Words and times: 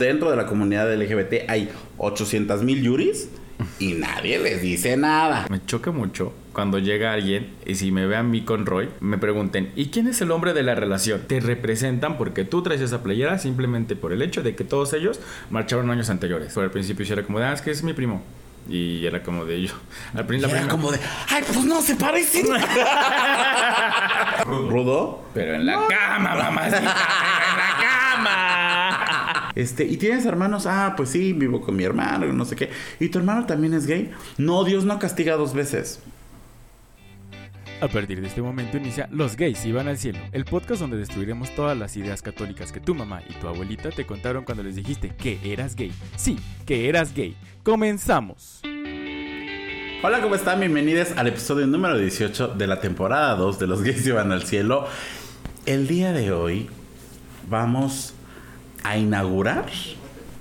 Dentro 0.00 0.30
de 0.30 0.36
la 0.36 0.46
comunidad 0.46 0.94
LGBT 0.94 1.50
hay 1.50 1.72
800 1.96 2.62
mil 2.62 2.84
yuris 2.84 3.30
y 3.80 3.94
nadie 3.94 4.38
les 4.38 4.62
dice 4.62 4.96
nada. 4.96 5.46
Me 5.50 5.60
choca 5.66 5.90
mucho 5.90 6.32
cuando 6.52 6.78
llega 6.78 7.12
alguien 7.12 7.52
y 7.66 7.74
si 7.74 7.90
me 7.90 8.06
ve 8.06 8.14
a 8.14 8.22
mí 8.22 8.42
con 8.42 8.64
Roy, 8.64 8.90
me 9.00 9.18
pregunten, 9.18 9.72
¿y 9.74 9.86
quién 9.86 10.06
es 10.06 10.20
el 10.20 10.30
hombre 10.30 10.52
de 10.52 10.62
la 10.62 10.76
relación? 10.76 11.22
Te 11.26 11.40
representan 11.40 12.16
porque 12.16 12.44
tú 12.44 12.62
traes 12.62 12.80
esa 12.80 13.02
playera 13.02 13.40
simplemente 13.40 13.96
por 13.96 14.12
el 14.12 14.22
hecho 14.22 14.44
de 14.44 14.54
que 14.54 14.62
todos 14.62 14.92
ellos 14.92 15.18
marcharon 15.50 15.90
años 15.90 16.10
anteriores. 16.10 16.54
Por 16.54 16.62
el 16.62 16.70
principio 16.70 17.04
era 17.12 17.24
como 17.24 17.40
de, 17.40 17.46
ah, 17.46 17.52
es 17.54 17.60
que 17.60 17.72
es 17.72 17.82
mi 17.82 17.92
primo. 17.92 18.22
Y 18.68 19.04
era 19.04 19.24
como 19.24 19.46
de 19.46 19.62
yo. 19.62 19.74
Al 20.14 20.26
principio 20.26 20.54
era 20.54 20.68
como 20.68 20.92
de, 20.92 21.00
ay, 21.28 21.42
pues 21.44 21.64
no 21.64 21.82
se 21.82 21.96
parecen. 21.96 22.46
Rudo. 24.46 25.24
Pero 25.34 25.54
en 25.54 25.66
la 25.66 25.88
cama, 25.88 26.36
mamá. 26.36 26.68
Este, 29.58 29.84
¿y 29.84 29.96
tienes 29.96 30.24
hermanos? 30.24 30.66
Ah, 30.66 30.94
pues 30.96 31.08
sí, 31.08 31.32
vivo 31.32 31.60
con 31.60 31.74
mi 31.74 31.82
hermano, 31.82 32.32
no 32.32 32.44
sé 32.44 32.54
qué. 32.54 32.70
¿Y 33.00 33.08
tu 33.08 33.18
hermano 33.18 33.44
también 33.44 33.74
es 33.74 33.88
gay? 33.88 34.08
No, 34.36 34.62
Dios 34.62 34.84
no 34.84 35.00
castiga 35.00 35.34
dos 35.34 35.52
veces. 35.52 35.98
A 37.80 37.88
partir 37.88 38.20
de 38.20 38.28
este 38.28 38.40
momento 38.40 38.76
inicia 38.76 39.08
Los 39.10 39.36
gays 39.36 39.64
iban 39.66 39.88
al 39.88 39.98
cielo, 39.98 40.20
el 40.30 40.44
podcast 40.44 40.80
donde 40.80 40.96
destruiremos 40.96 41.52
todas 41.56 41.76
las 41.76 41.96
ideas 41.96 42.22
católicas 42.22 42.70
que 42.70 42.78
tu 42.78 42.94
mamá 42.94 43.20
y 43.28 43.32
tu 43.34 43.48
abuelita 43.48 43.90
te 43.90 44.06
contaron 44.06 44.44
cuando 44.44 44.62
les 44.62 44.76
dijiste 44.76 45.08
que 45.16 45.40
eras 45.42 45.74
gay. 45.74 45.92
Sí, 46.14 46.38
que 46.64 46.88
eras 46.88 47.12
gay. 47.12 47.36
Comenzamos. 47.64 48.60
Hola, 50.04 50.22
¿cómo 50.22 50.36
están? 50.36 50.60
Bienvenidos 50.60 51.08
al 51.16 51.26
episodio 51.26 51.66
número 51.66 51.98
18 51.98 52.54
de 52.54 52.66
la 52.68 52.80
temporada 52.80 53.34
2 53.34 53.58
de 53.58 53.66
Los 53.66 53.82
gays 53.82 54.06
iban 54.06 54.30
al 54.30 54.44
cielo. 54.44 54.86
El 55.66 55.88
día 55.88 56.12
de 56.12 56.30
hoy 56.30 56.68
vamos 57.50 58.14
a 58.88 58.96
inaugurar 58.96 59.66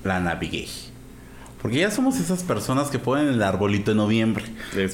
la 0.04 0.20
Navigay. 0.22 0.70
Porque 1.62 1.80
ya 1.80 1.92
somos 1.92 2.18
esas 2.18 2.44
personas 2.44 2.90
que 2.90 2.98
ponen 2.98 3.28
el 3.28 3.44
arbolito 3.44 3.92
en 3.92 3.98
noviembre. 3.98 4.46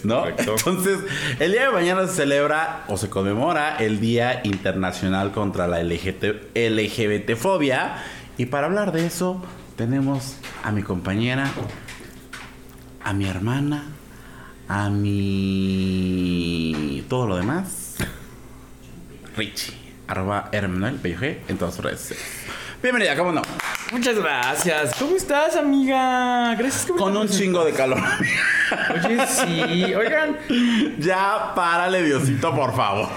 ¿no? 0.03 0.25
Entonces, 0.27 0.99
el 1.39 1.51
día 1.51 1.67
de 1.67 1.71
mañana 1.71 2.07
se 2.07 2.15
celebra 2.15 2.83
o 2.87 2.97
se 2.97 3.09
conmemora 3.09 3.75
el 3.77 3.99
Día 3.99 4.41
Internacional 4.43 5.31
contra 5.33 5.67
la 5.67 5.83
LGBT, 5.83 6.55
LGBTfobia. 6.55 7.97
Y 8.37 8.47
para 8.47 8.65
hablar 8.65 8.91
de 8.91 9.05
eso, 9.05 9.39
tenemos 9.75 10.37
a 10.63 10.71
mi 10.71 10.81
compañera, 10.81 11.51
a 13.03 13.13
mi 13.13 13.27
hermana, 13.27 13.83
a 14.67 14.89
mi. 14.89 16.23
todo 17.07 17.27
lo 17.27 17.35
demás. 17.35 17.97
Richie, 19.37 19.75
arroba 20.07 20.49
Hermanuel 20.51 20.99
en 21.47 21.57
todas 21.57 21.77
redes. 21.79 22.15
Bienvenida, 22.83 23.15
¿cómo 23.15 23.31
no? 23.31 23.41
Muchas 23.93 24.17
gracias. 24.17 24.95
¿Cómo 24.99 25.15
estás, 25.15 25.55
amiga? 25.55 26.53
Gracias 26.55 26.87
Con 26.97 27.15
un 27.15 27.29
chingo 27.29 27.63
de 27.63 27.71
calor. 27.71 28.01
Oye, 29.05 29.19
sí. 29.27 29.93
Oigan. 29.93 30.37
Ya 30.99 31.53
párale, 31.55 32.01
Diosito, 32.01 32.53
por 32.53 32.75
favor. 32.75 33.07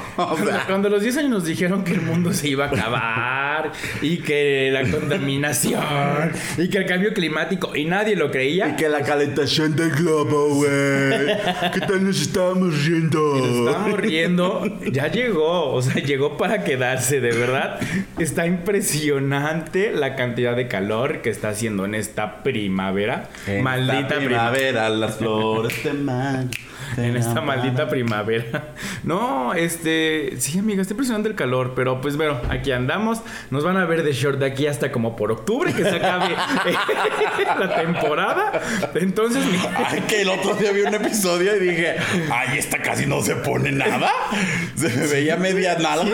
cuando, 0.66 0.88
los 0.88 1.02
10 1.02 1.16
años 1.16 1.30
nos 1.30 1.44
dijeron 1.46 1.82
que 1.82 1.94
el 1.94 2.02
mundo 2.02 2.32
se 2.32 2.48
iba 2.48 2.66
a 2.66 2.68
acabar 2.68 3.72
y 4.02 4.18
que 4.18 4.70
la 4.70 4.88
contaminación 4.88 6.30
y 6.58 6.68
que 6.68 6.78
el 6.78 6.86
cambio 6.86 7.14
climático 7.14 7.74
y 7.74 7.86
nadie 7.86 8.14
lo 8.14 8.30
creía. 8.30 8.68
Y 8.68 8.76
que 8.76 8.88
la 8.88 9.00
calentación 9.00 9.74
del 9.74 9.90
globo, 9.92 10.56
güey. 10.56 11.26
¿Qué 11.72 11.80
tal 11.80 12.04
nos 12.04 12.20
estábamos 12.20 12.84
riendo? 12.84 13.34
nos 13.34 13.66
estábamos 13.68 13.98
riendo. 13.98 14.78
Ya 14.92 15.08
llegó. 15.08 15.72
O 15.72 15.82
sea, 15.82 16.02
llegó 16.02 16.36
para 16.36 16.62
quedarse, 16.62 17.20
de 17.20 17.32
verdad. 17.32 17.80
Está 18.18 18.46
impresionante 18.46 19.55
la 19.94 20.16
cantidad 20.16 20.56
de 20.56 20.68
calor 20.68 21.22
que 21.22 21.30
está 21.30 21.50
haciendo 21.50 21.84
en 21.84 21.94
esta 21.94 22.42
primavera. 22.42 23.28
maldita 23.62 24.16
primavera, 24.16 24.88
las 24.88 25.16
flores 25.16 25.82
de. 25.82 26.50
En 26.96 27.16
esta 27.16 27.40
maldita 27.40 27.88
primavera. 27.88 28.74
No, 29.02 29.54
este. 29.54 30.34
Sí, 30.38 30.58
amiga, 30.58 30.82
está 30.82 30.94
impresionante 30.94 31.28
el 31.28 31.34
calor. 31.34 31.74
Pero 31.76 32.00
pues 32.00 32.16
bueno, 32.16 32.40
aquí 32.48 32.72
andamos. 32.72 33.20
Nos 33.50 33.62
van 33.62 33.76
a 33.76 33.84
ver 33.84 34.02
de 34.02 34.12
short 34.12 34.38
de 34.38 34.46
aquí 34.46 34.66
hasta 34.66 34.90
como 34.90 35.14
por 35.14 35.30
octubre 35.30 35.72
que 35.72 35.82
se 35.84 35.96
acabe 35.96 36.34
la 37.60 37.76
temporada. 37.76 38.60
Entonces. 38.94 39.44
Ay, 39.76 40.02
que 40.08 40.22
el 40.22 40.28
otro 40.28 40.54
día 40.54 40.72
vi 40.72 40.82
un 40.82 40.94
episodio 40.94 41.56
y 41.56 41.60
dije, 41.60 41.96
ay, 42.30 42.58
esta 42.58 42.78
casi 42.82 43.06
no 43.06 43.22
se 43.22 43.36
pone 43.36 43.70
nada. 43.70 44.10
Se 44.74 44.88
me 44.88 45.06
veía 45.06 45.36
media 45.36 45.78
nada. 45.78 46.04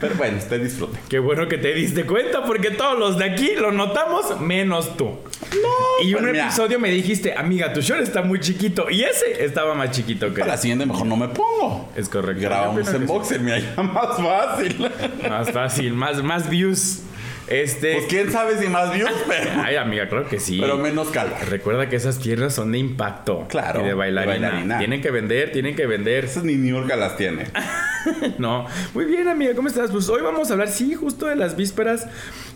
Pero 0.00 0.14
bueno, 0.14 0.38
usted 0.38 0.62
disfrute. 0.62 0.98
Qué 1.08 1.18
bueno 1.18 1.48
que 1.48 1.58
te 1.58 1.74
diste 1.74 2.04
cuenta 2.04 2.44
porque 2.44 2.70
todos 2.70 2.98
los 2.98 3.18
de 3.18 3.24
aquí 3.24 3.52
lo 3.56 3.72
notamos, 3.72 4.40
menos 4.40 4.96
tú. 4.96 5.04
No. 5.06 6.04
Y 6.06 6.14
un 6.14 6.22
pues 6.22 6.38
episodio 6.38 6.78
me 6.78 6.90
dijiste, 6.90 7.34
amiga, 7.36 7.72
tu 7.72 7.80
short 7.80 8.02
está 8.02 8.22
muy 8.22 8.40
chiquito. 8.40 8.90
Y 8.90 9.02
ese 9.02 9.44
estaba 9.44 9.74
más 9.74 9.90
chiquito 9.94 10.32
que. 10.32 10.40
Para 10.40 10.52
la 10.52 10.58
siguiente 10.58 10.86
mejor 10.86 11.06
no 11.06 11.16
me 11.16 11.28
pongo. 11.28 11.90
Es 11.96 12.08
correcto. 12.08 12.42
Grabamos 12.42 12.92
en 12.92 13.06
boxer, 13.06 13.40
mira, 13.40 13.58
ya 13.58 13.82
más 13.82 14.16
fácil. 14.16 14.90
Más 15.28 15.50
fácil, 15.50 15.94
más, 15.94 16.22
más 16.22 16.48
views. 16.48 17.02
Este. 17.46 17.94
Pues 17.94 18.06
quién 18.06 18.32
sabe 18.32 18.58
si 18.58 18.68
más 18.68 18.92
views, 18.92 19.12
pero. 19.28 19.50
Ay, 19.64 19.76
amiga, 19.76 20.08
creo 20.08 20.26
que 20.26 20.40
sí. 20.40 20.58
Pero 20.60 20.78
menos 20.78 21.08
calma. 21.08 21.36
Recuerda 21.48 21.88
que 21.88 21.96
esas 21.96 22.18
tierras 22.18 22.54
son 22.54 22.72
de 22.72 22.78
impacto. 22.78 23.46
Claro. 23.48 23.82
Y 23.82 23.84
de 23.84 23.94
bailarina. 23.94 24.78
Tienen 24.78 25.02
que 25.02 25.10
vender, 25.10 25.52
tienen 25.52 25.76
que 25.76 25.86
vender. 25.86 26.24
Esas 26.24 26.44
ni 26.44 26.54
New 26.54 26.76
York 26.76 26.90
las 26.96 27.16
tiene. 27.16 27.46
no. 28.38 28.66
Muy 28.94 29.04
bien, 29.04 29.28
amiga, 29.28 29.54
¿cómo 29.54 29.68
estás? 29.68 29.90
Pues 29.90 30.08
hoy 30.08 30.22
vamos 30.22 30.50
a 30.50 30.54
hablar, 30.54 30.68
sí, 30.68 30.94
justo 30.94 31.26
de 31.26 31.36
las 31.36 31.56
vísperas. 31.56 32.06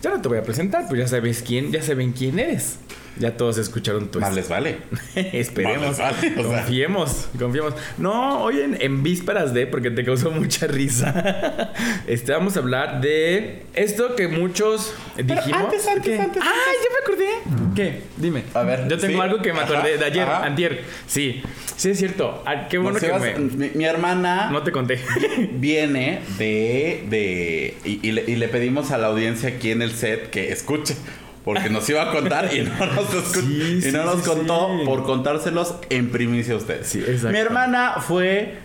Ya 0.02 0.10
no 0.10 0.22
te 0.22 0.28
voy 0.28 0.38
a 0.38 0.42
presentar, 0.42 0.86
pues 0.88 1.00
ya 1.00 1.08
sabes 1.08 1.42
quién, 1.42 1.70
ya 1.70 1.82
saben 1.82 2.12
quién 2.12 2.38
eres. 2.38 2.78
Ya 3.18 3.36
todos 3.36 3.58
escucharon 3.58 4.10
tu. 4.10 4.20
Más 4.20 4.34
les 4.34 4.48
vale. 4.48 4.78
Esperemos. 5.14 5.98
confiemos, 6.36 7.28
confiemos. 7.38 7.74
No, 7.96 8.42
hoy 8.42 8.60
en, 8.78 9.02
vísperas 9.02 9.52
de, 9.52 9.66
porque 9.66 9.90
te 9.90 10.04
causó 10.04 10.30
mucha 10.30 10.66
risa. 10.66 11.72
este, 12.06 12.32
vamos 12.32 12.56
a 12.56 12.60
hablar 12.60 13.00
de 13.00 13.64
esto 13.74 14.14
que 14.14 14.28
muchos 14.28 14.94
dijimos. 15.16 15.52
antes, 15.52 15.86
antes, 15.86 16.20
antes. 16.20 16.42
¡Ay, 16.42 16.76
ya 16.84 16.90
me 16.92 16.98
acordé! 17.02 17.74
¿Qué? 17.74 18.02
Dime. 18.16 18.44
A 18.54 18.62
ver. 18.62 18.88
Yo 18.88 18.98
tengo 18.98 19.22
algo 19.22 19.42
que 19.42 19.52
me 19.52 19.60
acordé 19.60 19.98
de 19.98 20.04
ayer, 20.04 20.28
antier. 20.28 20.84
Sí. 21.06 21.42
Sí, 21.76 21.90
es 21.90 21.98
cierto. 21.98 22.42
Ah, 22.44 22.66
qué 22.68 22.78
bueno 22.78 22.98
que 22.98 23.12
me... 23.12 23.70
mi, 23.74 23.84
hermana. 23.84 24.50
No 24.50 24.62
te 24.62 24.72
conté. 24.72 25.00
viene 25.52 26.20
de. 26.38 27.04
de 27.08 27.76
y, 27.84 28.12
le, 28.12 28.24
y 28.26 28.36
le 28.36 28.48
pedimos 28.48 28.90
a 28.90 28.98
la 28.98 29.08
audiencia 29.08 29.48
aquí 29.48 29.70
en 29.70 29.82
el 29.82 29.92
set 29.92 30.30
que 30.30 30.50
escuche 30.52 30.96
porque 31.44 31.70
nos 31.70 31.88
iba 31.88 32.02
a 32.02 32.12
contar 32.12 32.54
y 32.54 32.62
no 32.62 32.86
nos, 32.86 33.36
y 33.36 33.90
no 33.92 34.04
nos 34.04 34.22
contó 34.22 34.70
por 34.84 35.04
contárselos 35.04 35.74
en 35.90 36.10
primicia 36.10 36.54
a 36.54 36.56
ustedes. 36.58 36.94
Mi 37.24 37.38
hermana 37.38 37.96
fue 38.00 38.58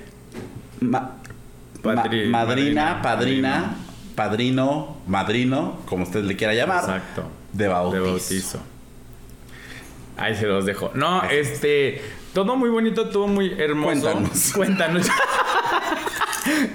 madrina, 1.84 3.02
padrina, 3.02 3.76
padrino, 4.16 4.98
madrino, 5.08 5.80
como 5.86 6.04
usted 6.04 6.24
le 6.24 6.36
quiera 6.36 6.54
llamar. 6.54 6.84
Exacto. 6.84 7.30
De 7.52 7.68
bautizo. 7.68 8.60
Ahí 10.18 10.36
se 10.36 10.46
los 10.46 10.66
dejo. 10.66 10.92
No, 10.94 11.24
este. 11.24 12.02
Todo 12.34 12.56
muy 12.56 12.70
bonito, 12.70 13.10
todo 13.10 13.28
muy 13.28 13.54
hermoso. 13.60 14.02
Cuéntanos. 14.02 14.54
Cuéntanos. 14.54 15.08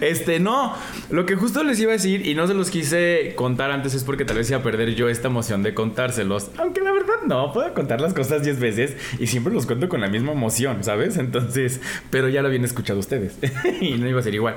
Este, 0.01 0.41
no. 0.41 0.75
Lo 1.11 1.27
que 1.27 1.37
justo 1.37 1.63
les 1.63 1.81
iba 1.81 1.91
a 1.91 1.95
decir 1.95 2.27
y 2.27 2.35
no 2.35 2.47
se 2.47 2.55
los 2.55 2.71
quise 2.71 3.33
contar 3.37 3.71
antes 3.71 3.95
es 3.95 4.05
porque 4.05 4.25
tal 4.25 4.37
vez 4.37 4.49
iba 4.51 4.61
a 4.61 4.63
perder 4.63 4.95
yo 4.95 5.09
esta 5.09 5.29
emoción 5.29 5.63
de 5.63 5.75
contárselos. 5.75 6.51
Aunque 6.59 6.81
la 6.81 6.93
verdad 6.93 7.15
no, 7.27 7.53
puedo 7.53 7.73
contar 7.75 8.01
las 8.01 8.15
cosas 8.15 8.43
10 8.43 8.61
veces 8.61 8.97
y 9.19 9.27
siempre 9.27 9.53
los 9.53 9.67
cuento 9.67 9.89
con 9.89 10.01
la 10.01 10.09
misma 10.09 10.33
emoción, 10.33 10.85
¿sabes? 10.85 11.17
Entonces, 11.17 11.81
pero 12.11 12.29
ya 12.29 12.43
lo 12.43 12.49
habían 12.49 12.65
escuchado 12.65 12.99
ustedes 12.99 13.39
y 13.81 13.93
no 13.93 14.09
iba 14.09 14.21
a 14.21 14.23
ser 14.23 14.35
igual. 14.35 14.57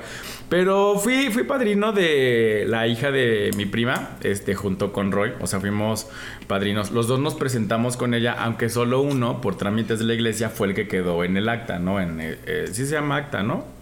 Pero 0.49 0.97
fui, 0.99 1.29
fui 1.31 1.43
padrino 1.43 1.91
de 1.91 2.66
la 2.67 2.88
hija 2.88 3.11
de 3.11 3.51
mi 3.55 3.66
prima, 3.66 4.17
este, 4.23 4.55
junto 4.55 4.91
con 4.93 5.11
Roy. 5.11 5.31
O 5.39 5.47
sea, 5.47 5.59
fuimos 5.59 6.07
padrinos. 6.47 6.91
Los 6.91 7.07
dos 7.07 7.19
nos 7.19 7.35
presentamos 7.35 7.97
con 7.97 8.13
ella, 8.13 8.35
aunque 8.37 8.69
solo 8.69 9.02
uno, 9.02 9.41
por 9.41 9.58
trámites 9.58 9.99
de 9.99 10.05
la 10.05 10.13
iglesia, 10.13 10.49
fue 10.49 10.67
el 10.67 10.73
que 10.73 10.87
quedó 10.87 11.23
en 11.23 11.37
el 11.37 11.49
acta, 11.49 11.79
¿no? 11.79 11.99
En, 11.99 12.19
eh, 12.19 12.37
eh, 12.46 12.66
sí 12.72 12.85
se 12.85 12.93
llama 12.93 13.17
acta, 13.17 13.43
¿no? 13.43 13.80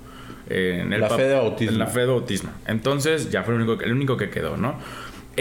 En 0.50 0.94
el 0.94 1.02
la 1.02 1.10
fe 1.10 1.24
de 1.24 1.36
autismo. 1.36 1.74
En 1.74 1.80
la 1.80 1.88
fe 1.88 2.00
de 2.02 2.12
autismo. 2.12 2.50
Entonces 2.68 3.30
ya 3.30 3.44
fue 3.44 3.56
el 3.56 3.62
único, 3.62 3.82
el 3.82 3.92
único 3.92 4.18
que 4.18 4.30
quedó, 4.30 4.58
¿no? 4.58 4.78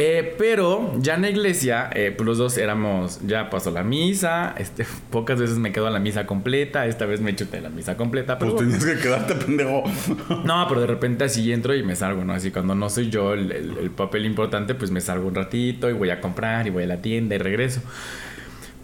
Eh, 0.01 0.37
pero 0.39 0.93
ya 1.01 1.17
en 1.17 1.23
la 1.23 1.31
iglesia, 1.31 1.91
eh, 1.93 2.15
pues 2.17 2.25
los 2.25 2.39
dos 2.39 2.57
éramos, 2.57 3.19
ya 3.27 3.51
pasó 3.51 3.73
la 3.73 3.83
misa, 3.83 4.55
este, 4.57 4.87
pocas 5.11 5.41
veces 5.41 5.59
me 5.59 5.73
quedo 5.73 5.91
la 5.91 5.99
misa 5.99 6.25
completa, 6.25 6.87
esta 6.87 7.05
vez 7.05 7.21
me 7.21 7.35
chuté 7.35 7.61
la 7.61 7.69
misa 7.69 7.97
completa. 7.97 8.39
Pero 8.39 8.55
pues 8.55 8.69
tenías 8.69 8.85
que 8.85 9.03
quedarte 9.03 9.35
pendejo. 9.35 9.83
no, 10.45 10.67
pero 10.69 10.83
de 10.83 10.87
repente 10.87 11.25
así 11.25 11.53
entro 11.53 11.75
y 11.75 11.83
me 11.83 11.97
salgo, 11.97 12.25
¿no? 12.25 12.33
Así 12.33 12.53
cuando 12.53 12.77
no 12.77 12.89
soy 12.91 13.11
yo 13.11 13.35
el, 13.35 13.51
el 13.51 13.91
papel 13.91 14.25
importante, 14.25 14.77
pues 14.77 14.93
me 14.93 15.01
salgo 15.01 15.27
un 15.27 15.35
ratito 15.35 15.91
y 15.91 15.95
voy 15.95 16.11
a 16.11 16.21
comprar 16.21 16.69
y 16.69 16.71
voy 16.71 16.85
a 16.85 16.87
la 16.87 17.03
tienda 17.03 17.35
y 17.35 17.39
regreso. 17.39 17.81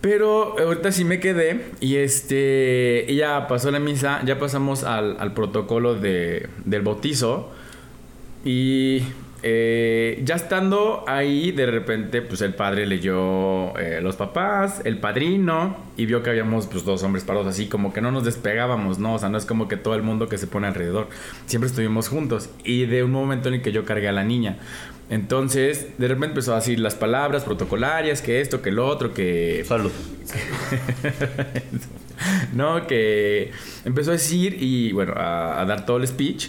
Pero 0.05 0.55
ahorita 0.59 0.93
sí 0.93 1.03
me 1.03 1.19
quedé 1.19 1.65
y 1.81 1.97
este, 1.97 3.07
ya 3.09 3.49
pasó 3.49 3.71
la 3.71 3.79
misa, 3.79 4.21
ya 4.27 4.39
pasamos 4.39 4.85
al, 4.85 5.33
protocolo 5.33 5.95
de, 5.95 6.51
del 6.67 6.83
bautizo 6.83 7.51
y 8.45 9.01
eh, 9.43 10.21
ya 10.23 10.35
estando 10.35 11.05
ahí, 11.07 11.53
de 11.53 11.65
repente, 11.65 12.21
pues 12.21 12.43
el 12.43 12.55
padre 12.55 12.87
leyó 12.87 13.79
eh, 13.79 14.01
los 14.03 14.17
papás, 14.17 14.83
el 14.85 14.99
padrino, 14.99 15.77
y 15.97 16.07
vio 16.07 16.23
que 16.23 16.31
habíamos 16.31 16.67
pues 16.67 16.85
dos 16.85 17.03
hombres 17.03 17.25
parados 17.25 17.47
así, 17.47 17.67
como 17.67 17.93
que 17.93 18.01
no 18.01 18.11
nos 18.11 18.25
despegábamos, 18.25 18.99
¿no? 18.99 19.15
O 19.15 19.19
sea, 19.19 19.29
no 19.29 19.37
es 19.39 19.45
como 19.45 19.69
que 19.69 19.77
todo 19.77 19.95
el 19.95 20.03
mundo 20.03 20.29
que 20.29 20.39
se 20.39 20.47
pone 20.47 20.67
alrededor. 20.67 21.09
Siempre 21.47 21.69
estuvimos 21.69 22.09
juntos. 22.09 22.49
Y 22.65 22.87
de 22.87 23.05
un 23.05 23.11
momento 23.11 23.49
en 23.49 23.57
el 23.57 23.63
que 23.63 23.71
yo 23.71 23.85
cargué 23.85 24.09
a 24.09 24.13
la 24.13 24.25
niña. 24.25 24.57
Entonces, 25.11 25.99
de 25.99 26.09
repente 26.09 26.29
empezó 26.29 26.53
a 26.53 26.57
decir 26.57 26.81
las 26.81 26.95
palabras 26.95 27.45
protocolarias, 27.45 28.23
que 28.23 28.41
esto, 28.41 28.63
que 28.63 28.73
lo 28.73 28.87
otro, 28.87 29.13
que... 29.13 29.65
Salud. 29.67 29.93
no, 32.55 32.87
que 32.87 33.51
empezó 33.85 34.11
a 34.11 34.15
decir 34.15 34.57
y 34.61 34.93
bueno, 34.93 35.13
a, 35.15 35.61
a 35.61 35.65
dar 35.67 35.85
todo 35.85 35.99
el 35.99 36.07
speech. 36.07 36.49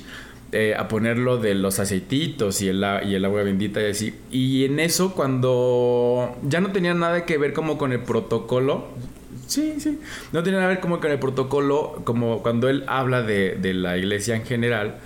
Eh, 0.51 0.73
a 0.73 0.87
ponerlo 0.87 1.35
de 1.35 1.53
los 1.53 1.79
aceititos 1.79 2.61
y 2.61 2.69
el, 2.69 2.85
y 3.05 3.15
el 3.15 3.25
agua 3.25 3.43
bendita 3.43 3.81
y 3.81 3.87
así. 3.87 4.13
Y 4.31 4.63
en 4.63 4.79
eso, 4.79 5.13
cuando 5.13 6.33
ya 6.43 6.61
no 6.61 6.71
tenía 6.71 6.93
nada 6.93 7.25
que 7.25 7.37
ver 7.37 7.51
como 7.51 7.77
con 7.77 7.91
el 7.91 7.99
protocolo. 7.99 8.85
Sí, 9.47 9.75
sí. 9.79 9.99
No 10.31 10.43
tenía 10.43 10.59
nada 10.59 10.69
que 10.69 10.75
ver 10.75 10.81
como 10.81 11.01
con 11.01 11.11
el 11.11 11.19
protocolo, 11.19 12.01
como 12.05 12.41
cuando 12.41 12.69
él 12.69 12.85
habla 12.87 13.21
de, 13.21 13.55
de 13.55 13.73
la 13.73 13.97
iglesia 13.97 14.37
en 14.37 14.45
general. 14.45 14.99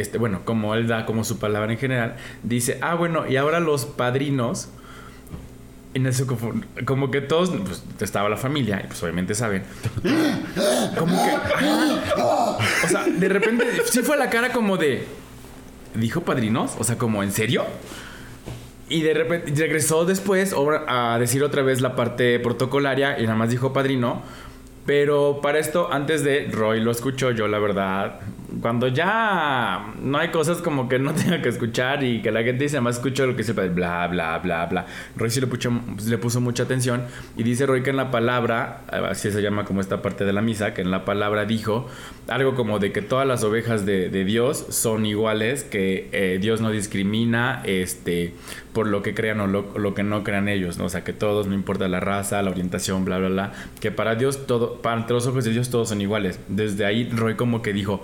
Este, 0.00 0.18
bueno, 0.18 0.42
como 0.44 0.74
él 0.74 0.86
da 0.86 1.06
como 1.06 1.24
su 1.24 1.38
palabra 1.38 1.72
en 1.72 1.78
general, 1.78 2.16
dice, 2.42 2.78
ah, 2.82 2.94
bueno, 2.94 3.26
y 3.28 3.36
ahora 3.36 3.60
los 3.60 3.86
padrinos, 3.86 4.68
en 5.94 6.06
eso 6.06 6.26
como, 6.26 6.60
como 6.84 7.10
que 7.10 7.20
todos, 7.20 7.50
pues 7.50 7.82
estaba 8.00 8.28
la 8.28 8.36
familia, 8.36 8.82
y 8.84 8.86
pues 8.86 9.02
obviamente 9.02 9.34
saben. 9.34 9.62
Como 10.98 11.24
que. 11.24 11.30
ah, 12.18 12.58
o 12.84 12.88
sea, 12.88 13.04
de 13.06 13.28
repente 13.28 13.64
sí 13.86 14.02
fue 14.02 14.16
la 14.16 14.30
cara 14.30 14.52
como 14.52 14.76
de. 14.76 15.04
¿Dijo 15.94 16.20
padrinos? 16.22 16.74
O 16.78 16.84
sea, 16.84 16.98
como, 16.98 17.22
¿en 17.22 17.32
serio? 17.32 17.64
Y 18.88 19.02
de 19.02 19.14
repente 19.14 19.52
regresó 19.56 20.04
después 20.04 20.54
a 20.86 21.16
decir 21.18 21.42
otra 21.42 21.62
vez 21.62 21.80
la 21.80 21.96
parte 21.96 22.38
protocolaria 22.38 23.18
y 23.18 23.22
nada 23.22 23.36
más 23.36 23.50
dijo 23.50 23.72
padrino. 23.72 24.22
Pero 24.86 25.40
para 25.42 25.58
esto, 25.58 25.92
antes 25.92 26.22
de 26.22 26.48
Roy 26.52 26.80
lo 26.80 26.92
escuchó, 26.92 27.32
yo 27.32 27.48
la 27.48 27.58
verdad, 27.58 28.20
cuando 28.60 28.88
ya 28.88 29.94
no 30.00 30.18
hay 30.18 30.28
cosas 30.28 30.58
como 30.58 30.88
que 30.88 30.98
no 30.98 31.14
tenga 31.14 31.42
que 31.42 31.48
escuchar 31.48 32.02
y 32.04 32.22
que 32.22 32.30
la 32.30 32.42
gente 32.42 32.64
dice, 32.64 32.80
más 32.80 32.96
escucho 32.96 33.26
lo 33.26 33.32
que 33.32 33.38
dice 33.38 33.52
bla, 33.52 34.06
bla, 34.08 34.38
bla, 34.38 34.66
bla. 34.66 34.86
Roy 35.16 35.30
sí 35.30 35.40
le 35.40 35.46
puso, 35.46 35.70
le 36.06 36.18
puso 36.18 36.40
mucha 36.40 36.64
atención 36.64 37.04
y 37.36 37.42
dice 37.42 37.66
Roy 37.66 37.82
que 37.82 37.90
en 37.90 37.96
la 37.96 38.10
palabra, 38.10 38.82
así 39.10 39.30
se 39.30 39.42
llama 39.42 39.64
como 39.64 39.80
esta 39.80 40.02
parte 40.02 40.24
de 40.24 40.32
la 40.32 40.42
misa, 40.42 40.74
que 40.74 40.82
en 40.82 40.90
la 40.90 41.04
palabra 41.04 41.44
dijo 41.44 41.86
algo 42.28 42.54
como 42.54 42.78
de 42.78 42.92
que 42.92 43.02
todas 43.02 43.26
las 43.26 43.44
ovejas 43.44 43.86
de, 43.86 44.08
de 44.08 44.24
Dios 44.24 44.66
son 44.70 45.06
iguales, 45.06 45.64
que 45.64 46.08
eh, 46.12 46.38
Dios 46.40 46.60
no 46.60 46.70
discrimina, 46.70 47.62
este, 47.64 48.34
por 48.72 48.86
lo 48.86 49.02
que 49.02 49.14
crean 49.14 49.40
o 49.40 49.46
lo, 49.46 49.78
lo 49.78 49.94
que 49.94 50.02
no 50.02 50.24
crean 50.24 50.48
ellos, 50.48 50.76
¿no? 50.78 50.86
O 50.86 50.88
sea, 50.88 51.04
que 51.04 51.12
todos, 51.12 51.46
no 51.46 51.54
importa 51.54 51.88
la 51.88 52.00
raza, 52.00 52.42
la 52.42 52.50
orientación, 52.50 53.04
bla, 53.04 53.18
bla, 53.18 53.28
bla, 53.28 53.52
que 53.80 53.90
para 53.90 54.16
Dios, 54.16 54.46
todo, 54.46 54.82
para 54.82 54.96
ante 54.96 55.12
los 55.12 55.26
ojos 55.26 55.44
de 55.44 55.52
Dios 55.52 55.70
todos 55.70 55.88
son 55.88 56.00
iguales. 56.00 56.40
Desde 56.48 56.84
ahí 56.84 57.08
Roy 57.10 57.36
como 57.36 57.62
que 57.62 57.72
dijo, 57.72 58.02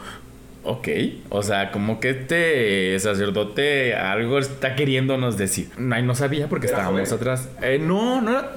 ok, 0.65 0.89
o 1.31 1.43
sea, 1.43 1.71
como 1.73 1.99
que 2.01 2.11
este 2.11 2.99
sacerdote 3.01 3.95
algo 3.95 4.39
está 4.39 4.75
queriéndonos 4.77 5.37
decir. 5.37 5.69
Ay, 5.91 6.03
no 6.03 6.15
sabía 6.15 6.49
porque 6.49 6.67
¿Era 6.69 6.77
estábamos 6.79 7.09
joven? 7.09 7.21
atrás. 7.21 7.49
Eh, 7.63 7.79
no, 7.81 8.21
no 8.21 8.31
era... 8.31 8.53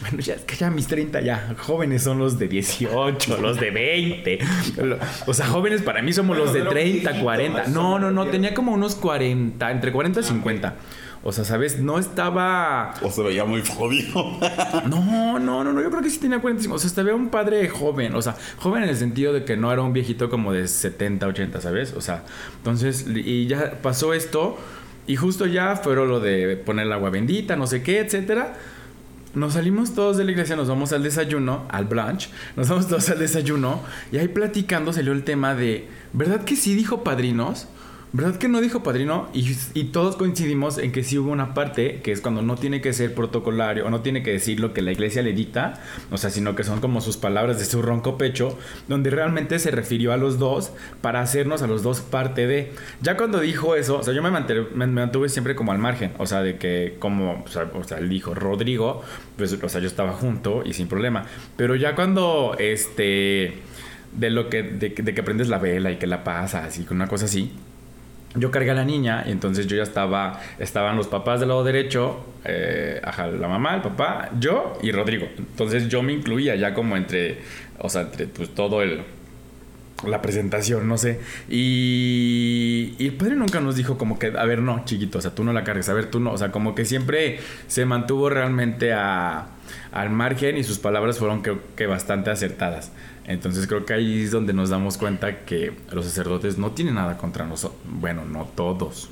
Bueno, 0.00 0.18
ya 0.18 0.34
es 0.34 0.40
que 0.42 0.56
ya 0.56 0.68
mis 0.70 0.88
30 0.88 1.20
ya. 1.20 1.54
Jóvenes 1.58 2.02
son 2.02 2.18
los 2.18 2.36
de 2.38 2.48
18, 2.48 3.36
los 3.40 3.60
de 3.60 3.70
20. 3.70 4.38
Lo- 4.82 4.98
O 5.26 5.34
sea, 5.34 5.46
jóvenes 5.46 5.82
para 5.82 6.02
mí 6.02 6.12
somos 6.12 6.36
los 6.36 6.52
de 6.52 6.62
30, 6.62 7.20
40. 7.20 7.66
No, 7.68 7.98
no, 8.00 8.10
no, 8.10 8.26
tenía 8.26 8.52
como 8.52 8.72
unos 8.72 8.96
40, 8.96 9.70
entre 9.70 9.92
40 9.92 10.20
y 10.20 10.22
50. 10.24 10.74
O 11.24 11.32
sea, 11.32 11.44
¿sabes? 11.44 11.78
No 11.78 11.98
estaba... 11.98 12.94
O 13.02 13.10
se 13.10 13.22
veía 13.22 13.44
muy 13.44 13.62
jodido. 13.62 14.38
No, 14.88 15.38
no, 15.38 15.62
no, 15.64 15.72
no, 15.72 15.82
yo 15.82 15.90
creo 15.90 16.02
que 16.02 16.10
sí 16.10 16.18
tenía 16.18 16.40
45. 16.40 16.74
O 16.74 16.78
sea, 16.78 16.88
estaba 16.88 17.14
un 17.14 17.28
padre 17.28 17.68
joven. 17.68 18.14
O 18.14 18.22
sea, 18.22 18.36
joven 18.58 18.82
en 18.82 18.88
el 18.88 18.96
sentido 18.96 19.32
de 19.32 19.44
que 19.44 19.56
no 19.56 19.72
era 19.72 19.82
un 19.82 19.92
viejito 19.92 20.28
como 20.28 20.52
de 20.52 20.66
70, 20.66 21.26
80, 21.26 21.60
¿sabes? 21.60 21.94
O 21.94 22.00
sea, 22.00 22.24
entonces, 22.58 23.06
y 23.06 23.46
ya 23.46 23.78
pasó 23.82 24.12
esto. 24.14 24.58
Y 25.06 25.16
justo 25.16 25.46
ya 25.46 25.76
fueron 25.76 26.08
lo 26.08 26.20
de 26.20 26.56
poner 26.56 26.86
el 26.86 26.92
agua 26.92 27.10
bendita, 27.10 27.56
no 27.56 27.66
sé 27.66 27.82
qué, 27.82 28.00
etcétera. 28.00 28.54
Nos 29.34 29.54
salimos 29.54 29.94
todos 29.94 30.16
de 30.16 30.24
la 30.24 30.32
iglesia, 30.32 30.56
nos 30.56 30.68
vamos 30.68 30.92
al 30.92 31.02
desayuno, 31.02 31.64
al 31.70 31.86
brunch, 31.86 32.28
nos 32.54 32.68
vamos 32.68 32.86
todos 32.86 33.08
al 33.08 33.18
desayuno 33.18 33.80
y 34.12 34.18
ahí 34.18 34.28
platicando 34.28 34.92
salió 34.92 35.12
el 35.12 35.24
tema 35.24 35.54
de, 35.54 35.88
¿verdad 36.12 36.44
que 36.44 36.54
sí 36.54 36.74
dijo 36.74 37.02
padrinos? 37.02 37.66
¿Verdad 38.14 38.36
que 38.36 38.46
no 38.46 38.60
dijo 38.60 38.82
padrino? 38.82 39.30
Y, 39.32 39.84
todos 39.84 40.16
coincidimos 40.16 40.76
en 40.76 40.92
que 40.92 41.02
sí 41.02 41.16
hubo 41.16 41.32
una 41.32 41.54
parte 41.54 42.00
que 42.02 42.12
es 42.12 42.20
cuando 42.20 42.42
no 42.42 42.56
tiene 42.56 42.82
que 42.82 42.92
ser 42.92 43.14
protocolario 43.14 43.86
o 43.86 43.90
no 43.90 44.02
tiene 44.02 44.22
que 44.22 44.32
decir 44.32 44.60
lo 44.60 44.74
que 44.74 44.82
la 44.82 44.92
iglesia 44.92 45.22
le 45.22 45.32
dicta, 45.32 45.82
o 46.10 46.18
sea, 46.18 46.28
sino 46.28 46.54
que 46.54 46.62
son 46.62 46.80
como 46.80 47.00
sus 47.00 47.16
palabras 47.16 47.58
de 47.58 47.64
su 47.64 47.80
ronco 47.80 48.18
pecho, 48.18 48.58
donde 48.86 49.08
realmente 49.08 49.58
se 49.58 49.70
refirió 49.70 50.12
a 50.12 50.18
los 50.18 50.38
dos 50.38 50.72
para 51.00 51.22
hacernos 51.22 51.62
a 51.62 51.66
los 51.66 51.82
dos 51.82 52.02
parte 52.02 52.46
de. 52.46 52.72
Ya 53.00 53.16
cuando 53.16 53.40
dijo 53.40 53.76
eso, 53.76 54.00
o 54.00 54.02
sea, 54.02 54.12
yo 54.12 54.22
me, 54.22 54.30
mantuve, 54.30 55.30
siempre 55.30 55.54
como 55.54 55.72
al 55.72 55.78
margen, 55.78 56.12
o 56.18 56.26
sea, 56.26 56.42
de 56.42 56.58
que 56.58 56.96
como, 56.98 57.42
o 57.46 57.48
sea, 57.48 57.70
o 57.72 57.94
él 57.96 58.08
dijo 58.10 58.34
Rodrigo, 58.34 59.02
pues, 59.38 59.54
o 59.54 59.68
sea, 59.70 59.80
yo 59.80 59.86
estaba 59.86 60.12
junto 60.12 60.62
y 60.66 60.74
sin 60.74 60.86
problema. 60.86 61.24
Pero 61.56 61.76
ya 61.76 61.94
cuando, 61.94 62.56
este, 62.58 63.54
de 64.12 64.28
lo 64.28 64.50
que, 64.50 64.62
de, 64.62 64.92
que 64.92 65.22
prendes 65.22 65.48
la 65.48 65.56
vela 65.58 65.90
y 65.90 65.96
que 65.96 66.06
la 66.06 66.24
pasas 66.24 66.78
y 66.78 66.86
una 66.90 67.08
cosa 67.08 67.24
así, 67.24 67.52
yo 68.34 68.50
cargué 68.50 68.70
a 68.70 68.74
la 68.74 68.84
niña 68.84 69.24
y 69.26 69.30
entonces 69.30 69.66
yo 69.66 69.76
ya 69.76 69.82
estaba, 69.82 70.40
estaban 70.58 70.96
los 70.96 71.08
papás 71.08 71.40
del 71.40 71.50
lado 71.50 71.64
derecho, 71.64 72.24
eh, 72.44 73.00
ajá, 73.04 73.26
la 73.26 73.48
mamá, 73.48 73.76
el 73.76 73.82
papá, 73.82 74.30
yo 74.38 74.78
y 74.82 74.90
Rodrigo. 74.92 75.28
Entonces 75.36 75.88
yo 75.88 76.02
me 76.02 76.12
incluía 76.12 76.54
ya 76.56 76.74
como 76.74 76.96
entre, 76.96 77.38
o 77.78 77.88
sea, 77.88 78.02
entre 78.02 78.26
pues 78.26 78.50
todo 78.54 78.82
el, 78.82 79.02
la 80.06 80.22
presentación, 80.22 80.88
no 80.88 80.98
sé. 80.98 81.20
Y, 81.48 82.94
y 82.98 83.06
el 83.06 83.14
padre 83.14 83.36
nunca 83.36 83.60
nos 83.60 83.76
dijo 83.76 83.98
como 83.98 84.18
que, 84.18 84.26
a 84.26 84.44
ver, 84.44 84.60
no, 84.60 84.84
chiquito, 84.84 85.18
o 85.18 85.20
sea, 85.20 85.34
tú 85.34 85.44
no 85.44 85.52
la 85.52 85.64
cargues, 85.64 85.88
a 85.88 85.94
ver, 85.94 86.06
tú 86.06 86.20
no, 86.20 86.32
o 86.32 86.38
sea, 86.38 86.50
como 86.50 86.74
que 86.74 86.84
siempre 86.84 87.40
se 87.66 87.84
mantuvo 87.84 88.28
realmente 88.28 88.92
a, 88.92 89.48
al 89.92 90.10
margen 90.10 90.56
y 90.56 90.64
sus 90.64 90.78
palabras 90.78 91.18
fueron 91.18 91.42
que, 91.42 91.56
que 91.76 91.86
bastante 91.86 92.30
acertadas. 92.30 92.92
Entonces 93.24 93.66
creo 93.66 93.86
que 93.86 93.94
ahí 93.94 94.22
es 94.22 94.30
donde 94.32 94.52
nos 94.52 94.70
damos 94.70 94.98
cuenta 94.98 95.44
que 95.44 95.72
los 95.92 96.04
sacerdotes 96.06 96.58
no 96.58 96.72
tienen 96.72 96.96
nada 96.96 97.18
contra 97.18 97.46
nosotros. 97.46 97.80
Bueno, 97.84 98.24
no 98.24 98.48
todos 98.56 99.10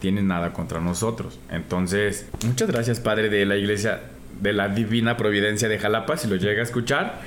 tienen 0.00 0.26
nada 0.26 0.52
contra 0.52 0.80
nosotros. 0.80 1.38
Entonces, 1.48 2.26
muchas 2.44 2.68
gracias, 2.68 2.98
Padre 2.98 3.28
de 3.28 3.46
la 3.46 3.56
Iglesia 3.56 4.00
de 4.40 4.52
la 4.52 4.68
Divina 4.68 5.16
Providencia 5.16 5.68
de 5.68 5.78
Jalapa, 5.78 6.16
si 6.16 6.26
lo 6.26 6.36
llega 6.36 6.60
a 6.60 6.64
escuchar. 6.64 7.20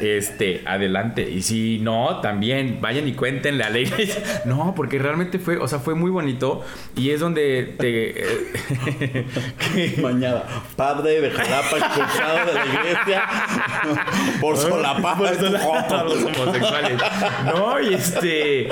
Este, 0.00 0.62
adelante. 0.66 1.28
Y 1.30 1.42
si 1.42 1.78
no, 1.78 2.20
también 2.20 2.78
vayan 2.80 3.08
y 3.08 3.12
cuéntenle 3.12 3.64
a 3.64 3.70
la 3.70 3.78
iglesia. 3.78 4.22
No, 4.46 4.74
porque 4.76 4.98
realmente 4.98 5.38
fue, 5.38 5.56
o 5.56 5.66
sea, 5.66 5.78
fue 5.78 5.94
muy 5.94 6.10
bonito. 6.10 6.64
Y 6.94 7.10
es 7.10 7.20
donde 7.20 7.74
te. 7.78 8.22
eh, 8.22 9.96
Mañana, 10.02 10.42
padre 10.76 11.20
de 11.20 11.30
Jalapa 11.30 11.76
expulsado 11.78 12.46
de 12.46 12.54
la 12.54 12.66
iglesia 12.66 13.24
por 14.40 14.56
solapar 14.56 15.16
a 15.26 16.04
los 16.04 16.22
homosexuales. 16.24 17.00
No, 17.46 17.80
y 17.80 17.94
este. 17.94 18.68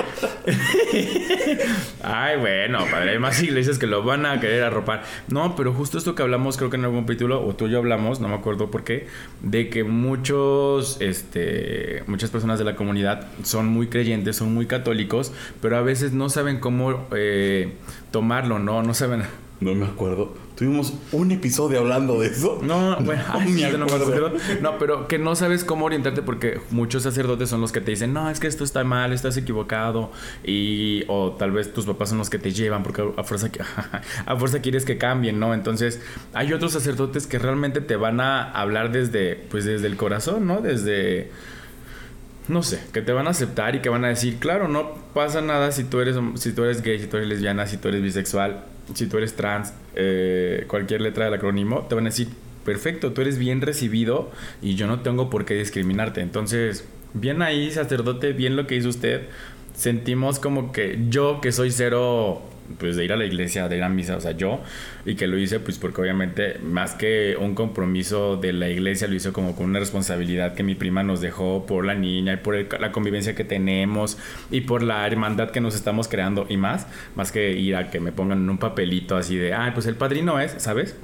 Ay, 2.03 2.37
bueno, 2.37 2.79
padre, 2.89 3.11
hay 3.11 3.19
más 3.19 3.41
iglesias 3.41 3.77
que 3.79 3.87
lo 3.87 4.03
van 4.03 4.25
a 4.25 4.39
querer 4.39 4.63
arropar. 4.63 5.03
No, 5.27 5.55
pero 5.55 5.73
justo 5.73 5.97
esto 5.97 6.15
que 6.15 6.21
hablamos, 6.21 6.57
creo 6.57 6.69
que 6.69 6.77
en 6.77 6.85
algún 6.85 7.01
capítulo, 7.01 7.45
o 7.45 7.55
tú 7.55 7.67
y 7.67 7.71
yo 7.71 7.79
hablamos, 7.79 8.19
no 8.19 8.27
me 8.27 8.35
acuerdo 8.35 8.71
por 8.71 8.83
qué, 8.83 9.07
de 9.41 9.69
que 9.69 9.83
muchos, 9.83 10.97
este, 11.15 12.03
muchas 12.07 12.29
personas 12.29 12.59
de 12.59 12.65
la 12.65 12.75
comunidad 12.75 13.27
son 13.43 13.67
muy 13.67 13.87
creyentes, 13.87 14.35
son 14.35 14.53
muy 14.53 14.65
católicos, 14.65 15.31
pero 15.61 15.77
a 15.77 15.81
veces 15.81 16.11
no 16.13 16.29
saben 16.29 16.59
cómo 16.59 17.07
eh, 17.15 17.73
tomarlo, 18.11 18.59
¿no? 18.59 18.83
No 18.83 18.93
saben. 18.93 19.23
No 19.61 19.73
me 19.73 19.85
acuerdo. 19.85 20.44
Tuvimos 20.55 20.93
un 21.11 21.31
episodio 21.31 21.79
hablando 21.79 22.19
de 22.21 22.27
eso. 22.27 22.59
No, 22.61 22.95
bueno, 23.01 23.23
No 23.33 23.39
ay, 23.39 23.49
me 23.51 23.59
sí, 23.59 23.67
no, 23.73 23.79
me 23.79 23.83
acuerdo. 23.85 24.27
acuerdo. 24.27 24.37
No, 24.61 24.77
pero 24.79 25.07
que 25.07 25.19
no 25.19 25.35
sabes 25.35 25.65
cómo 25.65 25.85
orientarte 25.85 26.21
porque 26.21 26.61
muchos 26.71 27.03
sacerdotes 27.03 27.49
son 27.49 27.59
los 27.59 27.73
que 27.73 27.81
te 27.81 27.91
dicen, 27.91 28.13
no, 28.13 28.29
es 28.29 28.39
que 28.39 28.47
esto 28.47 28.63
está 28.63 28.83
mal, 28.85 29.11
estás 29.11 29.35
equivocado. 29.35 30.11
Y, 30.45 31.03
o 31.07 31.33
tal 31.33 31.51
vez 31.51 31.73
tus 31.73 31.85
papás 31.85 32.09
son 32.09 32.19
los 32.19 32.29
que 32.29 32.39
te 32.39 32.51
llevan 32.51 32.83
porque 32.83 33.05
a 33.17 33.23
fuerza, 33.23 33.49
a 34.25 34.35
fuerza 34.37 34.61
quieres 34.61 34.85
que 34.85 34.97
cambien, 34.97 35.39
¿no? 35.39 35.53
Entonces, 35.53 36.01
hay 36.33 36.53
otros 36.53 36.71
sacerdotes 36.71 37.27
que 37.27 37.37
realmente 37.37 37.81
te 37.81 37.97
van 37.97 38.21
a 38.21 38.49
hablar 38.51 38.93
desde, 38.93 39.35
pues 39.35 39.65
desde 39.65 39.87
el 39.87 39.97
corazón, 39.97 40.47
¿no? 40.47 40.61
Desde 40.61 41.31
no 42.47 42.61
sé, 42.61 42.79
que 42.93 43.01
te 43.01 43.11
van 43.11 43.27
a 43.27 43.31
aceptar 43.31 43.75
y 43.75 43.79
que 43.81 43.89
van 43.89 44.05
a 44.05 44.09
decir, 44.09 44.37
claro, 44.37 44.67
no 44.67 44.93
pasa 45.13 45.41
nada 45.41 45.71
si 45.71 45.83
tú 45.83 45.99
eres, 45.99 46.15
si 46.35 46.51
tú 46.53 46.63
eres 46.63 46.81
gay, 46.83 46.99
si 46.99 47.07
tú 47.07 47.17
eres 47.17 47.27
lesbiana, 47.27 47.65
si 47.65 47.77
tú 47.77 47.87
eres 47.87 48.03
bisexual, 48.03 48.65
si 48.93 49.07
tú 49.07 49.17
eres 49.17 49.35
trans, 49.35 49.73
eh, 49.95 50.65
cualquier 50.67 51.01
letra 51.01 51.25
del 51.25 51.33
acrónimo, 51.33 51.85
te 51.87 51.95
van 51.95 52.05
a 52.05 52.09
decir, 52.09 52.27
perfecto, 52.63 53.13
tú 53.13 53.21
eres 53.21 53.37
bien 53.37 53.61
recibido 53.61 54.31
y 54.61 54.75
yo 54.75 54.87
no 54.87 55.01
tengo 55.01 55.29
por 55.29 55.45
qué 55.45 55.53
discriminarte. 55.55 56.21
Entonces, 56.21 56.85
bien 57.13 57.41
ahí, 57.41 57.71
sacerdote, 57.71 58.33
bien 58.33 58.55
lo 58.55 58.67
que 58.67 58.75
hizo 58.75 58.89
usted. 58.89 59.27
Sentimos 59.75 60.39
como 60.39 60.71
que 60.71 60.99
yo, 61.09 61.41
que 61.41 61.51
soy 61.51 61.71
cero 61.71 62.41
pues 62.79 62.95
de 62.95 63.05
ir 63.05 63.13
a 63.13 63.15
la 63.15 63.25
iglesia, 63.25 63.67
de 63.67 63.77
ir 63.77 63.83
a 63.83 63.89
misa, 63.89 64.17
o 64.17 64.21
sea, 64.21 64.31
yo, 64.31 64.59
y 65.05 65.15
que 65.15 65.27
lo 65.27 65.37
hice 65.37 65.59
pues 65.59 65.77
porque 65.77 66.01
obviamente 66.01 66.57
más 66.59 66.93
que 66.95 67.37
un 67.39 67.55
compromiso 67.55 68.37
de 68.37 68.53
la 68.53 68.69
iglesia, 68.69 69.07
lo 69.07 69.15
hice 69.15 69.31
como 69.31 69.55
con 69.55 69.67
una 69.67 69.79
responsabilidad 69.79 70.55
que 70.55 70.63
mi 70.63 70.75
prima 70.75 71.03
nos 71.03 71.21
dejó 71.21 71.65
por 71.65 71.85
la 71.85 71.95
niña 71.95 72.33
y 72.33 72.37
por 72.37 72.55
la 72.79 72.91
convivencia 72.91 73.35
que 73.35 73.43
tenemos 73.43 74.17
y 74.51 74.61
por 74.61 74.81
la 74.81 75.05
hermandad 75.05 75.51
que 75.51 75.61
nos 75.61 75.75
estamos 75.75 76.07
creando 76.07 76.45
y 76.49 76.57
más, 76.57 76.87
más 77.15 77.31
que 77.31 77.51
ir 77.51 77.75
a 77.75 77.89
que 77.89 77.99
me 77.99 78.11
pongan 78.11 78.39
en 78.39 78.49
un 78.49 78.57
papelito 78.57 79.15
así 79.15 79.35
de, 79.35 79.53
ah, 79.53 79.71
pues 79.73 79.85
el 79.85 79.95
padrino 79.95 80.39
es, 80.39 80.55
¿sabes? 80.57 80.95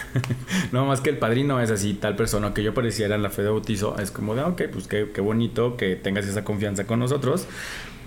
no, 0.72 0.86
más 0.86 1.00
que 1.00 1.10
el 1.10 1.18
padrino 1.18 1.60
es 1.60 1.70
así, 1.70 1.94
tal 1.94 2.16
persona 2.16 2.54
que 2.54 2.62
yo 2.62 2.74
pareciera 2.74 3.14
en 3.14 3.22
la 3.22 3.30
fe 3.30 3.42
de 3.42 3.50
bautizo, 3.50 3.96
es 3.98 4.10
como 4.10 4.34
de, 4.34 4.42
ah, 4.42 4.48
ok, 4.48 4.62
pues 4.72 4.88
qué, 4.88 5.10
qué 5.14 5.20
bonito 5.20 5.76
que 5.76 5.96
tengas 5.96 6.26
esa 6.26 6.44
confianza 6.44 6.86
con 6.86 6.98
nosotros, 6.98 7.46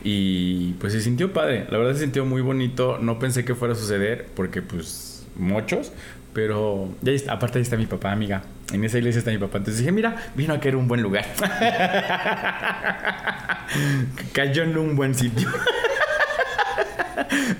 y 0.05 0.73
pues 0.73 0.93
se 0.93 1.01
sintió 1.01 1.33
padre, 1.33 1.65
la 1.71 1.79
verdad 1.79 1.93
se 1.93 2.01
sintió 2.01 2.25
muy 2.25 2.43
bonito. 2.43 2.99
No 2.99 3.17
pensé 3.17 3.43
que 3.43 3.55
fuera 3.55 3.73
a 3.73 3.77
suceder 3.77 4.27
porque 4.35 4.61
pues 4.61 5.25
muchos, 5.35 5.91
pero 6.31 6.89
ya 7.01 7.11
está, 7.11 7.33
aparte 7.33 7.57
ahí 7.57 7.63
está 7.63 7.75
mi 7.75 7.87
papá, 7.87 8.11
amiga. 8.11 8.43
En 8.71 8.83
esa 8.83 8.99
iglesia 8.99 9.17
está 9.17 9.31
mi 9.31 9.39
papá. 9.39 9.57
Entonces 9.57 9.79
dije, 9.79 9.91
mira, 9.91 10.15
vino 10.35 10.53
a 10.53 10.59
caer 10.59 10.75
un 10.75 10.87
buen 10.87 11.01
lugar. 11.01 11.25
Cayó 14.33 14.61
en 14.61 14.77
un 14.77 14.95
buen 14.95 15.15
sitio. 15.15 15.49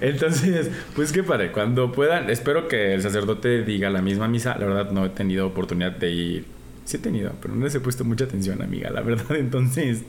Entonces, 0.02 0.70
pues 0.96 1.12
qué 1.12 1.24
padre. 1.24 1.52
Cuando 1.52 1.92
puedan, 1.92 2.30
espero 2.30 2.68
que 2.68 2.94
el 2.94 3.02
sacerdote 3.02 3.64
diga 3.64 3.90
la 3.90 4.02
misma 4.02 4.28
misa. 4.28 4.58
La 4.58 4.66
verdad 4.66 4.92
no 4.92 5.06
he 5.06 5.10
tenido 5.10 5.48
oportunidad 5.48 5.92
de 5.94 6.12
ir. 6.12 6.46
Sí 6.86 6.98
he 6.98 7.00
tenido, 7.00 7.34
pero 7.42 7.56
no 7.56 7.64
les 7.66 7.74
he 7.74 7.80
puesto 7.80 8.06
mucha 8.06 8.26
atención, 8.26 8.62
amiga. 8.62 8.92
La 8.92 9.02
verdad, 9.02 9.36
entonces 9.38 10.04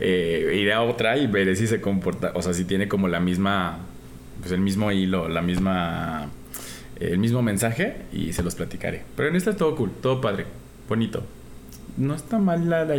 eh, 0.00 0.58
iré 0.60 0.72
a 0.72 0.82
otra 0.82 1.16
y 1.16 1.26
veré 1.26 1.56
si 1.56 1.66
se 1.66 1.80
comporta, 1.80 2.32
o 2.34 2.42
sea, 2.42 2.52
si 2.52 2.64
tiene 2.64 2.88
como 2.88 3.08
la 3.08 3.20
misma, 3.20 3.78
pues 4.40 4.52
el 4.52 4.60
mismo 4.60 4.92
hilo, 4.92 5.28
la 5.28 5.40
misma, 5.40 6.28
el 7.00 7.18
mismo 7.18 7.40
mensaje 7.42 8.02
y 8.12 8.34
se 8.34 8.42
los 8.42 8.54
platicaré. 8.54 9.02
Pero 9.16 9.30
en 9.30 9.36
esta 9.36 9.50
es 9.50 9.56
todo 9.56 9.74
cool, 9.76 9.92
todo 10.02 10.20
padre, 10.20 10.44
bonito. 10.88 11.24
No 11.96 12.14
está 12.14 12.38
mal 12.38 12.68
la, 12.68 12.84
la 12.84 12.96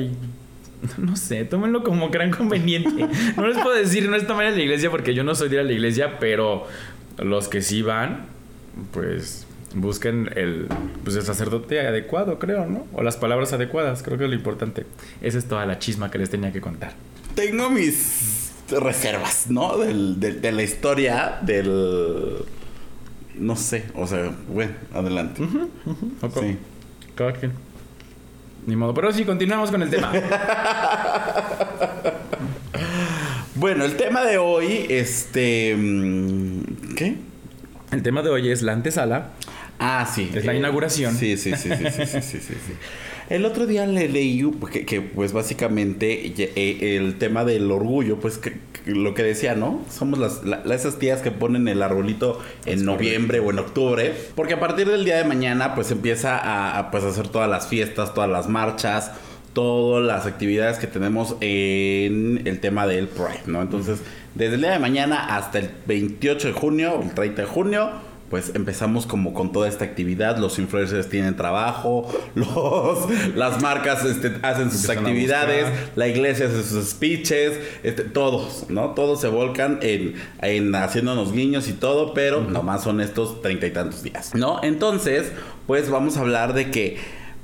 no 0.98 1.16
sé, 1.16 1.46
tómenlo 1.46 1.84
como 1.84 2.10
gran 2.10 2.32
conveniente. 2.32 3.08
No 3.36 3.48
les 3.48 3.58
puedo 3.58 3.76
decir, 3.76 4.10
no 4.10 4.16
está 4.16 4.34
mal 4.34 4.48
en 4.48 4.56
la 4.56 4.62
iglesia 4.62 4.90
porque 4.92 5.14
yo 5.14 5.24
no 5.24 5.36
soy 5.36 5.50
de 5.50 5.56
ir 5.56 5.62
a 5.62 5.64
la 5.64 5.72
iglesia, 5.72 6.20
pero 6.20 6.68
los 7.18 7.48
que 7.48 7.62
sí 7.62 7.82
van, 7.82 8.26
pues 8.92 9.48
busquen 9.74 10.30
el, 10.36 10.68
pues 11.04 11.16
el 11.16 11.24
sacerdote 11.24 11.80
adecuado, 11.82 12.40
creo, 12.40 12.66
¿no? 12.66 12.88
O 12.94 13.04
las 13.04 13.18
palabras 13.18 13.54
adecuadas, 13.54 14.04
creo 14.04 14.18
que 14.18 14.26
es 14.26 14.30
lo 14.30 14.36
importante. 14.36 14.86
Esa 15.22 15.38
es 15.38 15.46
toda 15.46 15.66
la 15.66 15.80
chisma 15.80 16.12
que 16.12 16.18
les 16.18 16.30
tenía 16.30 16.52
que 16.52 16.62
contar. 16.62 16.94
Tengo 17.36 17.70
mis 17.70 18.52
reservas, 18.70 19.50
¿no? 19.50 19.78
Del, 19.78 20.20
de 20.20 20.52
la 20.52 20.64
historia 20.64 21.40
del... 21.42 22.46
No 23.38 23.58
sé, 23.58 23.84
o 23.96 24.08
sea, 24.08 24.32
bueno, 24.48 24.72
adelante. 24.94 25.46
Sí. 26.40 26.58
Cada 27.16 27.34
quien. 27.34 27.52
Ni 28.66 28.76
modo, 28.76 28.94
pero 28.94 29.12
sí, 29.12 29.24
continuamos 29.26 29.72
con 29.72 29.82
el 29.82 29.90
tema. 29.90 30.12
bueno, 33.56 33.86
el 33.86 33.96
tema 33.96 34.24
de 34.24 34.38
hoy, 34.38 34.86
este... 34.90 35.76
Mm, 35.76 36.96
¿Qué? 36.96 37.16
El 37.92 38.02
tema 38.02 38.22
de 38.24 38.30
hoy 38.30 38.50
es 38.50 38.62
la 38.62 38.74
antesala 38.74 39.32
Ah, 39.80 40.10
sí. 40.14 40.32
Es 40.34 40.46
la 40.46 40.54
eh, 40.54 40.58
inauguración. 40.58 41.16
Sí, 41.16 41.38
sí, 41.38 41.54
sí, 41.56 41.70
sí, 41.70 42.06
sí, 42.06 42.22
sí, 42.22 42.40
sí, 42.40 42.54
El 43.30 43.46
otro 43.46 43.66
día 43.66 43.86
le 43.86 44.08
leí 44.08 44.42
que, 44.86 45.02
pues 45.02 45.34
básicamente 45.34 46.34
eh, 46.38 46.98
el 46.98 47.18
tema 47.18 47.44
del 47.44 47.70
orgullo, 47.72 48.20
pues 48.20 48.40
lo 48.86 49.14
que 49.14 49.24
decía, 49.24 49.56
¿no? 49.56 49.82
Somos 49.90 50.20
las, 50.20 50.42
esas 50.66 51.00
tías 51.00 51.22
que 51.22 51.32
ponen 51.32 51.68
el 51.68 51.82
arbolito 51.82 52.40
en 52.66 52.86
noviembre 52.86 53.40
o 53.40 53.50
en 53.50 53.60
octubre, 53.60 54.14
porque 54.36 54.54
a 54.54 54.60
partir 54.60 54.88
del 54.88 55.06
día 55.06 55.18
de 55.18 55.24
mañana 55.24 55.76
pues 55.76 55.92
empieza 55.92 56.78
a, 56.78 56.92
pues, 56.92 57.04
hacer 57.04 57.28
todas 57.28 57.50
las 57.50 57.68
fiestas, 57.68 58.14
todas 58.14 58.30
las 58.30 58.48
marchas, 58.48 59.12
todas 59.54 60.06
las 60.06 60.26
actividades 60.26 60.78
que 60.78 60.88
tenemos 60.88 61.36
en 61.42 62.42
el 62.46 62.60
tema 62.60 62.86
del 62.86 63.08
Pride, 63.08 63.44
¿no? 63.48 63.62
Entonces, 63.62 64.00
desde 64.36 64.56
el 64.56 64.62
día 64.62 64.72
de 64.72 64.80
mañana 64.80 65.36
hasta 65.36 65.60
el 65.60 65.70
28 65.88 66.50
de 66.50 66.54
junio, 66.54 67.00
el 67.02 67.14
30 67.14 67.42
de 67.42 67.48
junio, 67.48 67.90
pues 68.30 68.52
empezamos 68.56 69.06
como 69.06 69.34
con 69.34 69.52
toda 69.52 69.68
esta 69.68 69.86
actividad, 69.86 70.38
los 70.38 70.58
influencers 70.58 71.10
tienen 71.10 71.36
trabajo, 71.36 72.08
los, 72.36 73.36
las 73.36 73.62
marcas 73.62 74.04
este, 74.04 74.34
hacen 74.42 74.72
sus 74.72 74.90
actividades, 74.90 75.68
la 75.96 76.08
iglesia 76.08 76.48
hace 76.48 76.64
sus 76.64 76.90
speeches, 76.90 77.60
este, 77.84 78.04
todos, 78.04 78.66
¿no? 78.70 78.92
Todos 78.92 79.22
se 79.22 79.28
volcan 79.28 79.80
en, 79.82 80.16
en 80.42 80.74
haciéndonos 80.76 81.34
guiños 81.34 81.68
y 81.68 81.74
todo, 81.74 82.14
pero 82.14 82.42
nomás 82.42 82.84
son 82.84 83.00
estos 83.02 83.42
treinta 83.42 83.68
y 83.68 83.72
tantos 83.72 84.04
días, 84.04 84.34
¿no? 84.34 84.60
Entonces, 84.64 85.32
pues 85.68 85.90
vamos 85.90 86.18
a 86.18 86.22
hablar 86.22 86.54
de 86.54 86.72
que 86.72 86.98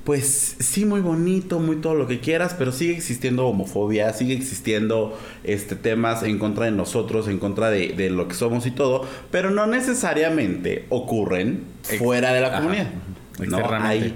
pues 0.03 0.55
sí, 0.59 0.85
muy 0.85 0.99
bonito, 0.99 1.59
muy 1.59 1.75
todo 1.75 1.93
lo 1.93 2.07
que 2.07 2.19
quieras, 2.19 2.55
pero 2.57 2.71
sigue 2.71 2.93
existiendo 2.93 3.45
homofobia, 3.45 4.11
sigue 4.13 4.33
existiendo 4.33 5.17
este, 5.43 5.75
temas 5.75 6.23
en 6.23 6.39
contra 6.39 6.65
de 6.65 6.71
nosotros, 6.71 7.27
en 7.27 7.37
contra 7.37 7.69
de, 7.69 8.09
lo 8.09 8.27
que 8.27 8.33
somos 8.33 8.65
y 8.65 8.71
todo, 8.71 9.05
pero 9.29 9.51
no 9.51 9.67
necesariamente 9.67 10.85
ocurren 10.89 11.63
fuera 11.99 12.33
de 12.33 12.41
la 12.41 12.57
comunidad. 12.57 12.87
No 13.47 13.69
hay, 13.71 14.15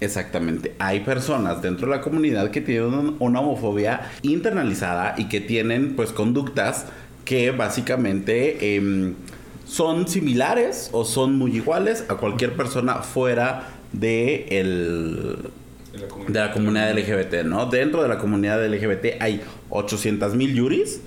exactamente, 0.00 0.74
hay 0.78 1.00
personas 1.00 1.60
dentro 1.60 1.88
de 1.88 1.96
la 1.96 2.00
comunidad 2.00 2.50
que 2.50 2.62
tienen 2.62 3.16
una 3.18 3.40
homofobia 3.40 4.10
internalizada 4.22 5.14
y 5.18 5.28
que 5.28 5.42
tienen 5.42 5.94
pues 5.94 6.12
conductas 6.12 6.86
que 7.26 7.50
básicamente 7.50 8.76
em, 8.76 9.14
son 9.66 10.08
similares 10.08 10.88
o 10.92 11.04
son 11.04 11.36
muy 11.36 11.54
iguales 11.54 12.06
a 12.08 12.14
cualquier 12.14 12.56
persona 12.56 13.02
fuera 13.02 13.77
de, 13.92 14.46
el, 14.50 15.38
de 16.28 16.40
la 16.40 16.52
comunidad 16.52 16.96
LGBT, 16.96 17.44
¿no? 17.44 17.66
Dentro 17.66 18.02
de 18.02 18.08
la 18.08 18.18
comunidad 18.18 18.64
LGBT 18.66 19.20
hay 19.20 19.42
800 19.70 20.34
mil 20.34 20.54
yuris 20.54 21.00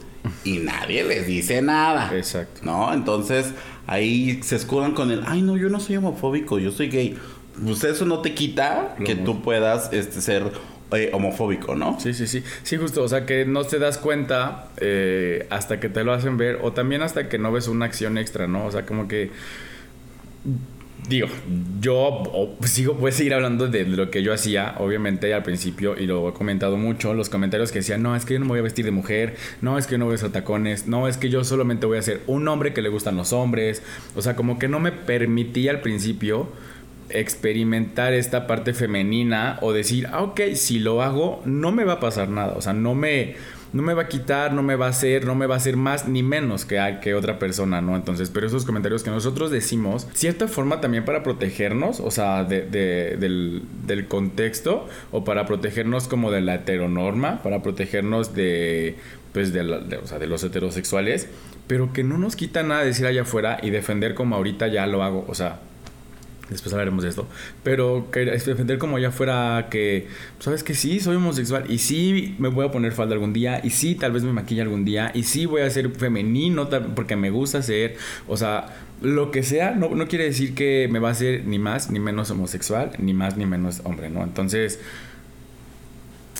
y 0.43 0.59
nadie 0.59 1.03
les 1.03 1.27
dice 1.27 1.61
nada. 1.61 2.11
Exacto. 2.15 2.61
¿No? 2.63 2.93
Entonces 2.93 3.53
ahí 3.87 4.41
se 4.43 4.55
escudan 4.55 4.93
con 4.93 5.11
el, 5.11 5.23
ay, 5.25 5.41
no, 5.41 5.57
yo 5.57 5.69
no 5.69 5.79
soy 5.79 5.97
homofóbico, 5.97 6.59
yo 6.59 6.71
soy 6.71 6.89
gay. 6.89 7.17
Pues 7.63 7.83
eso 7.83 8.05
no 8.05 8.19
te 8.19 8.33
quita 8.33 8.95
que 9.03 9.15
tú 9.15 9.41
puedas 9.41 9.91
este, 9.91 10.21
ser 10.21 10.51
eh, 10.93 11.09
homofóbico, 11.13 11.75
¿no? 11.75 11.99
Sí, 11.99 12.13
sí, 12.13 12.27
sí. 12.27 12.43
Sí, 12.63 12.77
justo. 12.77 13.03
O 13.03 13.07
sea, 13.07 13.25
que 13.25 13.45
no 13.45 13.63
te 13.63 13.77
das 13.77 13.97
cuenta 13.97 14.69
eh, 14.77 15.47
hasta 15.49 15.79
que 15.79 15.89
te 15.89 16.03
lo 16.03 16.13
hacen 16.13 16.37
ver 16.37 16.59
o 16.61 16.71
también 16.71 17.01
hasta 17.01 17.29
que 17.29 17.37
no 17.37 17.51
ves 17.51 17.67
una 17.67 17.85
acción 17.85 18.17
extra, 18.17 18.47
¿no? 18.47 18.65
O 18.65 18.71
sea, 18.71 18.85
como 18.85 19.07
que 19.07 19.31
digo, 21.07 21.27
yo 21.79 22.55
sigo, 22.63 22.95
puedo 22.95 23.15
seguir 23.15 23.33
hablando 23.33 23.67
de 23.67 23.85
lo 23.85 24.09
que 24.11 24.23
yo 24.23 24.33
hacía, 24.33 24.75
obviamente 24.77 25.33
al 25.33 25.43
principio, 25.43 25.95
y 25.97 26.05
lo 26.05 26.29
he 26.29 26.33
comentado 26.33 26.77
mucho, 26.77 27.13
los 27.13 27.29
comentarios 27.29 27.71
que 27.71 27.79
decían, 27.79 28.01
no, 28.01 28.15
es 28.15 28.25
que 28.25 28.33
yo 28.33 28.39
no 28.39 28.45
me 28.45 28.49
voy 28.49 28.59
a 28.59 28.63
vestir 28.63 28.85
de 28.85 28.91
mujer, 28.91 29.35
no, 29.61 29.77
es 29.77 29.87
que 29.87 29.93
yo 29.93 29.97
no 29.97 30.05
voy 30.05 30.13
a 30.13 30.15
usar 30.15 30.29
tacones, 30.29 30.87
no, 30.87 31.07
es 31.07 31.17
que 31.17 31.29
yo 31.29 31.43
solamente 31.43 31.85
voy 31.85 31.97
a 31.97 32.01
ser 32.01 32.21
un 32.27 32.47
hombre 32.47 32.73
que 32.73 32.81
le 32.81 32.89
gustan 32.89 33.17
los 33.17 33.33
hombres, 33.33 33.81
o 34.15 34.21
sea, 34.21 34.35
como 34.35 34.59
que 34.59 34.67
no 34.67 34.79
me 34.79 34.91
permitía 34.91 35.71
al 35.71 35.81
principio 35.81 36.49
experimentar 37.09 38.13
esta 38.13 38.47
parte 38.47 38.73
femenina 38.73 39.57
o 39.61 39.73
decir, 39.73 40.07
ah, 40.11 40.21
ok, 40.21 40.41
si 40.55 40.79
lo 40.79 41.01
hago, 41.01 41.41
no 41.45 41.71
me 41.71 41.83
va 41.83 41.93
a 41.93 41.99
pasar 41.99 42.29
nada, 42.29 42.53
o 42.55 42.61
sea, 42.61 42.73
no 42.73 42.95
me 42.95 43.35
no 43.73 43.81
me 43.81 43.93
va 43.93 44.03
a 44.03 44.07
quitar, 44.07 44.53
no 44.53 44.63
me 44.63 44.75
va 44.75 44.87
a 44.87 44.89
hacer, 44.89 45.25
no 45.25 45.35
me 45.35 45.45
va 45.45 45.55
a 45.55 45.57
hacer 45.57 45.77
más 45.77 46.07
ni 46.07 46.23
menos 46.23 46.65
que, 46.65 46.97
que 47.01 47.13
otra 47.13 47.39
persona, 47.39 47.81
¿no? 47.81 47.95
Entonces, 47.95 48.29
pero 48.29 48.47
esos 48.47 48.65
comentarios 48.65 49.03
que 49.03 49.09
nosotros 49.09 49.51
decimos, 49.51 50.07
cierta 50.13 50.47
forma 50.47 50.81
también 50.81 51.05
para 51.05 51.23
protegernos, 51.23 51.99
o 51.99 52.11
sea, 52.11 52.43
de, 52.43 52.61
del, 52.63 53.63
del, 53.85 54.07
contexto, 54.07 54.87
o 55.11 55.23
para 55.23 55.45
protegernos 55.45 56.07
como 56.07 56.31
de 56.31 56.41
la 56.41 56.55
heteronorma, 56.55 57.41
para 57.43 57.61
protegernos 57.61 58.35
de, 58.35 58.97
pues, 59.31 59.53
de, 59.53 59.61
o 59.61 60.07
sea, 60.07 60.19
de 60.19 60.27
los 60.27 60.43
heterosexuales, 60.43 61.29
pero 61.67 61.93
que 61.93 62.03
no 62.03 62.17
nos 62.17 62.35
quita 62.35 62.63
nada 62.63 62.83
decir 62.83 63.05
allá 63.05 63.21
afuera 63.21 63.57
y 63.61 63.69
defender 63.69 64.15
como 64.15 64.35
ahorita 64.35 64.67
ya 64.67 64.85
lo 64.87 65.03
hago, 65.03 65.25
o 65.27 65.35
sea, 65.35 65.59
después 66.51 66.73
hablaremos 66.73 67.03
de 67.03 67.09
esto, 67.09 67.27
pero 67.63 68.07
defender 68.11 68.77
como 68.77 68.99
ya 68.99 69.11
fuera 69.11 69.67
que, 69.71 70.07
sabes 70.39 70.63
que 70.63 70.73
sí, 70.75 70.99
soy 70.99 71.15
homosexual 71.15 71.63
y 71.69 71.79
sí 71.79 72.35
me 72.37 72.49
voy 72.49 72.65
a 72.67 72.71
poner 72.71 72.91
falda 72.91 73.13
algún 73.13 73.33
día 73.33 73.61
y 73.63 73.69
sí 73.71 73.95
tal 73.95 74.11
vez 74.11 74.23
me 74.23 74.33
maquilla 74.33 74.63
algún 74.63 74.85
día 74.85 75.11
y 75.15 75.23
sí 75.23 75.45
voy 75.45 75.61
a 75.61 75.69
ser 75.69 75.89
femenino 75.91 76.69
porque 76.93 77.15
me 77.15 77.29
gusta 77.29 77.61
ser, 77.61 77.95
o 78.27 78.35
sea, 78.37 78.67
lo 79.01 79.31
que 79.31 79.43
sea, 79.43 79.71
no, 79.71 79.89
no 79.89 80.07
quiere 80.07 80.25
decir 80.25 80.53
que 80.53 80.87
me 80.91 80.99
va 80.99 81.09
a 81.09 81.15
ser 81.15 81.45
ni 81.45 81.57
más 81.57 81.89
ni 81.89 81.99
menos 81.99 82.29
homosexual, 82.29 82.91
ni 82.99 83.13
más 83.13 83.37
ni 83.37 83.45
menos 83.45 83.81
hombre, 83.83 84.09
¿no? 84.09 84.23
Entonces... 84.23 84.79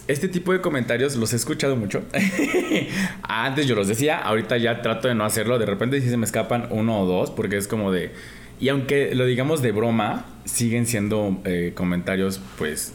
Este 0.08 0.28
tipo 0.28 0.52
de 0.52 0.60
comentarios 0.60 1.16
los 1.16 1.32
he 1.32 1.38
escuchado 1.38 1.78
mucho. 1.78 2.04
Antes 3.24 3.66
yo 3.66 3.76
los 3.76 3.88
decía, 3.88 4.18
ahorita 4.18 4.58
ya 4.58 4.82
trato 4.82 5.08
de 5.08 5.16
no 5.16 5.24
hacerlo. 5.24 5.58
De 5.58 5.66
repente 5.66 6.02
si 6.02 6.10
se 6.10 6.18
me 6.18 6.26
escapan 6.26 6.68
uno 6.72 7.00
o 7.00 7.06
dos, 7.06 7.32
porque 7.32 7.56
es 7.56 7.68
como 7.68 7.94
de, 7.94 8.12
y 8.62 8.70
aunque 8.70 9.14
lo 9.16 9.26
digamos 9.26 9.62
de 9.62 9.74
broma, 9.74 10.26
siguen 10.46 10.86
siendo 10.86 11.42
eh, 11.46 11.74
comentarios, 11.76 12.40
pues, 12.58 12.94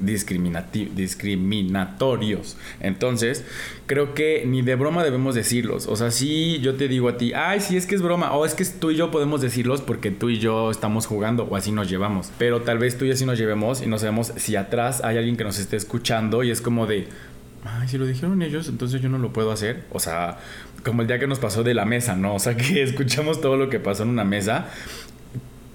discriminatorios. 0.00 2.56
Entonces, 2.80 3.44
creo 3.86 4.14
que 4.14 4.44
ni 4.46 4.62
de 4.62 4.76
broma 4.76 5.02
debemos 5.02 5.34
decirlos. 5.34 5.88
O 5.88 5.96
sea, 5.96 6.12
si 6.12 6.60
yo 6.60 6.76
te 6.76 6.88
digo 6.88 7.08
a 7.08 7.16
ti, 7.16 7.32
ay, 7.34 7.60
sí 7.60 7.76
es 7.76 7.86
que 7.86 7.96
es 7.96 8.02
broma, 8.02 8.32
o 8.32 8.46
es 8.46 8.54
que 8.54 8.64
tú 8.64 8.92
y 8.92 8.96
yo 8.96 9.10
podemos 9.10 9.40
decirlos 9.40 9.80
porque 9.80 10.10
tú 10.10 10.28
y 10.30 10.38
yo 10.38 10.70
estamos 10.70 11.06
jugando 11.06 11.44
o 11.44 11.56
así 11.56 11.72
nos 11.72 11.90
llevamos. 11.90 12.30
Pero 12.38 12.62
tal 12.62 12.78
vez 12.78 12.96
tú 12.96 13.04
y 13.04 13.10
así 13.10 13.26
nos 13.26 13.38
llevemos 13.38 13.82
y 13.82 13.86
no 13.86 13.98
sabemos 13.98 14.32
si 14.36 14.54
atrás 14.54 15.02
hay 15.02 15.18
alguien 15.18 15.36
que 15.36 15.44
nos 15.44 15.58
esté 15.58 15.76
escuchando 15.76 16.44
y 16.44 16.52
es 16.52 16.60
como 16.60 16.86
de, 16.86 17.08
ay, 17.64 17.88
si 17.88 17.98
lo 17.98 18.06
dijeron 18.06 18.40
ellos, 18.42 18.68
entonces 18.68 19.00
yo 19.00 19.08
no 19.08 19.18
lo 19.18 19.32
puedo 19.32 19.50
hacer. 19.50 19.82
O 19.90 19.98
sea, 19.98 20.38
como 20.84 21.02
el 21.02 21.08
día 21.08 21.18
que 21.18 21.26
nos 21.26 21.38
pasó 21.38 21.64
de 21.64 21.74
la 21.74 21.84
mesa, 21.84 22.16
¿no? 22.16 22.34
O 22.34 22.38
sea, 22.38 22.56
que 22.56 22.82
escuchamos 22.82 23.40
todo 23.40 23.56
lo 23.56 23.68
que 23.68 23.80
pasó 23.80 24.04
en 24.04 24.10
una 24.10 24.24
mesa 24.24 24.68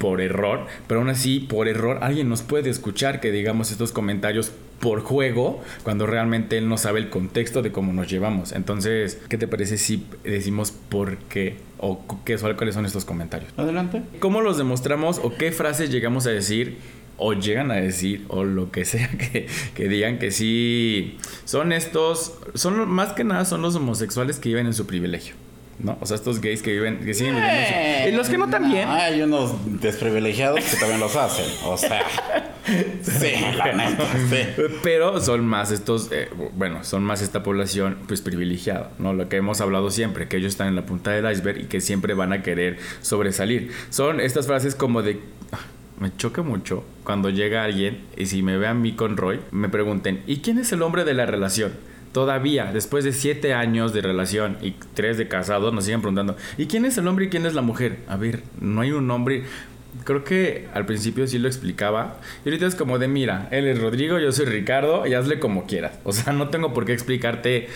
por 0.03 0.19
error, 0.19 0.65
pero 0.86 1.00
aún 1.00 1.10
así, 1.10 1.39
por 1.39 1.69
error, 1.69 2.00
alguien 2.01 2.27
nos 2.27 2.41
puede 2.41 2.69
escuchar 2.69 3.22
que 3.22 3.31
digamos 3.31 3.72
estos 3.72 3.93
comentarios 3.93 4.51
por 4.81 5.00
juego, 5.00 5.63
cuando 5.83 6.05
realmente 6.05 6.57
él 6.57 6.67
no 6.67 6.77
sabe 6.77 7.00
el 7.00 7.10
contexto 7.10 7.62
de 7.62 7.72
cómo 7.72 7.93
nos 7.93 8.10
llevamos. 8.10 8.51
Entonces, 8.51 9.22
¿qué 9.29 9.38
te 9.38 9.48
parece 9.48 9.77
si 9.77 10.05
decimos 10.25 10.72
por 10.72 11.15
qué 11.15 11.55
o 11.77 12.05
qué, 12.25 12.36
cuáles 12.36 12.75
son 12.75 12.86
estos 12.86 13.05
comentarios? 13.05 13.53
Adelante. 13.55 14.01
¿Cómo 14.19 14.41
los 14.41 14.57
demostramos 14.57 15.22
o 15.24 15.33
qué 15.36 15.53
frases 15.53 15.89
llegamos 15.89 16.27
a 16.27 16.31
decir 16.31 16.79
o 17.15 17.31
llegan 17.31 17.72
a 17.72 17.75
decir 17.75 18.25
o 18.27 18.43
lo 18.43 18.72
que 18.72 18.83
sea 18.83 19.07
que, 19.17 19.48
que 19.74 19.88
digan 19.88 20.19
que 20.19 20.31
sí 20.31 21.17
son 21.45 21.72
estos, 21.72 22.33
son 22.55 22.89
más 22.89 23.13
que 23.13 23.24
nada 23.24 23.45
son 23.45 23.62
los 23.62 23.74
homosexuales 23.77 24.38
que 24.38 24.50
viven 24.50 24.65
en 24.65 24.74
su 24.74 24.86
privilegio? 24.86 25.36
¿No? 25.80 25.98
O 26.01 26.06
sea, 26.06 26.15
estos 26.15 26.39
gays 26.42 26.62
que 26.62 26.72
viven, 26.72 27.00
que 27.03 27.13
siguen 27.13 27.36
viviendo. 27.36 27.68
su- 27.68 27.74
Eh, 27.74 28.10
y 28.10 28.15
los 28.15 28.30
que 28.30 28.38
no 28.38 28.50
también. 28.50 28.88
Hay 28.89 29.22
unos 29.22 29.53
desprivilegiados 29.82 30.60
que 30.63 30.77
también 30.77 31.00
los 31.00 31.15
hacen. 31.15 31.46
O 31.65 31.77
sea. 31.77 32.01
sí, 33.01 33.32
la 33.58 33.74
neta, 33.74 34.06
sí. 34.30 34.63
Pero 34.84 35.20
son 35.20 35.46
más 35.46 35.72
estos, 35.72 36.10
eh, 36.12 36.30
bueno, 36.56 36.84
son 36.84 37.03
más 37.03 37.22
esta 37.22 37.44
población 37.44 37.98
pues 38.08 38.22
privilegiada, 38.22 38.92
¿no? 39.00 39.13
Lo 39.13 39.27
que 39.30 39.38
hemos 39.38 39.62
hablado 39.62 39.89
siempre, 39.92 40.27
que 40.27 40.38
ellos 40.38 40.51
están 40.53 40.68
en 40.68 40.75
la 40.75 40.86
punta 40.86 41.12
del 41.12 41.30
iceberg 41.32 41.62
y 41.62 41.63
que 41.65 41.82
siempre 41.82 42.13
van 42.13 42.32
a 42.34 42.42
querer 42.42 42.77
sobresalir. 43.01 43.72
Son 43.89 44.20
estas 44.20 44.48
frases 44.48 44.75
como 44.75 45.01
de... 45.01 45.20
"Ah, 45.51 45.60
Me 46.00 46.15
choca 46.18 46.42
mucho 46.42 46.84
cuando 47.03 47.30
llega 47.30 47.63
alguien 47.63 48.03
y 48.18 48.25
si 48.25 48.42
me 48.42 48.58
ve 48.58 48.68
a 48.68 48.74
mí 48.74 48.94
con 48.94 49.15
Roy, 49.18 49.39
me 49.51 49.70
pregunten, 49.70 50.22
¿y 50.27 50.38
quién 50.38 50.58
es 50.58 50.72
el 50.72 50.82
hombre 50.82 51.03
de 51.06 51.13
la 51.13 51.25
relación? 51.25 51.74
Todavía, 52.13 52.72
después 52.72 53.03
de 53.03 53.12
siete 53.12 53.55
años 53.55 53.91
de 53.91 54.01
relación 54.01 54.58
y 54.62 54.75
tres 54.93 55.17
de 55.17 55.27
casados, 55.27 55.74
nos 55.74 55.84
siguen 55.84 56.01
preguntando, 56.01 56.38
¿y 56.58 56.67
quién 56.67 56.86
es 56.86 56.98
el 57.00 57.08
hombre 57.08 57.25
y 57.25 57.29
quién 57.29 57.46
es 57.48 57.55
la 57.55 57.63
mujer? 57.63 57.98
A 58.08 58.17
ver, 58.17 58.43
no 58.62 58.82
hay 58.82 58.91
un 58.91 59.10
hombre. 59.10 59.46
Creo 60.03 60.24
que 60.24 60.67
al 60.75 60.86
principio 60.86 61.27
sí 61.27 61.39
lo 61.39 61.48
explicaba. 61.48 62.17
Y 62.46 62.50
ahorita 62.50 62.67
es 62.67 62.75
como 62.75 63.00
de, 63.00 63.08
mira, 63.08 63.48
él 63.50 63.67
es 63.67 63.82
Rodrigo, 63.82 64.20
yo 64.20 64.32
soy 64.32 64.46
Ricardo, 64.46 65.08
y 65.08 65.15
hazle 65.15 65.39
como 65.39 65.65
quieras. 65.65 65.93
O 66.03 66.13
sea, 66.13 66.34
no 66.34 66.50
tengo 66.50 66.72
por 66.72 66.86
qué 66.86 66.93
explicarte 66.93 67.67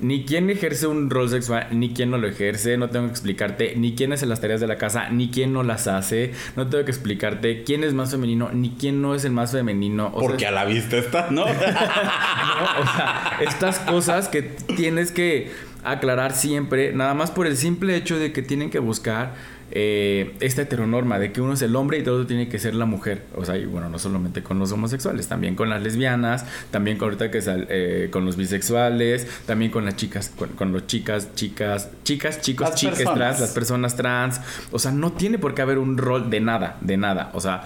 ni 0.00 0.24
quién 0.24 0.50
ejerce 0.50 0.86
un 0.86 1.10
rol 1.10 1.28
sexual, 1.28 1.68
ni 1.70 1.90
quién 1.92 2.10
no 2.10 2.18
lo 2.18 2.28
ejerce. 2.28 2.76
No 2.76 2.90
tengo 2.90 3.06
que 3.06 3.12
explicarte 3.12 3.74
ni 3.76 3.94
quién 3.94 4.12
hace 4.12 4.26
las 4.26 4.40
tareas 4.40 4.60
de 4.60 4.66
la 4.66 4.76
casa, 4.76 5.08
ni 5.10 5.30
quién 5.30 5.52
no 5.52 5.62
las 5.62 5.86
hace. 5.86 6.32
No 6.56 6.68
tengo 6.68 6.84
que 6.84 6.90
explicarte 6.90 7.62
quién 7.64 7.84
es 7.84 7.94
más 7.94 8.10
femenino, 8.10 8.50
ni 8.52 8.70
quién 8.70 9.00
no 9.02 9.14
es 9.14 9.24
el 9.24 9.32
más 9.32 9.52
femenino. 9.52 10.10
O 10.14 10.20
sea, 10.20 10.28
Porque 10.28 10.46
a 10.46 10.50
la 10.50 10.64
vista 10.64 10.96
está, 10.96 11.28
¿no? 11.30 11.44
¿no? 11.46 11.50
O 11.50 12.84
sea, 12.84 13.38
estas 13.40 13.78
cosas 13.80 14.28
que 14.28 14.42
tienes 14.42 15.12
que 15.12 15.50
aclarar 15.84 16.32
siempre, 16.32 16.92
nada 16.92 17.14
más 17.14 17.30
por 17.30 17.46
el 17.46 17.56
simple 17.56 17.96
hecho 17.96 18.18
de 18.18 18.32
que 18.32 18.42
tienen 18.42 18.70
que 18.70 18.80
buscar 18.80 19.34
eh, 19.72 20.34
esta 20.40 20.62
heteronorma 20.62 21.18
de 21.18 21.32
que 21.32 21.40
uno 21.40 21.54
es 21.54 21.62
el 21.62 21.74
hombre 21.76 21.98
y 21.98 22.02
todo 22.02 22.26
tiene 22.26 22.48
que 22.48 22.58
ser 22.58 22.74
la 22.74 22.84
mujer. 22.86 23.22
O 23.34 23.44
sea, 23.44 23.56
y 23.56 23.66
bueno, 23.66 23.88
no 23.88 23.98
solamente 23.98 24.42
con 24.42 24.58
los 24.58 24.70
homosexuales, 24.72 25.28
también 25.28 25.54
con 25.56 25.68
las 25.70 25.82
lesbianas, 25.82 26.44
también 26.70 26.98
con 26.98 27.06
ahorita 27.06 27.30
que 27.30 27.42
sal- 27.42 27.66
eh, 27.68 28.08
con 28.12 28.24
los 28.24 28.36
bisexuales, 28.36 29.26
también 29.46 29.70
con 29.70 29.84
las 29.84 29.96
chicas, 29.96 30.32
con, 30.36 30.50
con 30.50 30.72
los 30.72 30.86
chicas, 30.86 31.34
chicas, 31.34 31.90
chicas, 32.04 32.40
chicos, 32.40 32.68
Las 32.70 32.78
chicas 32.78 32.96
personas. 32.98 33.18
trans, 33.18 33.40
las 33.40 33.50
personas 33.50 33.96
trans. 33.96 34.40
O 34.72 34.78
sea, 34.78 34.92
no 34.92 35.12
tiene 35.12 35.38
por 35.38 35.54
qué 35.54 35.62
haber 35.62 35.78
un 35.78 35.98
rol 35.98 36.30
de 36.30 36.40
nada, 36.40 36.76
de 36.80 36.96
nada. 36.96 37.30
O 37.34 37.40
sea, 37.40 37.64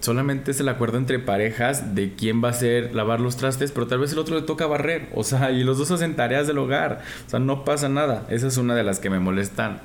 solamente 0.00 0.50
es 0.52 0.60
el 0.60 0.68
acuerdo 0.68 0.98
entre 0.98 1.18
parejas 1.18 1.94
de 1.94 2.14
quién 2.14 2.42
va 2.42 2.48
a 2.48 2.50
hacer 2.52 2.94
lavar 2.94 3.20
los 3.20 3.36
trastes, 3.36 3.70
pero 3.72 3.86
tal 3.86 3.98
vez 3.98 4.12
el 4.12 4.18
otro 4.18 4.34
le 4.36 4.42
toca 4.42 4.66
barrer. 4.66 5.08
O 5.14 5.24
sea, 5.24 5.50
y 5.50 5.62
los 5.64 5.78
dos 5.78 5.90
hacen 5.90 6.16
tareas 6.16 6.46
del 6.46 6.58
hogar. 6.58 7.00
O 7.26 7.30
sea, 7.30 7.38
no 7.40 7.64
pasa 7.64 7.88
nada. 7.88 8.26
Esa 8.30 8.46
es 8.46 8.56
una 8.56 8.74
de 8.74 8.82
las 8.84 8.98
que 8.98 9.10
me 9.10 9.18
molestan. 9.20 9.80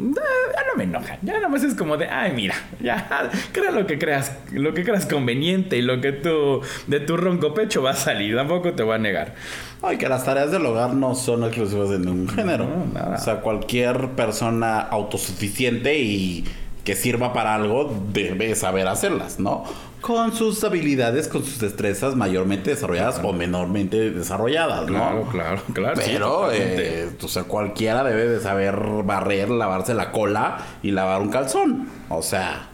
Ah, 0.00 0.52
Ya 0.54 0.62
no 0.70 0.76
me 0.76 0.84
enojan, 0.84 1.18
ya 1.22 1.32
nada 1.34 1.48
más 1.48 1.62
es 1.64 1.74
como 1.74 1.96
de, 1.96 2.06
ay, 2.06 2.32
mira, 2.32 2.54
ya, 2.80 3.30
crea 3.52 3.70
lo 3.72 3.86
que 3.86 3.98
creas, 3.98 4.32
lo 4.52 4.72
que 4.74 4.84
creas 4.84 5.06
conveniente 5.06 5.76
y 5.76 5.82
lo 5.82 6.00
que 6.00 6.12
tú, 6.12 6.60
de 6.86 7.00
tu 7.00 7.16
ronco 7.16 7.52
pecho 7.54 7.82
va 7.82 7.90
a 7.90 7.94
salir, 7.96 8.36
tampoco 8.36 8.72
te 8.74 8.82
voy 8.82 8.94
a 8.94 8.98
negar. 8.98 9.34
Ay, 9.82 9.96
que 9.98 10.08
las 10.08 10.24
tareas 10.24 10.50
del 10.50 10.64
hogar 10.66 10.94
no 10.94 11.14
son 11.14 11.44
exclusivas 11.44 11.90
de 11.90 11.98
ningún 11.98 12.28
género. 12.28 12.64
No. 12.66 13.14
O 13.14 13.18
sea, 13.18 13.40
cualquier 13.40 14.10
persona 14.10 14.80
autosuficiente 14.80 15.98
y 15.98 16.44
que 16.84 16.94
sirva 16.96 17.32
para 17.32 17.54
algo 17.54 17.94
debe 18.12 18.54
saber 18.54 18.88
hacerlas, 18.88 19.38
¿no? 19.38 19.64
Con 20.00 20.32
sus 20.32 20.62
habilidades, 20.64 21.26
con 21.28 21.44
sus 21.44 21.58
destrezas 21.58 22.14
mayormente 22.14 22.70
desarrolladas 22.70 23.20
o 23.22 23.32
menormente 23.32 24.10
desarrolladas, 24.10 24.82
¿no? 24.82 24.86
Claro, 24.86 25.28
claro, 25.30 25.62
claro. 25.72 26.00
Pero, 26.04 26.52
eh, 26.52 27.08
o 27.20 27.28
sea, 27.28 27.44
cualquiera 27.44 28.04
debe 28.04 28.26
de 28.28 28.40
saber 28.40 28.76
barrer, 29.04 29.50
lavarse 29.50 29.94
la 29.94 30.12
cola 30.12 30.58
y 30.82 30.92
lavar 30.92 31.20
un 31.20 31.30
calzón. 31.30 31.88
O 32.08 32.22
sea, 32.22 32.68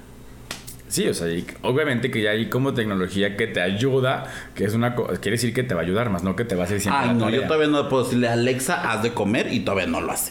Sí, 0.87 1.08
o 1.08 1.14
sea, 1.14 1.28
y 1.28 1.44
obviamente 1.62 2.08
que 2.08 2.22
ya 2.22 2.30
hay 2.30 2.48
como 2.48 2.72
tecnología 2.72 3.37
que 3.37 3.48
te 3.48 3.60
ayuda, 3.60 4.26
que 4.54 4.62
es 4.64 4.74
una 4.74 4.94
co- 4.94 5.06
quiere 5.06 5.32
decir 5.32 5.52
que 5.52 5.64
te 5.64 5.74
va 5.74 5.80
a 5.80 5.82
ayudar 5.84 6.08
más, 6.08 6.22
no 6.22 6.37
que 6.37 6.44
te 6.44 6.54
va 6.54 6.62
a 6.62 6.66
hacer 6.66 6.80
siempre 6.80 7.00
ay, 7.02 7.08
la 7.08 7.14
no, 7.14 7.30
yo 7.30 7.42
todavía 7.48 7.66
no 7.66 7.88
puedo 7.88 8.04
decirle 8.04 8.28
a 8.28 8.34
Alexa, 8.34 8.92
haz 8.92 9.02
de 9.02 9.12
comer 9.12 9.52
y 9.52 9.60
todavía 9.60 9.88
no 9.88 10.00
lo 10.00 10.12
hace. 10.12 10.30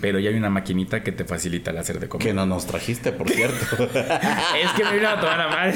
Pero 0.00 0.18
ya 0.18 0.28
hay 0.30 0.36
una 0.36 0.50
maquinita 0.50 1.02
que 1.02 1.10
te 1.10 1.24
facilita 1.24 1.70
el 1.70 1.78
hacer 1.78 1.98
de 2.00 2.08
comer. 2.08 2.26
Que 2.26 2.34
no 2.34 2.44
nos 2.44 2.66
trajiste, 2.66 3.12
por 3.12 3.30
cierto. 3.30 3.56
Es 4.62 4.70
que 4.76 4.84
me 4.84 4.94
vino 4.94 5.08
a 5.08 5.18
tomar 5.18 5.40
a 5.40 5.48
mal. 5.48 5.74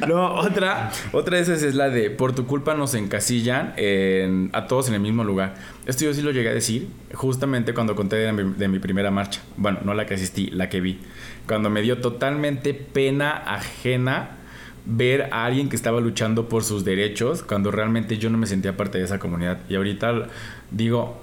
no, 0.08 0.34
otra, 0.34 0.90
otra 1.12 1.36
de 1.36 1.42
esas 1.42 1.62
es 1.62 1.74
la 1.74 1.88
de 1.90 2.10
por 2.10 2.32
tu 2.34 2.46
culpa 2.46 2.74
nos 2.74 2.94
encasillan 2.94 3.74
en- 3.76 4.50
a 4.52 4.66
todos 4.66 4.88
en 4.88 4.94
el 4.94 5.00
mismo 5.00 5.24
lugar. 5.24 5.54
Esto 5.86 6.04
yo 6.04 6.14
sí 6.14 6.22
lo 6.22 6.30
llegué 6.30 6.50
a 6.50 6.54
decir 6.54 6.88
justamente 7.14 7.74
cuando 7.74 7.96
conté 7.96 8.16
de 8.16 8.32
mi, 8.32 8.52
de 8.54 8.68
mi 8.68 8.78
primera 8.78 9.10
marcha. 9.10 9.40
Bueno, 9.56 9.80
no 9.84 9.94
la 9.94 10.06
que 10.06 10.14
asistí, 10.14 10.46
la 10.50 10.68
que 10.68 10.80
vi. 10.80 11.00
Cuando 11.46 11.70
me 11.70 11.82
dio 11.82 11.98
totalmente 11.98 12.72
pena 12.74 13.30
ajena 13.32 14.36
ver 14.84 15.28
a 15.32 15.44
alguien 15.44 15.68
que 15.68 15.76
estaba 15.76 16.00
luchando 16.00 16.48
por 16.48 16.64
sus 16.64 16.84
derechos 16.84 17.42
cuando 17.42 17.70
realmente 17.70 18.18
yo 18.18 18.30
no 18.30 18.38
me 18.38 18.46
sentía 18.46 18.76
parte 18.76 18.98
de 18.98 19.04
esa 19.04 19.18
comunidad. 19.18 19.58
Y 19.68 19.74
ahorita 19.76 20.28
digo, 20.70 21.20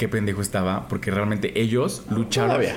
qué 0.00 0.08
pendejo 0.08 0.40
estaba, 0.40 0.88
porque 0.88 1.10
realmente 1.10 1.60
ellos 1.60 2.04
lucharon. 2.10 2.48
Todavía. 2.52 2.76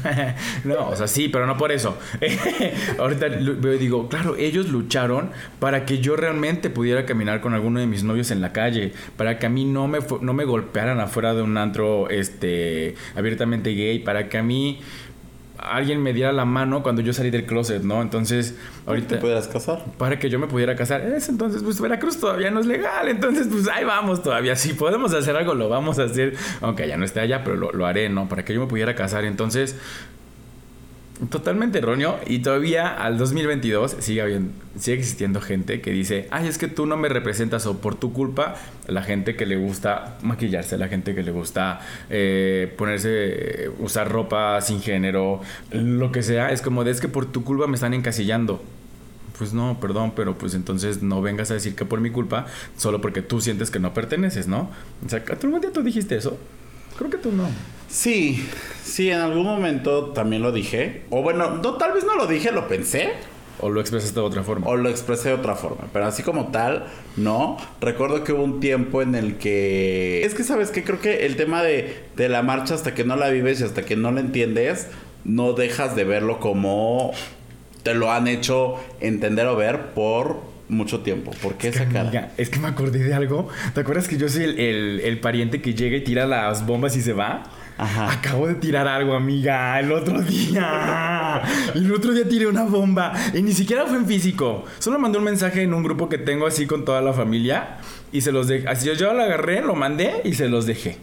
no, 0.64 0.88
o 0.88 0.96
sea, 0.96 1.06
sí, 1.06 1.28
pero 1.28 1.46
no 1.46 1.58
por 1.58 1.70
eso. 1.72 1.98
Ahorita 2.98 3.28
lu- 3.28 3.60
veo 3.60 3.74
y 3.74 3.78
digo, 3.78 4.08
claro, 4.08 4.34
ellos 4.36 4.70
lucharon 4.70 5.28
para 5.58 5.84
que 5.84 5.98
yo 5.98 6.16
realmente 6.16 6.70
pudiera 6.70 7.04
caminar 7.04 7.42
con 7.42 7.52
alguno 7.52 7.80
de 7.80 7.86
mis 7.86 8.02
novios 8.02 8.30
en 8.30 8.40
la 8.40 8.54
calle, 8.54 8.94
para 9.18 9.38
que 9.38 9.44
a 9.44 9.50
mí 9.50 9.66
no 9.66 9.88
me, 9.88 9.98
no 10.22 10.32
me 10.32 10.46
golpearan 10.46 11.00
afuera 11.00 11.34
de 11.34 11.42
un 11.42 11.58
antro 11.58 12.08
este, 12.08 12.94
abiertamente 13.14 13.74
gay, 13.74 13.98
para 13.98 14.30
que 14.30 14.38
a 14.38 14.42
mí 14.42 14.80
alguien 15.64 16.02
me 16.02 16.12
diera 16.12 16.32
la 16.32 16.44
mano 16.44 16.82
cuando 16.82 17.02
yo 17.02 17.12
salí 17.12 17.30
del 17.30 17.46
closet, 17.46 17.82
¿no? 17.82 18.02
Entonces, 18.02 18.54
¿Te 18.84 18.90
ahorita 18.90 19.18
pudieras 19.18 19.48
casar? 19.48 19.84
para 19.98 20.18
que 20.18 20.30
yo 20.30 20.38
me 20.38 20.46
pudiera 20.46 20.76
casar. 20.76 21.00
Es 21.00 21.28
entonces, 21.28 21.62
pues 21.62 21.80
Veracruz 21.80 22.18
todavía 22.18 22.50
no 22.50 22.60
es 22.60 22.66
legal. 22.66 23.08
Entonces, 23.08 23.48
pues 23.50 23.66
ahí 23.68 23.84
vamos 23.84 24.22
todavía. 24.22 24.56
Si 24.56 24.74
podemos 24.74 25.12
hacer 25.14 25.34
algo, 25.36 25.54
lo 25.54 25.68
vamos 25.68 25.98
a 25.98 26.04
hacer. 26.04 26.34
Aunque 26.60 26.86
ya 26.86 26.96
no 26.96 27.04
esté 27.04 27.20
allá, 27.20 27.42
pero 27.44 27.56
lo, 27.56 27.72
lo 27.72 27.86
haré, 27.86 28.08
¿no? 28.08 28.28
Para 28.28 28.44
que 28.44 28.54
yo 28.54 28.60
me 28.60 28.66
pudiera 28.66 28.94
casar. 28.94 29.24
Entonces, 29.24 29.76
totalmente 31.30 31.78
erróneo. 31.78 32.18
Y 32.26 32.40
todavía 32.40 32.88
al 32.88 33.18
2022 33.18 33.96
sigue, 34.00 34.22
habiendo, 34.22 34.52
sigue 34.78 34.98
existiendo 34.98 35.40
gente 35.40 35.80
que 35.80 35.90
dice, 35.90 36.28
ay, 36.30 36.46
es 36.46 36.58
que 36.58 36.68
tú 36.68 36.86
no 36.86 36.96
me 36.96 37.08
representas 37.08 37.66
o 37.66 37.78
por 37.78 37.94
tu 37.94 38.12
culpa, 38.12 38.56
la 38.86 39.02
gente 39.02 39.36
que 39.36 39.46
le 39.46 39.56
gusta 39.56 40.18
maquillarse, 40.22 40.76
la 40.78 40.88
gente 40.88 41.14
que 41.14 41.22
le 41.22 41.30
gusta 41.30 41.80
eh, 42.10 42.72
ponerse, 42.76 43.70
usar 43.78 44.10
ropa 44.10 44.60
sin 44.60 44.80
género, 44.80 45.40
lo 45.70 46.12
que 46.12 46.22
sea, 46.22 46.50
es 46.50 46.62
como 46.62 46.84
de, 46.84 46.90
es 46.90 47.00
que 47.00 47.08
por 47.08 47.26
tu 47.26 47.44
culpa 47.44 47.66
me 47.66 47.74
están 47.74 47.94
encasillando. 47.94 48.62
Pues 49.38 49.52
no, 49.52 49.80
perdón, 49.80 50.12
pero 50.14 50.38
pues 50.38 50.54
entonces 50.54 51.02
no 51.02 51.20
vengas 51.20 51.50
a 51.50 51.54
decir 51.54 51.74
que 51.74 51.84
por 51.84 52.00
mi 52.00 52.10
culpa, 52.10 52.46
solo 52.76 53.00
porque 53.00 53.20
tú 53.20 53.40
sientes 53.40 53.68
que 53.68 53.80
no 53.80 53.92
perteneces, 53.92 54.46
¿no? 54.46 54.70
O 55.04 55.08
sea, 55.08 55.24
¿tú 55.24 55.48
algún 55.48 55.60
día 55.60 55.72
tú 55.72 55.82
dijiste 55.82 56.14
eso? 56.14 56.38
Creo 56.96 57.10
que 57.10 57.18
tú 57.18 57.32
no. 57.32 57.48
Sí, 57.94 58.44
sí, 58.84 59.08
en 59.10 59.20
algún 59.20 59.44
momento 59.44 60.06
también 60.06 60.42
lo 60.42 60.50
dije. 60.50 61.02
O 61.10 61.22
bueno, 61.22 61.50
no, 61.62 61.74
tal 61.74 61.92
vez 61.92 62.04
no 62.04 62.16
lo 62.16 62.26
dije, 62.26 62.50
lo 62.50 62.66
pensé. 62.66 63.10
O 63.60 63.70
lo 63.70 63.80
expresaste 63.80 64.18
de 64.18 64.26
otra 64.26 64.42
forma. 64.42 64.66
O 64.66 64.76
lo 64.76 64.88
expresé 64.90 65.28
de 65.28 65.36
otra 65.36 65.54
forma. 65.54 65.84
Pero 65.92 66.06
así 66.06 66.24
como 66.24 66.48
tal, 66.48 66.86
no. 67.16 67.56
Recuerdo 67.80 68.24
que 68.24 68.32
hubo 68.32 68.42
un 68.42 68.58
tiempo 68.58 69.00
en 69.00 69.14
el 69.14 69.36
que... 69.36 70.22
Es 70.24 70.34
que, 70.34 70.42
¿sabes 70.42 70.70
qué? 70.72 70.82
Creo 70.82 71.00
que 71.00 71.24
el 71.24 71.36
tema 71.36 71.62
de, 71.62 71.98
de 72.16 72.28
la 72.28 72.42
marcha 72.42 72.74
hasta 72.74 72.94
que 72.94 73.04
no 73.04 73.14
la 73.14 73.28
vives 73.28 73.60
y 73.60 73.64
hasta 73.64 73.84
que 73.84 73.94
no 73.94 74.10
la 74.10 74.20
entiendes, 74.20 74.88
no 75.24 75.52
dejas 75.52 75.94
de 75.94 76.02
verlo 76.02 76.40
como 76.40 77.12
te 77.84 77.94
lo 77.94 78.10
han 78.10 78.26
hecho 78.26 78.74
entender 79.00 79.46
o 79.46 79.54
ver 79.54 79.92
por 79.94 80.40
mucho 80.68 81.00
tiempo. 81.02 81.30
¿Por 81.40 81.54
qué 81.54 81.68
Es 81.68 81.76
que, 81.76 81.82
esa 81.84 81.92
cara? 81.92 82.08
amiga, 82.08 82.32
es 82.36 82.50
que 82.50 82.58
me 82.58 82.66
acordé 82.68 83.04
de 83.04 83.14
algo. 83.14 83.48
¿Te 83.72 83.80
acuerdas 83.82 84.08
que 84.08 84.16
yo 84.16 84.28
soy 84.28 84.44
el, 84.44 84.58
el- 84.58 85.00
el 85.04 85.20
pariente 85.20 85.62
que 85.62 85.74
llega 85.74 85.96
y 85.96 86.02
tira 86.02 86.26
las 86.26 86.66
bombas 86.66 86.96
y 86.96 87.02
se 87.02 87.12
va? 87.12 87.44
Acabo 87.76 88.46
de 88.46 88.54
tirar 88.54 88.86
algo, 88.86 89.14
amiga, 89.14 89.78
el 89.80 89.92
otro 89.92 90.20
día. 90.22 91.42
El 91.74 91.92
otro 91.92 92.12
día 92.12 92.28
tiré 92.28 92.46
una 92.46 92.64
bomba. 92.64 93.12
Y 93.32 93.42
ni 93.42 93.52
siquiera 93.52 93.86
fue 93.86 93.96
en 93.96 94.06
físico. 94.06 94.64
Solo 94.78 94.98
mandé 94.98 95.18
un 95.18 95.24
mensaje 95.24 95.62
en 95.62 95.74
un 95.74 95.82
grupo 95.82 96.08
que 96.08 96.18
tengo 96.18 96.46
así 96.46 96.66
con 96.66 96.84
toda 96.84 97.00
la 97.00 97.12
familia. 97.12 97.78
Y 98.12 98.20
se 98.20 98.32
los 98.32 98.46
dejé. 98.46 98.68
Así 98.68 98.86
yo, 98.86 98.94
yo 98.94 99.12
lo 99.12 99.22
agarré, 99.22 99.60
lo 99.62 99.74
mandé 99.74 100.22
y 100.24 100.34
se 100.34 100.48
los 100.48 100.66
dejé. 100.66 100.98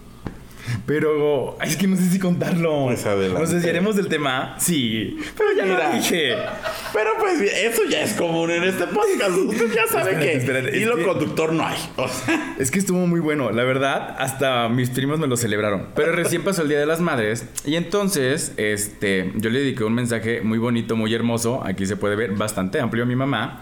Pero 0.92 1.56
ay, 1.58 1.70
es 1.70 1.78
que 1.78 1.88
no 1.88 1.96
sé 1.96 2.10
si 2.10 2.20
contarlo. 2.20 2.84
Pues 2.88 3.06
adelante. 3.06 3.40
¿Nos 3.40 3.50
desviaremos 3.52 3.96
del 3.96 4.10
tema? 4.10 4.56
Sí. 4.60 5.18
Pero 5.38 5.50
ya 5.56 5.64
Mira. 5.64 5.88
lo 5.90 5.96
dije. 5.96 6.36
Pero 6.94 7.12
pues 7.18 7.40
eso 7.42 7.84
ya 7.90 8.02
es 8.04 8.12
común 8.14 8.52
en 8.52 8.64
este 8.66 8.88
podcast. 8.88 9.38
Usted 9.38 9.72
ya 9.74 9.88
sabe 9.88 10.12
Espérate, 10.12 10.26
que 10.26 10.38
espérate, 10.38 10.70
es 10.76 10.82
hilo 10.82 10.98
que- 10.98 11.04
conductor 11.06 11.54
no 11.54 11.66
hay. 11.66 11.78
O 11.96 12.10
sea, 12.10 12.56
Es 12.60 12.72
que 12.72 12.80
estuvo 12.80 13.08
muy 13.08 13.22
bueno, 13.22 13.52
la 13.52 13.64
verdad, 13.64 14.16
hasta 14.20 14.68
mis 14.68 14.90
primos 14.90 15.18
me 15.18 15.28
lo 15.28 15.38
celebraron. 15.38 15.88
Pero 15.96 16.12
recién 16.12 16.44
pasó 16.44 16.64
el 16.64 16.68
Día 16.68 16.80
de 16.80 16.86
las 16.86 17.00
Madres 17.00 17.46
y 17.66 17.76
entonces, 17.76 18.52
este, 18.58 19.32
yo 19.38 19.50
le 19.50 19.60
dediqué 19.60 19.86
un 19.86 19.94
mensaje 19.94 20.42
muy 20.42 20.58
bonito, 20.58 20.98
muy 20.98 21.14
hermoso, 21.14 21.64
aquí 21.66 21.86
se 21.86 21.96
puede 21.96 22.18
ver 22.18 22.32
bastante 22.34 22.82
amplio 22.82 23.04
a 23.04 23.08
mi 23.08 23.16
mamá. 23.16 23.62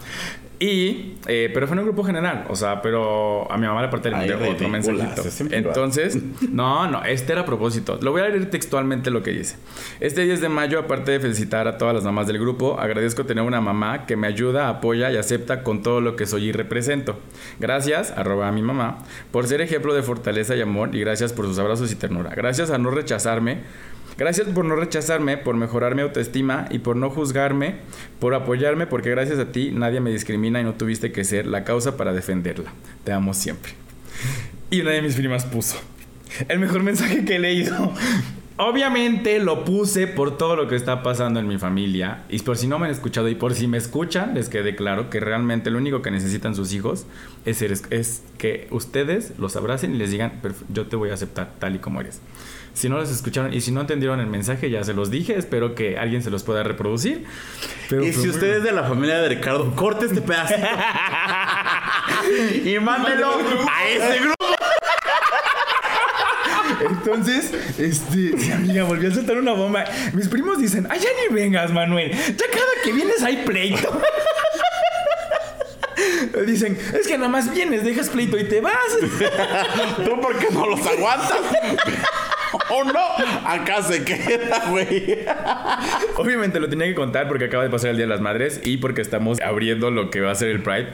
Y, 0.62 1.16
eh, 1.28 1.50
pero 1.54 1.68
fue 1.68 1.76
en 1.76 1.80
un 1.80 1.86
grupo 1.86 2.04
general, 2.04 2.46
o 2.50 2.56
sea, 2.56 2.82
pero 2.82 3.50
a 3.50 3.58
mi 3.58 3.66
mamá 3.66 3.82
le 3.82 4.12
mandé 4.12 4.34
otro 4.34 4.68
mensajito. 4.68 5.24
Entonces, 5.52 6.20
no, 6.52 6.86
no, 6.92 7.02
este 7.06 7.32
era 7.32 7.42
a 7.42 7.46
propósito. 7.46 7.98
Lo 8.02 8.12
voy 8.12 8.24
a 8.24 8.28
leer 8.28 8.50
textualmente 8.50 9.10
lo 9.10 9.24
que 9.24 9.32
dice. 9.32 9.56
Este 10.02 10.26
10 10.26 10.42
de 10.42 10.50
mayo, 10.50 10.80
aparte 10.80 11.12
de 11.12 11.22
felicitar 11.22 11.70
a 11.70 11.78
todas 11.78 11.96
las 11.96 12.04
mamás 12.04 12.28
del 12.28 12.40
grupo, 12.40 12.78
agradezco 12.78 13.26
tener 13.26 13.46
una 13.46 13.62
mamá 13.62 14.06
que 14.06 14.18
me 14.18 14.28
ayuda, 14.28 14.68
apoya 14.68 15.10
y 15.14 15.16
acepta 15.16 15.64
con 15.64 15.82
todo 15.82 16.02
lo 16.02 16.18
que 16.18 16.26
soy 16.26 16.50
y 16.50 16.52
represento. 16.52 17.18
Gracias, 17.62 18.12
arroba 18.12 18.50
a 18.50 18.52
mi 18.52 18.62
mamá, 18.62 18.98
por 19.32 19.48
ser 19.48 19.62
ejemplo 19.62 19.94
de 19.94 20.04
fortaleza 20.04 20.58
y 20.58 20.62
amor 20.62 20.94
y 20.94 21.00
gracias 21.00 21.32
por 21.32 21.46
sus 21.46 21.58
abrazos 21.58 21.90
y 21.94 21.96
ternura. 21.96 22.32
Gracias 22.36 22.70
a 22.70 22.78
no 22.78 22.92
rechazarme. 22.92 23.60
Gracias 24.20 24.48
por 24.50 24.66
no 24.66 24.76
rechazarme, 24.76 25.38
por 25.38 25.56
mejorar 25.56 25.96
mi 25.96 26.02
autoestima 26.02 26.66
y 26.70 26.80
por 26.80 26.98
no 26.98 27.10
juzgarme, 27.10 27.76
por 28.20 28.34
apoyarme, 28.36 28.86
porque 28.86 29.10
gracias 29.10 29.40
a 29.40 29.52
ti 29.54 29.72
nadie 29.74 30.02
me 30.02 30.12
discrimina 30.12 30.60
y 30.60 30.66
no 30.66 30.74
tuviste 30.74 31.14
que 31.14 31.24
ser 31.24 31.48
la 31.48 31.64
causa 31.64 31.96
para 31.96 32.12
defenderla. 32.12 32.72
Te 33.06 33.14
amo 33.14 33.34
siempre. 33.34 33.72
Y 34.72 34.82
una 34.82 34.92
de 34.92 35.02
mis 35.02 35.16
primas 35.16 35.46
puso. 35.46 35.78
El 36.50 36.60
mejor 36.60 36.84
mensaje 36.84 37.24
que 37.24 37.38
he 37.38 37.40
leído. 37.40 37.94
Obviamente 38.58 39.40
lo 39.40 39.64
puse 39.64 40.06
por 40.06 40.38
todo 40.38 40.58
lo 40.58 40.68
que 40.68 40.76
está 40.76 41.02
pasando 41.02 41.40
en 41.40 41.48
mi 41.48 41.58
familia. 41.58 42.24
Y 42.28 42.40
por 42.40 42.58
si 42.58 42.68
no 42.68 42.78
me 42.78 42.88
han 42.88 42.92
escuchado 42.92 43.30
y 43.30 43.36
por 43.36 43.54
si 43.54 43.68
me 43.68 43.78
escuchan, 43.78 44.34
les 44.34 44.50
quede 44.50 44.76
claro 44.76 45.10
que 45.10 45.22
realmente 45.22 45.70
lo 45.72 45.78
único 45.78 46.02
que 46.02 46.12
necesitan 46.12 46.56
sus 46.56 46.74
hijos 46.74 47.06
es, 47.46 48.22
que 48.38 48.68
ustedes 48.70 49.32
los 49.40 49.56
abracen 49.56 49.96
y 49.96 49.98
les 49.98 50.12
digan, 50.12 50.42
"Perf- 50.44 50.66
yo 50.74 50.88
te 50.88 50.98
voy 50.98 51.10
a 51.10 51.14
aceptar 51.14 51.54
tal 51.58 51.76
y 51.76 51.80
como 51.80 52.02
eres. 52.02 52.20
Si 52.74 52.88
no 52.88 52.98
los 52.98 53.12
escucharon 53.12 53.54
y 53.54 53.62
si 53.62 53.72
no 53.72 53.82
entendieron 53.82 54.20
el 54.20 54.28
mensaje, 54.28 54.70
ya 54.70 54.84
se 54.84 54.94
los 54.94 55.12
dije. 55.12 55.38
Espero 55.38 55.76
que 55.76 55.98
alguien 55.98 56.24
se 56.24 56.30
los 56.30 56.44
pueda 56.44 56.64
reproducir. 56.64 57.26
Pero 57.90 58.06
y 58.06 58.12
fue 58.12 58.24
si 58.24 58.30
usted 58.30 58.58
es 58.58 58.64
de 58.64 58.72
la 58.72 58.84
familia 58.84 59.20
de 59.20 59.30
Ricardo, 59.30 59.76
corte 59.76 60.06
este 60.06 60.22
pedacito 60.22 60.62
y 62.66 62.80
mándelo 62.80 63.34
a 63.70 63.88
ese 63.88 64.20
grupo. 64.20 64.36
Entonces, 66.82 67.52
este, 67.78 68.38
sí, 68.38 68.52
amiga, 68.52 68.84
volvió 68.84 69.10
a 69.10 69.14
soltar 69.14 69.38
una 69.38 69.54
bomba. 69.54 69.86
Mis 70.14 70.28
primos 70.28 70.60
dicen, 70.60 70.88
ay, 70.90 71.00
ya 71.00 71.10
ni 71.22 71.34
vengas, 71.34 71.72
Manuel. 71.72 72.12
Ya 72.12 72.46
cada 72.52 72.84
que 72.84 72.94
vienes 72.94 73.22
hay 73.24 73.44
pleito. 73.46 74.02
Dicen, 76.46 76.78
es 76.98 77.06
que 77.06 77.18
nada 77.18 77.28
más 77.28 77.54
vienes, 77.54 77.84
dejas 77.84 78.08
pleito 78.10 78.38
y 78.38 78.46
te 78.46 78.62
vas. 78.62 78.74
¿Tú 80.06 80.22
por 80.22 80.38
qué 80.38 80.48
no 80.52 80.68
los 80.68 80.80
aguantas? 80.88 81.40
¿O 82.72 82.84
no? 82.84 83.00
Acá 83.46 83.82
se 83.82 84.04
queda, 84.04 84.70
güey. 84.70 85.20
Obviamente 86.18 86.60
lo 86.60 86.70
tenía 86.70 86.88
que 86.88 86.96
contar 86.96 87.28
porque 87.28 87.46
acaba 87.46 87.64
de 87.64 87.70
pasar 87.70 87.92
el 87.92 87.98
Día 87.98 88.06
de 88.06 88.10
las 88.10 88.22
Madres 88.22 88.62
y 88.64 88.78
porque 88.78 89.02
estamos 89.02 89.40
abriendo 89.42 89.92
lo 89.92 90.10
que 90.10 90.22
va 90.22 90.32
a 90.32 90.36
ser 90.36 90.50
el 90.50 90.62
Pride. 90.62 90.88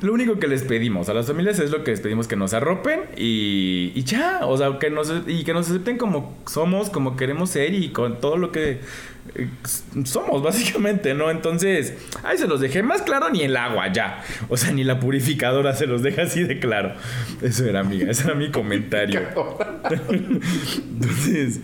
Lo 0.00 0.12
único 0.12 0.38
que 0.38 0.48
les 0.48 0.62
pedimos 0.62 1.08
a 1.08 1.14
las 1.14 1.26
familias 1.26 1.58
es 1.60 1.70
lo 1.70 1.84
que 1.84 1.92
les 1.92 2.00
pedimos 2.00 2.26
que 2.28 2.36
nos 2.36 2.52
arropen 2.52 3.02
y, 3.16 3.92
y 3.94 4.02
ya, 4.02 4.40
o 4.44 4.56
sea, 4.58 4.78
que 4.78 4.90
nos, 4.90 5.12
y 5.26 5.44
que 5.44 5.54
nos 5.54 5.70
acepten 5.70 5.98
como 5.98 6.36
somos, 6.46 6.90
como 6.90 7.16
queremos 7.16 7.50
ser 7.50 7.74
y 7.74 7.90
con 7.90 8.20
todo 8.20 8.36
lo 8.36 8.50
que 8.52 8.80
somos, 10.04 10.42
básicamente, 10.42 11.14
¿no? 11.14 11.30
Entonces, 11.30 11.94
ahí 12.22 12.38
se 12.38 12.46
los 12.46 12.60
dejé 12.60 12.82
más 12.82 13.02
claro 13.02 13.30
ni 13.30 13.42
el 13.42 13.56
agua, 13.56 13.92
ya. 13.92 14.22
O 14.48 14.56
sea, 14.56 14.70
ni 14.70 14.84
la 14.84 15.00
purificadora 15.00 15.74
se 15.74 15.86
los 15.86 16.02
deja 16.02 16.22
así 16.22 16.42
de 16.44 16.58
claro. 16.60 16.92
Eso 17.42 17.64
era, 17.66 17.80
amiga, 17.80 18.10
ese 18.10 18.24
era 18.24 18.34
mi 18.34 18.50
comentario. 18.50 19.22
Entonces, 20.76 21.60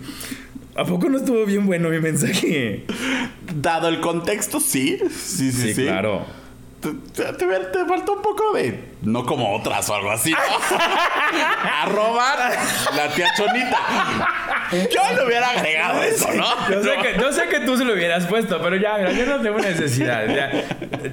¿a 0.75 0.83
poco 0.85 1.09
no 1.09 1.17
estuvo 1.17 1.45
bien 1.45 1.65
bueno 1.65 1.89
mi 1.89 1.99
mensaje? 1.99 2.85
Dado 3.55 3.87
el 3.89 3.99
contexto, 3.99 4.59
sí. 4.59 4.97
Sí, 5.09 5.51
sí, 5.51 5.51
sí. 5.51 5.73
Sí, 5.73 5.83
claro. 5.83 6.25
Te, 6.81 6.89
te- 7.13 7.85
faltó 7.87 8.13
un 8.13 8.21
poco 8.23 8.53
de. 8.53 8.85
No 9.03 9.23
como 9.23 9.55
otras 9.55 9.87
o 9.89 9.95
algo 9.95 10.09
así. 10.09 10.31
¿no? 10.31 10.37
Arroba 11.83 12.33
la 12.95 13.13
tía 13.13 13.27
Chonita. 13.37 13.77
Yo 14.91 15.15
le 15.15 15.25
hubiera 15.25 15.49
agregado 15.49 16.01
eso, 16.03 16.27
¿no? 16.33 16.45
Yo 16.69 16.83
sé, 16.83 16.91
que, 17.01 17.19
yo 17.19 17.31
sé 17.31 17.47
que 17.49 17.59
tú 17.61 17.77
se 17.77 17.85
lo 17.85 17.93
hubieras 17.93 18.25
puesto, 18.27 18.61
pero 18.61 18.75
ya, 18.75 18.97
mira, 18.97 19.11
yo 19.11 19.25
no 19.25 19.41
tengo 19.41 19.59
necesidad. 19.59 20.27
Ya, 20.33 20.51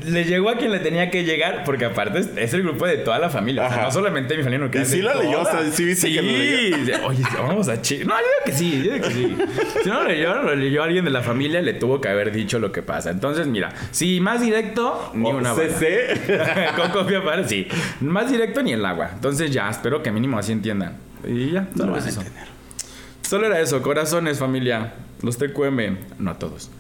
le 0.07 0.25
llegó 0.25 0.51
a 0.51 0.57
quien 0.57 0.71
le 0.73 0.79
tenía 0.79 1.11
que 1.11 1.25
llegar, 1.25 1.65
porque 1.65 1.85
aparte 1.87 2.21
es, 2.21 2.29
es 2.37 2.55
el 2.55 2.63
grupo 2.63 2.87
de 2.87 2.99
toda 2.99 3.19
la 3.19 3.31
familia. 3.31 3.65
O 3.67 3.69
sea, 3.69 3.77
Ajá. 3.79 3.87
no 3.87 3.93
solamente 3.93 4.37
mi 4.37 4.43
familia, 4.43 4.67
no 4.67 4.71
que 4.71 4.81
Y 4.83 4.85
sí 4.85 5.03
lo 5.03 5.15
leyó, 5.21 5.41
o 5.41 5.45
sea, 5.45 5.63
sí 5.71 5.85
viste 5.85 6.13
que 6.13 6.23
lo 6.23 6.33
leyó. 6.33 7.07
Oye, 7.07 7.23
vamos 7.37 7.69
a 7.69 7.81
chi. 7.83 7.99
No, 7.99 8.15
yo 8.15 8.19
digo 8.19 8.45
que 8.45 8.53
sí, 8.53 8.83
yo 8.85 8.93
digo 8.95 9.09
que 9.09 9.15
sí. 9.15 9.37
Si 9.83 9.89
no 9.89 10.03
lo 10.03 10.09
leyó, 10.09 10.35
lo 10.43 10.55
leyó 10.55 10.83
alguien 10.83 11.05
de 11.05 11.11
la 11.11 11.23
familia, 11.23 11.61
le 11.63 11.75
tuvo 11.75 12.01
que 12.01 12.09
haber 12.09 12.33
dicho 12.33 12.59
lo 12.59 12.73
que 12.73 12.83
pasa. 12.83 13.11
Entonces, 13.11 13.47
mira, 13.47 13.71
si 13.91 14.21
más 14.21 14.41
directo, 14.41 15.11
ni 15.15 15.31
una 15.31 15.53
bala. 15.53 15.69
CC. 15.69 16.19
Con 16.77 16.91
copia 16.91 17.23
para, 17.25 17.47
sí. 17.47 17.67
Más 18.01 18.31
directo 18.31 18.63
ni 18.63 18.73
el 18.73 18.85
agua. 18.85 19.11
Entonces 19.15 19.51
ya, 19.51 19.69
espero 19.69 20.03
que 20.03 20.11
mínimo 20.11 20.39
así 20.39 20.53
entiendan. 20.53 20.97
Y 21.27 21.51
ya, 21.53 21.63
No 21.75 21.77
solo 21.77 21.93
van 21.93 22.01
es 22.01 22.07
a 22.07 22.21
entender. 22.21 22.58
Solo 23.29 23.47
era 23.47 23.61
eso, 23.61 23.83
corazones, 23.83 24.39
familia. 24.39 24.95
Los 25.21 25.37
TQM, 25.37 25.99
no 26.19 26.31
a 26.31 26.39
todos. 26.39 26.71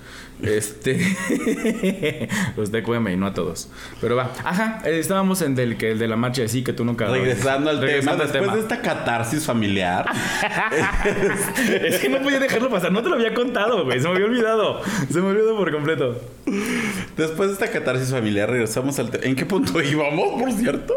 Este. 0.41 0.97
los 2.57 2.71
TQM 2.71 3.09
y 3.09 3.17
no 3.17 3.27
a 3.27 3.35
todos. 3.35 3.69
Pero 4.01 4.17
va. 4.17 4.33
Ajá, 4.45 4.81
eh, 4.87 4.99
estábamos 4.99 5.43
en 5.43 5.55
del 5.55 5.77
que 5.77 5.91
el 5.91 5.99
de 5.99 6.09
la 6.09 6.17
marcha 6.17 6.41
de 6.41 6.49
sí 6.49 6.65
que 6.65 6.73
tú 6.73 6.87
nunca. 6.87 7.07
Regresando 7.09 7.69
al 7.69 7.83
Regresando 7.83 8.25
tema, 8.25 8.33
al 8.33 8.33
después 8.33 8.55
de 8.55 8.61
esta 8.61 8.81
catarsis 8.81 9.45
familiar, 9.45 10.07
Es 11.83 11.99
que 11.99 12.09
no 12.09 12.23
podía 12.23 12.39
dejarlo 12.41 12.71
pasar, 12.71 12.93
no 12.93 13.03
te 13.03 13.11
lo 13.11 13.17
había 13.17 13.35
contado, 13.35 13.85
güey. 13.85 14.01
Se 14.01 14.09
me 14.09 14.15
había 14.15 14.25
olvidado. 14.25 14.81
Se 15.13 15.21
me 15.21 15.29
olvidó 15.29 15.55
por 15.55 15.71
completo. 15.71 16.19
después 17.15 17.51
de 17.51 17.53
esta 17.53 17.71
catarsis 17.71 18.11
familiar, 18.11 18.49
regresamos 18.49 18.99
al 18.99 19.11
tema. 19.11 19.27
¿En 19.27 19.37
qué 19.37 19.45
punto 19.45 19.83
íbamos, 19.83 20.41
por 20.41 20.51
cierto? 20.53 20.95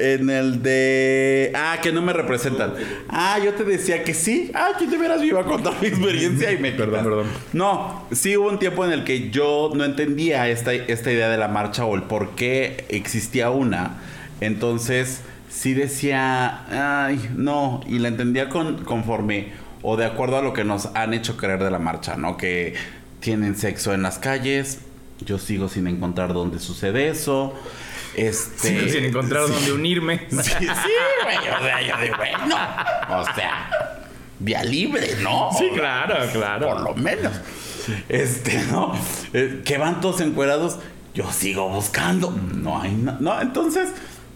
En 0.00 0.30
el 0.30 0.62
de. 0.62 1.52
Ah, 1.54 1.78
que 1.82 1.92
no 1.92 2.00
me 2.00 2.12
representan. 2.12 2.72
Ah, 3.08 3.38
yo 3.44 3.52
te 3.54 3.64
decía 3.64 4.02
que 4.02 4.14
sí. 4.14 4.50
Ah, 4.54 4.70
que 4.78 4.86
de 4.86 4.96
veras 4.96 5.20
yo 5.20 5.26
iba 5.26 5.40
a 5.42 5.44
contar 5.44 5.74
mi 5.80 5.88
experiencia 5.88 6.50
y 6.50 6.58
me. 6.58 6.72
Perdón, 6.80 7.04
perdón. 7.04 7.26
No, 7.52 8.06
sí 8.10 8.36
hubo 8.36 8.48
un 8.48 8.58
tiempo 8.58 8.84
en 8.84 8.92
el 8.92 9.04
que 9.04 9.30
yo 9.30 9.70
no 9.74 9.84
entendía 9.84 10.48
esta, 10.48 10.72
esta 10.72 11.12
idea 11.12 11.28
de 11.28 11.36
la 11.36 11.48
marcha 11.48 11.84
o 11.84 11.94
el 11.94 12.04
por 12.04 12.30
qué 12.30 12.86
existía 12.88 13.50
una. 13.50 13.98
Entonces, 14.40 15.20
sí 15.50 15.74
decía. 15.74 17.04
Ay, 17.04 17.30
no. 17.36 17.82
Y 17.86 17.98
la 17.98 18.08
entendía 18.08 18.48
con, 18.48 18.84
conforme 18.84 19.48
o 19.82 19.96
de 19.96 20.04
acuerdo 20.04 20.38
a 20.38 20.42
lo 20.42 20.52
que 20.52 20.64
nos 20.64 20.86
han 20.94 21.14
hecho 21.14 21.36
creer 21.36 21.62
de 21.62 21.70
la 21.70 21.78
marcha, 21.78 22.16
¿no? 22.16 22.36
Que 22.36 22.74
tienen 23.20 23.56
sexo 23.56 23.94
en 23.94 24.02
las 24.02 24.18
calles. 24.18 24.80
Yo 25.24 25.38
sigo 25.38 25.68
sin 25.68 25.86
encontrar 25.86 26.32
dónde 26.32 26.58
sucede 26.58 27.08
eso. 27.08 27.54
Este. 28.14 28.90
Sin 28.90 29.04
encontrar 29.04 29.46
dónde 29.48 29.72
unirme. 29.72 30.26
Sí, 30.30 30.40
sí, 30.50 30.66
güey. 31.24 31.36
O 31.38 31.62
sea, 31.64 31.80
yo 31.82 32.02
digo, 32.02 32.16
bueno. 32.16 32.56
O 33.20 33.24
sea, 33.34 33.70
vía 34.38 34.62
libre, 34.64 35.16
¿no? 35.22 35.50
Sí, 35.56 35.68
claro, 35.74 36.16
claro. 36.32 36.68
Por 36.68 36.80
lo 36.82 36.94
menos. 36.94 37.32
Este, 38.08 38.62
¿no? 38.70 38.92
Eh, 39.32 39.62
que 39.64 39.78
van 39.78 40.00
todos 40.00 40.20
encuerados. 40.20 40.78
Yo 41.14 41.30
sigo 41.32 41.68
buscando. 41.68 42.30
No 42.30 42.80
hay 42.80 42.92
na- 42.92 43.16
No, 43.20 43.40
entonces. 43.40 43.90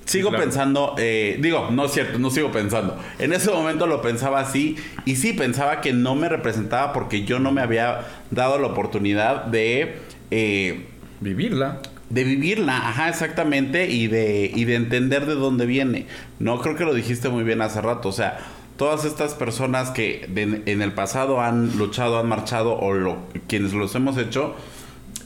Sigo 0.07 0.29
claro. 0.29 0.45
pensando, 0.45 0.95
eh, 0.99 1.39
digo, 1.41 1.69
no 1.71 1.87
es 1.87 1.93
cierto, 1.93 2.19
no 2.19 2.29
sigo 2.29 2.53
pensando. 2.53 3.01
En 3.19 3.33
ese 3.33 3.51
momento 3.51 3.87
lo 3.87 4.03
pensaba 4.03 4.39
así 4.39 4.77
y 5.07 5.17
sí 5.17 5.33
pensaba 5.33 5.81
que 5.81 5.95
no 5.95 6.15
me 6.15 6.29
representaba 6.29 6.93
porque 6.93 7.25
yo 7.25 7.39
no 7.39 7.53
me 7.53 7.63
había 7.63 8.01
dado 8.31 8.59
la 8.59 8.67
oportunidad 8.67 9.47
de 9.47 9.99
eh, 10.31 10.89
Vivirla. 11.21 11.81
De 12.11 12.25
vivirla, 12.25 12.77
ajá, 12.89 13.09
exactamente, 13.09 13.89
y 13.91 14.07
de, 14.09 14.51
y 14.55 14.65
de 14.65 14.75
entender 14.77 15.27
de 15.27 15.35
dónde 15.35 15.67
viene. 15.67 16.07
No, 16.39 16.61
creo 16.61 16.77
que 16.77 16.85
lo 16.85 16.95
dijiste 16.95 17.29
muy 17.29 17.45
bien 17.45 17.63
hace 17.63 17.81
rato, 17.81 18.09
o 18.09 18.13
sea, 18.13 18.39
todas 18.77 19.05
estas 19.05 19.35
personas 19.35 19.91
que 19.91 20.27
de- 20.29 20.63
en 20.67 20.83
el 20.83 20.93
pasado 20.93 21.41
han 21.41 21.77
luchado, 21.79 22.19
han 22.19 22.29
marchado, 22.29 22.79
o 22.79 22.93
lo, 22.93 23.19
quienes 23.49 23.73
los 23.73 23.95
hemos 23.95 24.17
hecho, 24.19 24.55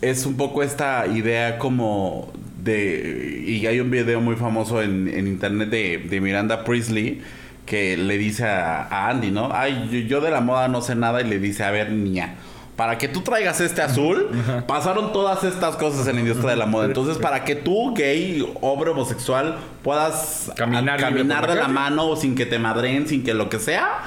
es 0.01 0.27
un 0.27 0.37
poco 0.37 0.63
esta 0.63 1.07
idea 1.09 1.59
como 1.59 2.33
de 2.63 3.43
y 3.47 3.67
hay 3.67 3.81
un 3.81 3.91
video 3.91 4.21
muy 4.21 4.37
famoso 4.37 4.83
en, 4.83 5.09
en 5.09 5.27
internet 5.27 5.71
de, 5.71 5.99
de 5.99 6.21
Miranda 6.21 6.65
Priestley 6.65 7.21
que 7.67 7.97
le 7.97 8.17
dice 8.19 8.45
a, 8.45 8.83
a 8.85 9.11
Andy, 9.11 9.31
¿no? 9.31 9.51
Ay, 9.53 9.89
yo, 9.91 9.99
yo 10.01 10.21
de 10.21 10.31
la 10.31 10.41
moda 10.41 10.69
no 10.69 10.81
sé 10.83 10.95
nada 10.95 11.21
y 11.21 11.25
le 11.29 11.39
dice, 11.39 11.65
a 11.65 11.71
ver, 11.71 11.91
niña, 11.93 12.35
para 12.79 12.97
que 12.97 13.09
tú 13.09 13.23
traigas 13.23 13.61
este 13.61 13.83
azul, 13.83 14.29
pasaron 14.69 15.13
todas 15.13 15.43
estas 15.43 15.75
cosas 15.75 16.07
en 16.07 16.15
la 16.15 16.21
industria 16.21 16.51
de 16.51 16.57
la 16.57 16.67
moda. 16.67 16.85
Entonces, 16.87 17.19
para 17.19 17.43
que 17.45 17.57
tú, 17.57 17.93
gay, 17.93 18.47
hombre 18.61 18.91
homosexual, 18.91 19.57
puedas 19.83 20.53
Caminar 20.57 21.01
caminar 21.01 21.49
de 21.49 21.57
la 21.57 21.67
mano 21.67 22.15
sin 22.15 22.37
que 22.37 22.47
te 22.47 22.61
madren, 22.61 23.09
sin 23.09 23.25
que 23.25 23.35
lo 23.35 23.49
que 23.49 23.59
sea, 23.59 24.03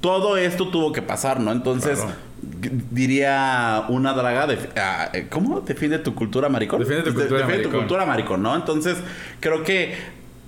todo 0.00 0.36
esto 0.36 0.68
tuvo 0.68 0.92
que 0.92 1.02
pasar, 1.02 1.40
¿no? 1.40 1.50
Entonces, 1.50 1.98
Claro. 1.98 2.14
diría 2.92 3.84
una 3.88 4.12
draga 4.12 4.46
de... 4.46 4.58
ah, 4.76 5.10
eh, 5.12 5.26
¿Cómo? 5.28 5.60
¿Defiende 5.62 5.98
tu 5.98 6.14
cultura 6.14 6.48
maricón? 6.48 6.78
Defiende 6.78 7.02
tu 7.02 7.10
De- 7.10 7.14
cultura 7.16 7.40
defiende 7.40 7.62
tu 7.64 7.68
maricón. 7.70 7.80
cultura 7.88 8.06
maricón, 8.06 8.42
¿no? 8.42 8.54
Entonces, 8.54 8.98
creo 9.40 9.64
que... 9.64 9.96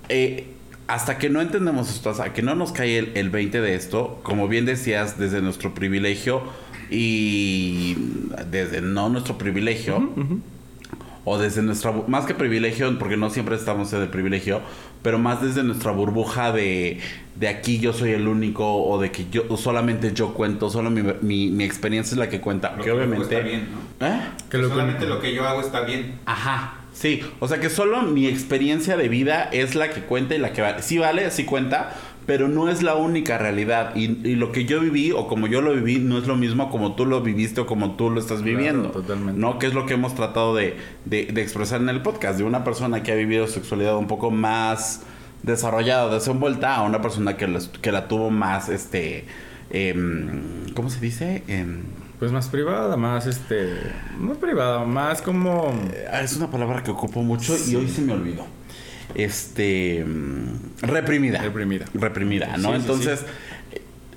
eh, 0.07 0.53
hasta 0.87 1.19
que 1.19 1.29
no 1.29 1.39
entendemos 1.39 1.87
esto, 1.93 2.09
hasta 2.09 2.33
que 2.33 2.41
no 2.41 2.55
nos 2.55 2.71
cae 2.71 2.97
el, 2.97 3.11
el 3.13 3.29
20 3.29 3.61
de 3.61 3.75
esto, 3.75 4.19
como 4.23 4.47
bien 4.47 4.65
decías, 4.65 5.19
desde 5.19 5.39
nuestro 5.39 5.75
privilegio 5.75 6.41
y 6.89 7.95
desde 8.49 8.81
no 8.81 9.09
nuestro 9.09 9.37
privilegio, 9.37 10.11
o 11.25 11.37
desde 11.37 11.61
nuestra, 11.61 11.91
más 12.07 12.25
que 12.25 12.33
privilegio, 12.33 12.97
porque 12.97 13.17
no 13.17 13.29
siempre 13.29 13.55
estamos 13.55 13.93
en 13.93 14.01
el 14.01 14.09
privilegio, 14.09 14.61
pero 15.03 15.19
más 15.19 15.41
desde 15.41 15.63
nuestra 15.63 15.91
burbuja 15.91 16.51
de, 16.51 16.99
de 17.35 17.47
aquí 17.47 17.79
yo 17.79 17.93
soy 17.93 18.11
el 18.11 18.27
único, 18.27 18.83
o 18.83 18.99
de 18.99 19.11
que 19.11 19.27
yo 19.29 19.43
solamente 19.55 20.13
yo 20.13 20.33
cuento, 20.33 20.69
solo 20.69 20.89
mi, 20.89 21.03
mi, 21.21 21.51
mi 21.51 21.63
experiencia 21.63 22.15
es 22.15 22.17
la 22.19 22.29
que 22.29 22.41
cuenta. 22.41 22.75
Lo 22.75 22.83
que 22.83 22.91
obviamente... 22.91 23.23
está 23.23 23.39
bien, 23.47 23.67
¿no? 23.99 24.07
¿Eh? 24.07 24.19
Que 24.49 24.57
lo 24.57 24.69
Solamente 24.69 25.05
lo 25.05 25.21
que 25.21 25.33
yo 25.33 25.47
hago 25.47 25.61
está 25.61 25.81
bien. 25.81 26.15
Ajá, 26.25 26.79
sí. 26.93 27.21
O 27.39 27.47
sea 27.47 27.59
que 27.59 27.69
solo 27.69 28.01
mi 28.01 28.27
experiencia 28.27 28.97
de 28.97 29.07
vida 29.07 29.49
es 29.51 29.75
la 29.75 29.89
que 29.89 30.01
cuenta 30.01 30.35
y 30.35 30.39
la 30.39 30.51
que 30.51 30.61
vale. 30.61 30.81
Sí 30.81 30.97
vale, 30.97 31.29
sí 31.31 31.45
cuenta, 31.45 31.95
pero 32.29 32.47
no 32.47 32.69
es 32.69 32.83
la 32.83 32.93
única 32.95 33.37
realidad. 33.37 33.93
Y, 33.95 34.25
y 34.25 34.35
lo 34.35 34.51
que 34.51 34.63
yo 34.65 34.79
viví 34.79 35.11
o 35.11 35.27
como 35.27 35.47
yo 35.47 35.61
lo 35.61 35.73
viví 35.73 35.97
no 35.99 36.17
es 36.19 36.27
lo 36.27 36.35
mismo 36.37 36.69
como 36.69 36.95
tú 36.95 37.05
lo 37.05 37.21
viviste 37.21 37.61
o 37.61 37.65
como 37.65 37.95
tú 37.97 38.09
lo 38.11 38.19
estás 38.21 38.43
viviendo. 38.43 38.89
totalmente. 38.91 39.39
¿No? 39.41 39.57
Que 39.59 39.65
es 39.67 39.73
lo 39.73 39.85
que 39.85 39.95
hemos 39.95 40.13
tratado 40.15 40.55
de, 40.55 40.77
de- 41.05 41.25
de 41.25 41.41
expresar 41.41 41.81
en 41.81 41.89
el 41.89 42.01
podcast. 42.03 42.37
De 42.37 42.43
una 42.45 42.63
persona 42.63 43.03
que 43.03 43.11
ha 43.11 43.15
vivido 43.15 43.47
sexualidad 43.47 43.97
un 43.97 44.07
poco 44.07 44.31
más 44.31 45.01
desarrollada, 45.43 46.13
desenvuelta, 46.13 46.75
a 46.75 46.83
una 46.83 47.01
persona 47.01 47.35
que, 47.35 47.47
la- 47.47 47.59
que 47.81 47.91
la 47.91 48.07
tuvo 48.07 48.29
más, 48.29 48.69
este... 48.69 49.25
em, 49.71 50.71
¿Cómo 50.75 50.89
se 50.89 50.99
dice? 50.99 51.43
Em, 51.47 51.81
Pues 52.19 52.31
más 52.31 52.49
privada, 52.49 52.95
más 52.97 53.25
este. 53.27 53.69
No 54.19 54.33
privada, 54.35 54.83
más 54.85 55.21
como. 55.21 55.73
Ah, 56.11 56.21
Es 56.21 56.35
una 56.35 56.51
palabra 56.51 56.83
que 56.83 56.91
ocupo 56.91 57.21
mucho 57.23 57.55
y 57.67 57.75
hoy 57.75 57.87
se 57.87 58.01
me 58.01 58.13
olvidó. 58.13 58.45
Este. 59.15 60.03
mm, 60.05 60.81
Reprimida. 60.81 61.41
Reprimida. 61.41 61.85
Reprimida, 61.93 62.57
¿no? 62.57 62.69
Sí, 62.69 62.75
Entonces, 62.75 63.25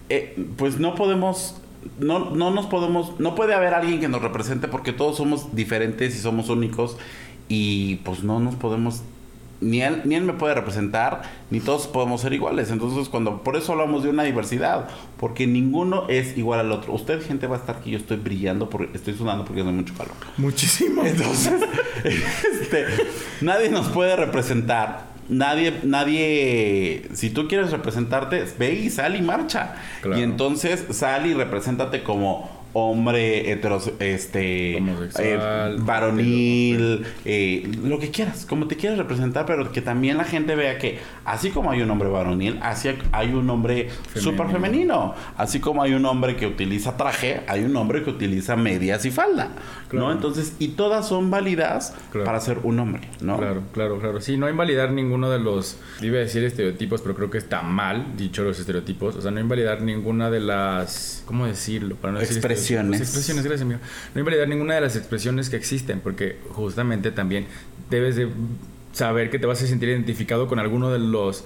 eh, 0.08 0.36
pues 0.56 0.78
no 0.78 0.94
podemos. 0.94 1.56
No, 1.98 2.30
no 2.30 2.50
nos 2.50 2.66
podemos. 2.66 3.18
No 3.18 3.34
puede 3.34 3.54
haber 3.54 3.74
alguien 3.74 4.00
que 4.00 4.08
nos 4.08 4.22
represente 4.22 4.68
porque 4.68 4.92
todos 4.92 5.16
somos 5.16 5.54
diferentes 5.54 6.14
y 6.14 6.18
somos 6.18 6.48
únicos. 6.48 6.96
Y 7.48 7.96
pues 7.96 8.22
no 8.22 8.40
nos 8.40 8.54
podemos. 8.54 9.02
Ni 9.62 9.80
él, 9.80 10.02
ni 10.04 10.16
él 10.16 10.24
me 10.24 10.32
puede 10.32 10.54
representar, 10.54 11.22
ni 11.50 11.60
todos 11.60 11.86
podemos 11.86 12.20
ser 12.20 12.32
iguales. 12.32 12.70
Entonces, 12.70 13.08
cuando 13.08 13.42
por 13.42 13.56
eso 13.56 13.72
hablamos 13.72 14.02
de 14.02 14.10
una 14.10 14.24
diversidad, 14.24 14.88
porque 15.18 15.46
ninguno 15.46 16.06
es 16.08 16.36
igual 16.36 16.60
al 16.60 16.72
otro. 16.72 16.92
Usted, 16.92 17.24
gente, 17.24 17.46
va 17.46 17.56
a 17.56 17.58
estar 17.60 17.80
que 17.80 17.90
yo 17.90 17.98
estoy 17.98 18.16
brillando, 18.16 18.68
porque 18.68 18.96
estoy 18.96 19.14
sudando 19.14 19.44
porque 19.44 19.62
hace 19.62 19.70
mucho 19.70 19.94
calor. 19.94 20.14
Muchísimo. 20.36 21.04
Entonces, 21.04 21.54
este, 22.60 22.86
nadie 23.40 23.70
nos 23.70 23.88
puede 23.88 24.16
representar. 24.16 25.12
Nadie, 25.28 25.80
nadie, 25.84 27.08
si 27.14 27.30
tú 27.30 27.46
quieres 27.46 27.70
representarte, 27.70 28.44
ve 28.58 28.74
y 28.74 28.90
sal 28.90 29.16
y 29.16 29.22
marcha. 29.22 29.76
Claro. 30.02 30.18
Y 30.18 30.22
entonces 30.22 30.84
sal 30.90 31.26
y 31.26 31.34
represéntate 31.34 32.02
como 32.02 32.61
hombre 32.74 33.50
heteros, 33.52 33.90
este, 33.98 34.78
eh, 34.78 35.76
varonil, 35.80 37.04
eh, 37.24 37.70
lo 37.84 37.98
que 37.98 38.10
quieras, 38.10 38.46
como 38.46 38.66
te 38.66 38.76
quieras 38.76 38.98
representar, 38.98 39.46
pero 39.46 39.70
que 39.72 39.82
también 39.82 40.16
la 40.16 40.24
gente 40.24 40.54
vea 40.54 40.78
que 40.78 40.98
así 41.24 41.50
como 41.50 41.70
hay 41.70 41.82
un 41.82 41.90
hombre 41.90 42.08
varonil, 42.08 42.58
así 42.62 42.88
hay 43.12 43.32
un 43.32 43.48
hombre 43.50 43.88
súper 44.14 44.48
femenino. 44.48 45.14
Así 45.36 45.60
como 45.60 45.82
hay 45.82 45.94
un 45.94 46.04
hombre 46.06 46.36
que 46.36 46.46
utiliza 46.46 46.96
traje, 46.96 47.42
hay 47.46 47.64
un 47.64 47.76
hombre 47.76 48.02
que 48.02 48.10
utiliza 48.10 48.56
medias 48.56 49.04
y 49.04 49.10
falda, 49.10 49.50
Claro. 49.88 50.06
¿no? 50.06 50.12
Entonces, 50.12 50.54
y 50.58 50.68
todas 50.68 51.06
son 51.08 51.30
válidas 51.30 51.94
Claro. 52.10 52.24
para 52.24 52.40
ser 52.40 52.58
un 52.62 52.78
hombre, 52.78 53.02
¿no? 53.20 53.36
Claro, 53.38 53.62
claro, 53.72 53.98
claro. 53.98 54.20
Sí, 54.20 54.36
no 54.36 54.48
invalidar 54.48 54.92
ninguno 54.92 55.30
de 55.30 55.38
los, 55.38 55.78
iba 56.00 56.16
a 56.16 56.20
decir 56.20 56.44
estereotipos, 56.44 57.02
pero 57.02 57.14
creo 57.14 57.30
que 57.30 57.38
está 57.38 57.62
mal 57.62 58.16
dicho 58.16 58.42
los 58.42 58.58
estereotipos. 58.58 59.16
O 59.16 59.22
sea, 59.22 59.30
no 59.30 59.40
invalidar 59.40 59.82
ninguna 59.82 60.30
de 60.30 60.40
las, 60.40 61.22
¿cómo 61.26 61.46
decirlo? 61.46 61.96
Para 61.96 62.14
no 62.14 62.20
decir 62.20 62.36
Expresiones. 62.62 63.00
estereotipos. 63.00 63.08
Expresiones, 63.08 63.44
gracias, 63.44 63.62
amigo. 63.62 63.80
No 64.14 64.20
invalidar 64.20 64.48
ninguna 64.48 64.74
de 64.74 64.80
las 64.80 64.96
expresiones 64.96 65.50
que 65.50 65.56
existen, 65.56 66.00
porque 66.00 66.38
justamente 66.50 67.10
también 67.10 67.46
debes 67.90 68.16
de 68.16 68.28
saber 68.92 69.30
que 69.30 69.38
te 69.38 69.46
vas 69.46 69.62
a 69.62 69.66
sentir 69.66 69.88
identificado 69.88 70.48
con 70.48 70.58
alguno 70.58 70.90
de 70.90 70.98
los 70.98 71.44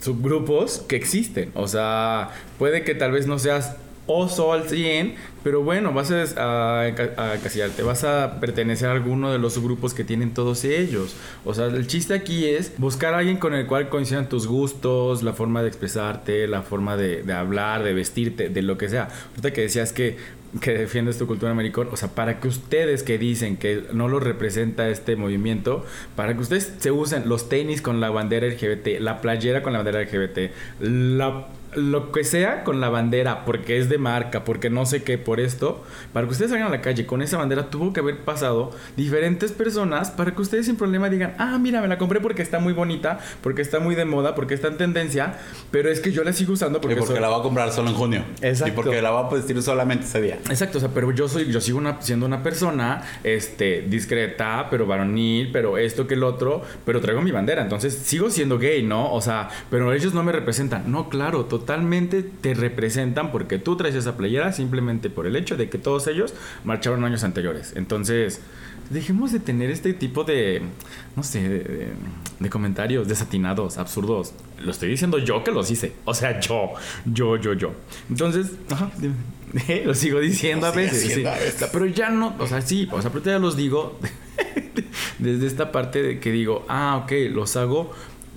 subgrupos 0.00 0.78
que 0.88 0.96
existen. 0.96 1.50
O 1.54 1.66
sea, 1.68 2.30
puede 2.58 2.84
que 2.84 2.94
tal 2.94 3.12
vez 3.12 3.26
no 3.26 3.38
seas 3.38 3.76
oso 4.06 4.52
al 4.52 4.68
100, 4.68 5.14
pero 5.42 5.62
bueno, 5.62 5.92
vas 5.94 6.10
a, 6.10 6.24
a, 6.36 6.80
a 6.82 7.34
encasillarte, 7.36 7.82
vas 7.82 8.04
a 8.04 8.38
pertenecer 8.38 8.88
a 8.88 8.92
alguno 8.92 9.32
de 9.32 9.38
los 9.38 9.54
subgrupos 9.54 9.94
que 9.94 10.04
tienen 10.04 10.34
todos 10.34 10.64
ellos. 10.64 11.16
O 11.44 11.54
sea, 11.54 11.66
el 11.66 11.86
chiste 11.86 12.12
aquí 12.12 12.44
es 12.46 12.72
buscar 12.76 13.14
a 13.14 13.18
alguien 13.18 13.38
con 13.38 13.54
el 13.54 13.66
cual 13.66 13.88
coincidan 13.88 14.28
tus 14.28 14.46
gustos, 14.46 15.22
la 15.22 15.32
forma 15.32 15.62
de 15.62 15.68
expresarte, 15.68 16.46
la 16.46 16.62
forma 16.62 16.98
de, 16.98 17.22
de 17.22 17.32
hablar, 17.32 17.82
de 17.82 17.94
vestirte, 17.94 18.50
de 18.50 18.62
lo 18.62 18.76
que 18.76 18.90
sea. 18.90 19.08
Ahorita 19.30 19.52
que 19.52 19.62
decías 19.62 19.92
que 19.94 20.18
que 20.60 20.72
defiendes 20.72 21.18
tu 21.18 21.26
cultura 21.26 21.50
americana, 21.52 21.90
o 21.92 21.96
sea, 21.96 22.14
para 22.14 22.40
que 22.40 22.48
ustedes 22.48 23.02
que 23.02 23.18
dicen 23.18 23.56
que 23.56 23.84
no 23.92 24.08
lo 24.08 24.20
representa 24.20 24.88
este 24.88 25.16
movimiento, 25.16 25.84
para 26.16 26.34
que 26.34 26.40
ustedes 26.40 26.74
se 26.78 26.90
usen 26.90 27.28
los 27.28 27.48
tenis 27.48 27.82
con 27.82 28.00
la 28.00 28.10
bandera 28.10 28.46
LGBT, 28.46 29.00
la 29.00 29.20
playera 29.20 29.62
con 29.62 29.72
la 29.72 29.80
bandera 29.80 30.02
LGBT, 30.02 30.52
la 30.80 31.48
lo 31.76 32.12
que 32.12 32.24
sea 32.24 32.64
con 32.64 32.80
la 32.80 32.88
bandera, 32.88 33.44
porque 33.44 33.78
es 33.78 33.88
de 33.88 33.98
marca, 33.98 34.44
porque 34.44 34.70
no 34.70 34.86
sé 34.86 35.02
qué, 35.02 35.18
por 35.18 35.40
esto, 35.40 35.82
para 36.12 36.26
que 36.26 36.32
ustedes 36.32 36.50
salgan 36.50 36.68
a 36.68 36.70
la 36.70 36.80
calle 36.80 37.06
con 37.06 37.22
esa 37.22 37.38
bandera, 37.38 37.70
tuvo 37.70 37.92
que 37.92 38.00
haber 38.00 38.18
pasado 38.18 38.72
diferentes 38.96 39.52
personas 39.52 40.10
para 40.10 40.34
que 40.34 40.42
ustedes 40.42 40.66
sin 40.66 40.76
problema 40.76 41.08
digan, 41.10 41.34
ah, 41.38 41.58
mira, 41.58 41.80
me 41.80 41.88
la 41.88 41.98
compré 41.98 42.20
porque 42.20 42.42
está 42.42 42.58
muy 42.58 42.72
bonita, 42.72 43.18
porque 43.42 43.62
está 43.62 43.80
muy 43.80 43.94
de 43.94 44.04
moda, 44.04 44.34
porque 44.34 44.54
está 44.54 44.68
en 44.68 44.76
tendencia, 44.76 45.34
pero 45.70 45.90
es 45.90 46.00
que 46.00 46.12
yo 46.12 46.24
la 46.24 46.32
sigo 46.32 46.52
usando 46.52 46.80
porque, 46.80 46.94
Y 46.94 46.98
porque 46.98 47.14
soy- 47.14 47.20
la 47.22 47.28
va 47.28 47.38
a 47.38 47.42
comprar 47.42 47.72
solo 47.72 47.88
en 47.90 47.94
junio. 47.96 48.24
Exacto. 48.40 48.72
Y 48.72 48.76
porque 48.76 49.02
la 49.02 49.10
va 49.10 49.28
a 49.28 49.30
vestir 49.32 49.60
solamente 49.62 50.04
ese 50.06 50.20
día. 50.20 50.38
Exacto, 50.48 50.78
o 50.78 50.80
sea, 50.80 50.90
pero 50.94 51.10
yo 51.12 51.28
soy, 51.28 51.50
yo 51.50 51.60
sigo 51.60 51.78
una, 51.78 52.00
siendo 52.00 52.26
una 52.26 52.42
persona, 52.42 53.02
este, 53.24 53.82
discreta, 53.82 54.68
pero 54.70 54.86
varonil, 54.86 55.50
pero 55.52 55.76
esto 55.78 56.06
que 56.06 56.14
el 56.14 56.22
otro, 56.22 56.62
pero 56.84 57.00
traigo 57.00 57.20
mi 57.22 57.30
bandera, 57.30 57.62
entonces 57.62 57.94
sigo 57.94 58.30
siendo 58.30 58.58
gay, 58.58 58.82
¿no? 58.82 59.12
O 59.12 59.20
sea, 59.20 59.48
pero 59.70 59.92
ellos 59.92 60.14
no 60.14 60.22
me 60.22 60.32
representan. 60.32 60.90
No, 60.90 61.08
claro, 61.08 61.44
totalmente 61.46 61.63
te 62.22 62.54
representan 62.54 63.30
porque 63.32 63.58
tú 63.58 63.76
traes 63.76 63.94
esa 63.94 64.16
playera 64.16 64.52
simplemente 64.52 65.10
por 65.10 65.26
el 65.26 65.36
hecho 65.36 65.56
de 65.56 65.68
que 65.68 65.78
todos 65.78 66.06
ellos 66.06 66.34
marcharon 66.64 67.04
años 67.04 67.24
anteriores. 67.24 67.72
Entonces, 67.76 68.40
dejemos 68.90 69.32
de 69.32 69.40
tener 69.40 69.70
este 69.70 69.94
tipo 69.94 70.24
de, 70.24 70.62
no 71.16 71.22
sé, 71.22 71.48
de, 71.48 71.58
de- 72.40 72.50
comentarios 72.50 73.08
desatinados, 73.08 73.78
absurdos. 73.78 74.32
Lo 74.62 74.70
estoy 74.70 74.90
diciendo 74.90 75.18
yo 75.18 75.42
que 75.42 75.50
los 75.50 75.70
hice. 75.70 75.92
O 76.04 76.12
sea, 76.14 76.38
yo, 76.40 76.70
yo, 77.06 77.36
yo, 77.36 77.54
yo. 77.54 77.72
Entonces, 78.10 78.52
ajá, 78.70 78.90
dime. 78.98 79.14
lo 79.86 79.94
sigo 79.94 80.20
diciendo 80.20 80.66
a 80.66 80.70
Lo 80.70 80.76
veces. 80.76 81.12
sí. 81.14 81.24
a 81.24 81.32
veces. 81.34 81.68
Pero 81.72 81.86
ya 81.86 82.10
no, 82.10 82.34
o 82.38 82.46
sea, 82.46 82.60
sí, 82.60 82.88
o 82.92 83.00
sea, 83.00 83.10
pero 83.10 83.24
ya 83.24 83.38
los 83.38 83.56
digo 83.56 83.98
desde 85.18 85.46
esta 85.46 85.72
parte 85.72 86.02
de 86.02 86.20
que 86.20 86.30
digo, 86.32 86.64
ah, 86.68 87.00
ok, 87.04 87.12
los 87.32 87.56
hago 87.56 87.92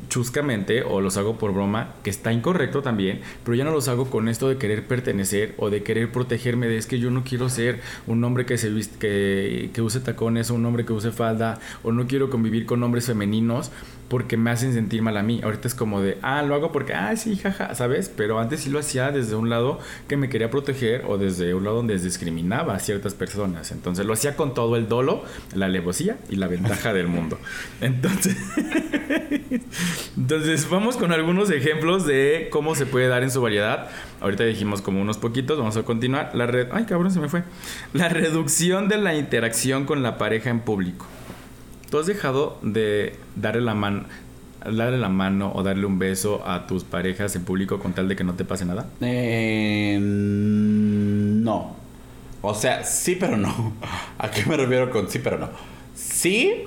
chuscamente 0.10 0.84
o 0.84 1.02
los 1.02 1.18
hago 1.18 1.38
por 1.38 1.54
broma, 1.54 1.96
que 2.04 2.10
está 2.10 2.32
incorrecto 2.32 2.82
también, 2.82 3.22
pero 3.44 3.56
ya 3.56 3.64
no 3.64 3.72
los 3.72 3.88
hago 3.88 4.10
con 4.10 4.28
esto 4.28 4.50
de 4.50 4.58
querer 4.58 4.86
pertenecer 4.86 5.54
o 5.58 5.70
de 5.70 5.84
querer 5.84 6.12
protegerme 6.12 6.68
de 6.68 6.78
es 6.78 6.86
que 6.86 7.00
yo 7.00 7.12
no 7.12 7.24
quiero 7.24 7.50
ser 7.50 7.82
un 8.06 8.24
hombre 8.24 8.46
que 8.46 8.58
se 8.58 8.72
que 9.00 9.82
use 9.82 10.00
tacones 10.00 10.52
o 10.52 10.56
un 10.56 10.66
hombre 10.66 10.86
que 10.86 10.94
use 10.94 11.12
falda 11.12 11.60
o 11.84 11.92
no 11.92 12.08
quiero 12.08 12.30
convivir 12.30 12.66
con 12.66 12.84
hombres 12.84 13.06
femeninos 13.06 13.72
porque 14.08 14.38
me 14.38 14.52
hacen 14.52 14.74
sentir 14.74 15.02
mal 15.02 15.18
a 15.18 15.24
mí. 15.24 15.42
Ahorita 15.44 15.68
es 15.68 15.76
como 15.76 16.02
de, 16.02 16.18
ah, 16.22 16.42
lo 16.44 16.56
hago 16.56 16.72
porque, 16.72 16.94
ah, 16.94 17.16
sí, 17.16 17.36
jaja, 17.36 17.76
¿sabes? 17.76 18.12
Pero 18.16 18.40
antes 18.40 18.62
sí 18.62 18.70
lo 18.70 18.80
hacía 18.80 19.12
desde 19.12 19.36
un 19.36 19.50
lado 19.50 19.80
que 20.08 20.18
me 20.18 20.30
quería 20.30 20.50
proteger 20.50 21.04
o 21.08 21.18
desde 21.18 21.54
un 21.54 21.64
lado 21.64 21.78
donde 21.78 21.98
discriminaba 21.98 22.76
a 22.76 22.80
ciertas 22.80 23.14
personas. 23.14 23.72
Entonces 23.72 24.06
lo 24.06 24.14
hacía 24.14 24.36
con 24.36 24.54
todo 24.54 24.76
el 24.76 24.88
dolo, 24.88 25.24
la 25.54 25.66
alevosía 25.66 26.18
y 26.30 26.38
la 26.38 26.48
ventaja 26.48 26.94
del 26.94 27.08
mundo. 27.08 27.38
Entonces, 27.82 28.38
entonces 30.18 30.70
vamos 30.70 30.98
con 30.98 31.12
algunos 31.12 31.50
ejemplos 31.52 32.06
de 32.06 32.50
cómo 32.52 32.76
se 32.76 32.86
puede 32.86 33.08
dar 33.08 33.24
en 33.24 33.32
su 33.32 33.42
variedad. 33.42 33.90
Ahorita 34.20 34.44
dijimos 34.44 34.82
como 34.82 35.02
unos 35.02 35.18
poquitos, 35.18 35.58
vamos 35.58 35.78
a 35.78 35.84
continuar. 35.84 36.32
La 36.34 36.48
red, 36.48 36.68
ay 36.72 36.86
cabrón, 36.86 37.12
se 37.12 37.20
me 37.20 37.30
fue. 37.30 37.44
La 37.94 38.10
reducción 38.10 38.88
de 38.88 38.98
la 38.98 39.16
interacción 39.16 39.86
con 39.86 40.04
la 40.04 40.18
pareja 40.18 40.50
en 40.50 40.60
público. 40.62 41.06
¿Tú 41.90 42.00
has 42.00 42.06
dejado 42.06 42.58
de 42.62 43.16
darle 43.36 43.62
la 43.62 43.74
mano, 43.76 44.04
darle 44.66 44.98
la 44.98 45.10
mano 45.10 45.52
o 45.56 45.64
darle 45.64 45.86
un 45.86 46.00
beso 46.00 46.46
a 46.46 46.68
tus 46.68 46.84
parejas 46.84 47.36
en 47.36 47.44
público 47.46 47.80
con 47.80 47.94
tal 47.94 48.08
de 48.08 48.16
que 48.16 48.24
no 48.24 48.34
te 48.34 48.44
pase 48.46 48.66
nada? 48.66 48.88
Eh, 49.02 49.98
no. 50.02 51.76
O 52.42 52.54
sea, 52.54 52.84
sí, 52.84 53.16
pero 53.20 53.38
no. 53.38 53.74
¿A 54.18 54.30
qué 54.32 54.46
me 54.46 54.58
refiero 54.58 54.90
con 54.92 55.10
sí, 55.10 55.20
pero 55.20 55.38
no? 55.38 55.50
Sí, 55.96 56.64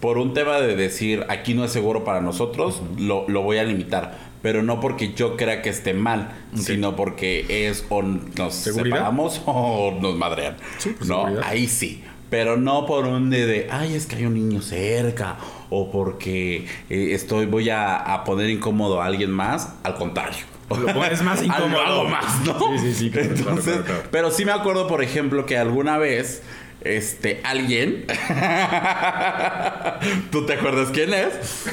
por 0.00 0.18
un 0.18 0.34
tema 0.34 0.60
de 0.60 0.76
decir 0.76 1.24
aquí 1.28 1.54
no 1.54 1.64
es 1.64 1.72
seguro 1.72 2.04
para 2.04 2.20
nosotros, 2.20 2.82
lo, 2.98 3.28
lo 3.28 3.42
voy 3.42 3.58
a 3.58 3.64
limitar. 3.64 4.34
Pero 4.42 4.62
no 4.62 4.78
porque 4.78 5.14
yo 5.14 5.38
crea 5.38 5.62
que 5.62 5.70
esté 5.70 5.94
mal, 5.94 6.28
sino 6.54 6.96
porque 6.96 7.66
es 7.66 7.86
o 7.88 8.02
nos 8.02 8.54
¿Seguridad? 8.54 8.96
separamos 8.98 9.40
o 9.46 9.96
nos 10.02 10.16
madrean. 10.16 10.56
Sí, 10.76 10.90
por 10.90 11.06
no, 11.08 11.22
seguridad. 11.22 11.42
ahí 11.46 11.66
sí. 11.66 12.04
Pero 12.30 12.56
no 12.56 12.86
por 12.86 13.06
un 13.06 13.30
de, 13.30 13.46
de, 13.46 13.68
ay, 13.70 13.94
es 13.94 14.06
que 14.06 14.16
hay 14.16 14.26
un 14.26 14.34
niño 14.34 14.60
cerca. 14.60 15.36
O 15.70 15.90
porque 15.90 16.66
eh, 16.90 17.08
estoy, 17.12 17.46
voy 17.46 17.70
a, 17.70 17.96
a 17.96 18.24
poner 18.24 18.50
incómodo 18.50 19.00
a 19.00 19.06
alguien 19.06 19.30
más. 19.30 19.74
Al 19.82 19.94
contrario. 19.94 20.44
Pones 20.68 21.22
más 21.22 21.42
incómodo. 21.44 21.80
Algo 21.80 22.04
más, 22.04 22.44
¿no? 22.44 22.58
Sí, 22.78 22.78
sí, 22.78 22.94
sí, 22.94 23.10
claro, 23.10 23.30
Entonces, 23.34 23.74
claro, 23.74 23.84
claro. 23.84 24.02
pero 24.10 24.30
sí 24.30 24.44
me 24.44 24.52
acuerdo, 24.52 24.86
por 24.88 25.02
ejemplo, 25.02 25.46
que 25.46 25.58
alguna 25.58 25.98
vez, 25.98 26.42
este, 26.82 27.40
alguien, 27.44 28.04
¿tú 30.30 30.46
te 30.46 30.54
acuerdas 30.54 30.88
quién 30.92 31.12
es? 31.14 31.64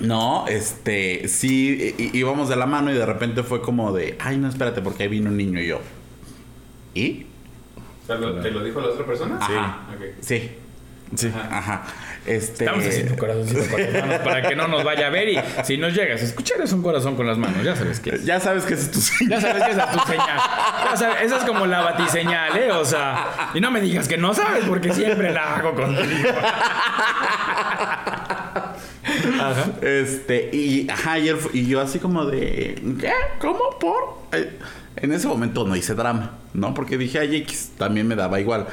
No, 0.00 0.46
este, 0.48 1.28
sí, 1.28 1.94
íbamos 2.12 2.48
de 2.48 2.56
la 2.56 2.66
mano 2.66 2.90
y 2.90 2.94
de 2.94 3.06
repente 3.06 3.42
fue 3.42 3.62
como 3.62 3.92
de, 3.92 4.16
ay, 4.20 4.36
no, 4.36 4.48
espérate, 4.48 4.82
porque 4.82 5.04
ahí 5.04 5.08
vino 5.08 5.30
un 5.30 5.36
niño 5.36 5.60
y 5.60 5.68
yo. 5.68 5.80
¿Y? 6.94 7.26
¿Te 8.14 8.20
lo, 8.20 8.40
te 8.40 8.50
lo 8.50 8.64
dijo 8.64 8.80
la 8.80 8.88
otra 8.88 9.04
persona? 9.06 9.38
Ajá. 9.40 9.80
Ok. 9.94 10.02
Sí. 10.20 10.56
Sí. 11.14 11.30
Ajá. 11.50 11.82
Este. 12.24 12.64
Estamos 12.64 12.86
haciendo 12.86 13.12
un 13.12 13.18
corazoncito 13.18 13.64
con 13.70 13.82
las 13.82 13.92
manos 13.92 14.18
para 14.20 14.48
que 14.48 14.56
no 14.56 14.66
nos 14.68 14.82
vaya 14.84 15.08
a 15.08 15.10
ver 15.10 15.28
y 15.28 15.38
si 15.64 15.76
nos 15.76 15.92
llegas 15.92 16.22
a 16.22 16.24
escuchar 16.24 16.60
es 16.62 16.72
un 16.72 16.82
corazón 16.82 17.16
con 17.16 17.26
las 17.26 17.36
manos, 17.36 17.62
ya 17.64 17.76
sabes 17.76 18.00
que 18.00 18.10
es. 18.14 18.24
Ya 18.24 18.40
sabes 18.40 18.64
que 18.64 18.74
es 18.74 18.90
tu 18.90 18.98
Ya 19.28 19.38
sabes 19.40 19.62
que 19.64 19.70
esa 19.72 19.84
es 19.84 19.90
tu 19.92 19.98
señal. 20.10 20.38
Ya 20.84 20.96
sabes, 20.96 21.22
esa 21.22 21.36
es 21.38 21.44
como 21.44 21.66
la 21.66 21.82
batiseñal, 21.82 22.56
¿eh? 22.56 22.70
O 22.72 22.84
sea, 22.86 23.50
y 23.52 23.60
no 23.60 23.70
me 23.70 23.80
digas 23.82 24.08
que 24.08 24.16
no 24.16 24.32
sabes 24.32 24.64
porque 24.66 24.92
siempre 24.94 25.32
la 25.32 25.56
hago 25.56 25.74
contigo. 25.74 26.30
Ajá. 29.40 29.64
Este, 29.82 30.48
y, 30.52 30.88
ajá, 30.88 31.18
y, 31.18 31.28
él 31.28 31.36
fu- 31.36 31.50
y 31.52 31.66
yo 31.66 31.80
así 31.80 31.98
como 31.98 32.24
de, 32.24 32.80
¿qué? 33.00 33.12
¿Cómo? 33.38 33.58
¿Por? 33.80 34.22
Eh, 34.32 34.58
En 34.96 35.12
ese 35.12 35.26
momento 35.28 35.64
no 35.66 35.74
hice 35.76 35.94
drama, 35.94 36.32
¿no? 36.54 36.74
Porque 36.74 36.98
dije, 36.98 37.18
ay, 37.18 37.36
X, 37.36 37.72
también 37.78 38.06
me 38.08 38.16
daba 38.16 38.40
igual. 38.40 38.66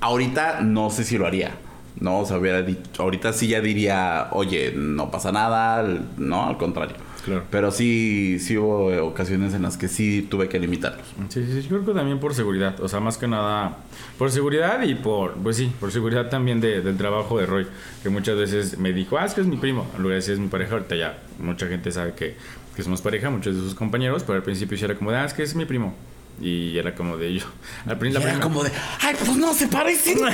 Ahorita 0.00 0.60
no 0.60 0.90
sé 0.90 1.04
si 1.04 1.18
lo 1.18 1.26
haría, 1.26 1.52
¿no? 2.00 2.20
O 2.20 2.26
sea, 2.26 2.38
hubiera 2.38 2.62
dicho, 2.62 3.02
ahorita 3.02 3.32
sí 3.32 3.48
ya 3.48 3.60
diría, 3.60 4.28
oye, 4.32 4.72
no 4.76 5.10
pasa 5.10 5.32
nada, 5.32 5.86
no, 6.18 6.46
al 6.48 6.58
contrario. 6.58 6.96
Claro. 7.24 7.42
Pero 7.50 7.72
sí, 7.72 8.38
sí 8.38 8.56
hubo 8.56 8.86
ocasiones 9.04 9.52
en 9.52 9.62
las 9.62 9.76
que 9.76 9.88
sí 9.88 10.24
tuve 10.30 10.48
que 10.48 10.60
limitarlos. 10.60 11.04
Sí, 11.28 11.44
sí, 11.44 11.62
yo 11.62 11.68
creo 11.70 11.86
que 11.86 11.92
también 11.92 12.20
por 12.20 12.34
seguridad, 12.34 12.78
o 12.80 12.88
sea, 12.88 13.00
más 13.00 13.18
que 13.18 13.26
nada 13.26 13.78
por 14.16 14.30
seguridad 14.30 14.80
y 14.84 14.94
por, 14.94 15.32
pues 15.34 15.56
sí, 15.56 15.72
por 15.80 15.90
seguridad 15.90 16.28
también 16.28 16.60
de- 16.60 16.82
del 16.82 16.96
trabajo 16.96 17.38
de 17.40 17.46
Roy, 17.46 17.66
que 18.04 18.10
muchas 18.10 18.36
veces 18.36 18.78
me 18.78 18.92
dijo, 18.92 19.18
ah, 19.18 19.24
es 19.24 19.34
que 19.34 19.40
es 19.40 19.46
mi 19.48 19.56
primo, 19.56 19.86
en 19.96 20.02
lugar 20.02 20.10
de 20.12 20.16
decir 20.16 20.34
es 20.34 20.38
mi 20.40 20.46
pareja, 20.46 20.74
ahorita 20.74 20.94
ya 20.94 21.18
mucha 21.40 21.66
gente 21.66 21.90
sabe 21.90 22.12
que, 22.14 22.36
que 22.76 22.82
somos 22.84 23.00
pareja, 23.02 23.28
muchos 23.28 23.56
de 23.56 23.60
sus 23.60 23.74
compañeros, 23.74 24.22
pero 24.22 24.36
al 24.36 24.44
principio 24.44 24.78
sí 24.78 24.84
era 24.84 24.94
como 24.94 25.10
ah, 25.10 25.24
es 25.24 25.34
que 25.34 25.42
es 25.42 25.56
mi 25.56 25.64
primo. 25.64 25.94
Y 26.40 26.76
era 26.78 26.94
como 26.94 27.16
de 27.16 27.34
yo. 27.34 27.46
Al 27.86 27.98
principio, 27.98 28.28
era 28.28 28.40
como 28.40 28.62
de, 28.62 28.70
ay, 29.00 29.14
pues 29.18 29.36
no 29.36 29.54
se 29.54 29.68
parecen. 29.68 30.18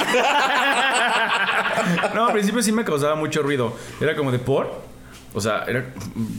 No, 2.15 2.27
al 2.27 2.33
principio 2.33 2.63
sí 2.63 2.71
me 2.71 2.85
causaba 2.85 3.15
mucho 3.15 3.43
ruido. 3.43 3.75
Era 4.01 4.15
como 4.15 4.31
de 4.31 4.39
por. 4.39 4.83
O 5.35 5.41
sea, 5.41 5.65
era, 5.67 5.87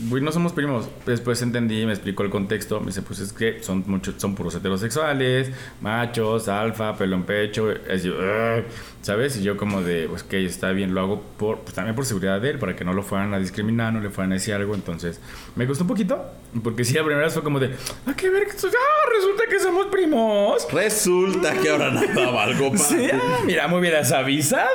güey, 0.08 0.22
no 0.22 0.32
somos 0.32 0.54
primos. 0.54 0.88
Después 1.06 1.42
entendí, 1.42 1.84
me 1.86 1.94
explicó 1.94 2.22
el 2.24 2.30
contexto. 2.30 2.80
Me 2.80 2.88
dice, 2.88 3.02
pues 3.02 3.20
es 3.20 3.34
que 3.34 3.64
son 3.64 3.84
muchos, 3.88 4.16
son 4.18 4.36
puros 4.36 4.54
heterosexuales, 4.54 5.50
machos, 5.82 6.48
alfa, 6.48 6.96
pelo 6.96 7.16
en 7.16 7.24
pecho. 7.24 7.72
Es 7.72 8.04
yo, 8.04 8.14
"Ugh", 8.14 8.64
¿sabes? 9.02 9.36
Y 9.38 9.44
yo 9.44 9.58
como 9.58 9.82
de, 9.82 10.08
pues 10.08 10.22
que 10.22 10.46
está 10.46 10.72
bien, 10.72 10.94
lo 10.94 11.02
hago 11.02 11.22
por, 11.38 11.60
pues 11.62 11.74
también 11.74 11.96
por 11.96 12.06
seguridad 12.06 12.40
de 12.40 12.52
él, 12.52 12.60
para 12.60 12.76
que 12.76 12.86
no 12.86 12.94
lo 12.94 13.02
fueran 13.02 13.34
a 13.34 13.40
discriminar, 13.40 13.92
no 13.94 14.00
le 14.00 14.12
fueran 14.12 14.32
a 14.32 14.36
decir 14.36 14.54
algo. 14.54 14.76
Entonces, 14.76 15.20
me 15.56 15.66
costó 15.66 15.86
un 15.86 15.88
poquito, 15.88 16.24
porque 16.64 16.86
sí, 16.86 16.94
la 16.94 17.02
primera 17.04 17.24
vez 17.26 17.34
fue 17.34 17.42
como 17.44 17.60
de, 17.60 17.72
ah, 18.06 18.14
qué 18.16 18.30
ver, 18.30 18.44
que 18.44 18.52
esto- 18.52 18.68
ah, 18.68 19.10
resulta 19.16 19.44
que 19.50 19.60
somos 19.60 19.88
primos. 19.88 20.68
Resulta 20.72 21.54
que 21.54 21.70
ahora 21.70 21.90
nadaba 21.90 22.44
algo 22.44 22.70
más. 22.72 22.88
Sí, 22.90 23.08
ah, 23.12 23.40
mira, 23.46 23.68
me 23.68 23.80
hubieras 23.80 24.12
avisado. 24.12 24.68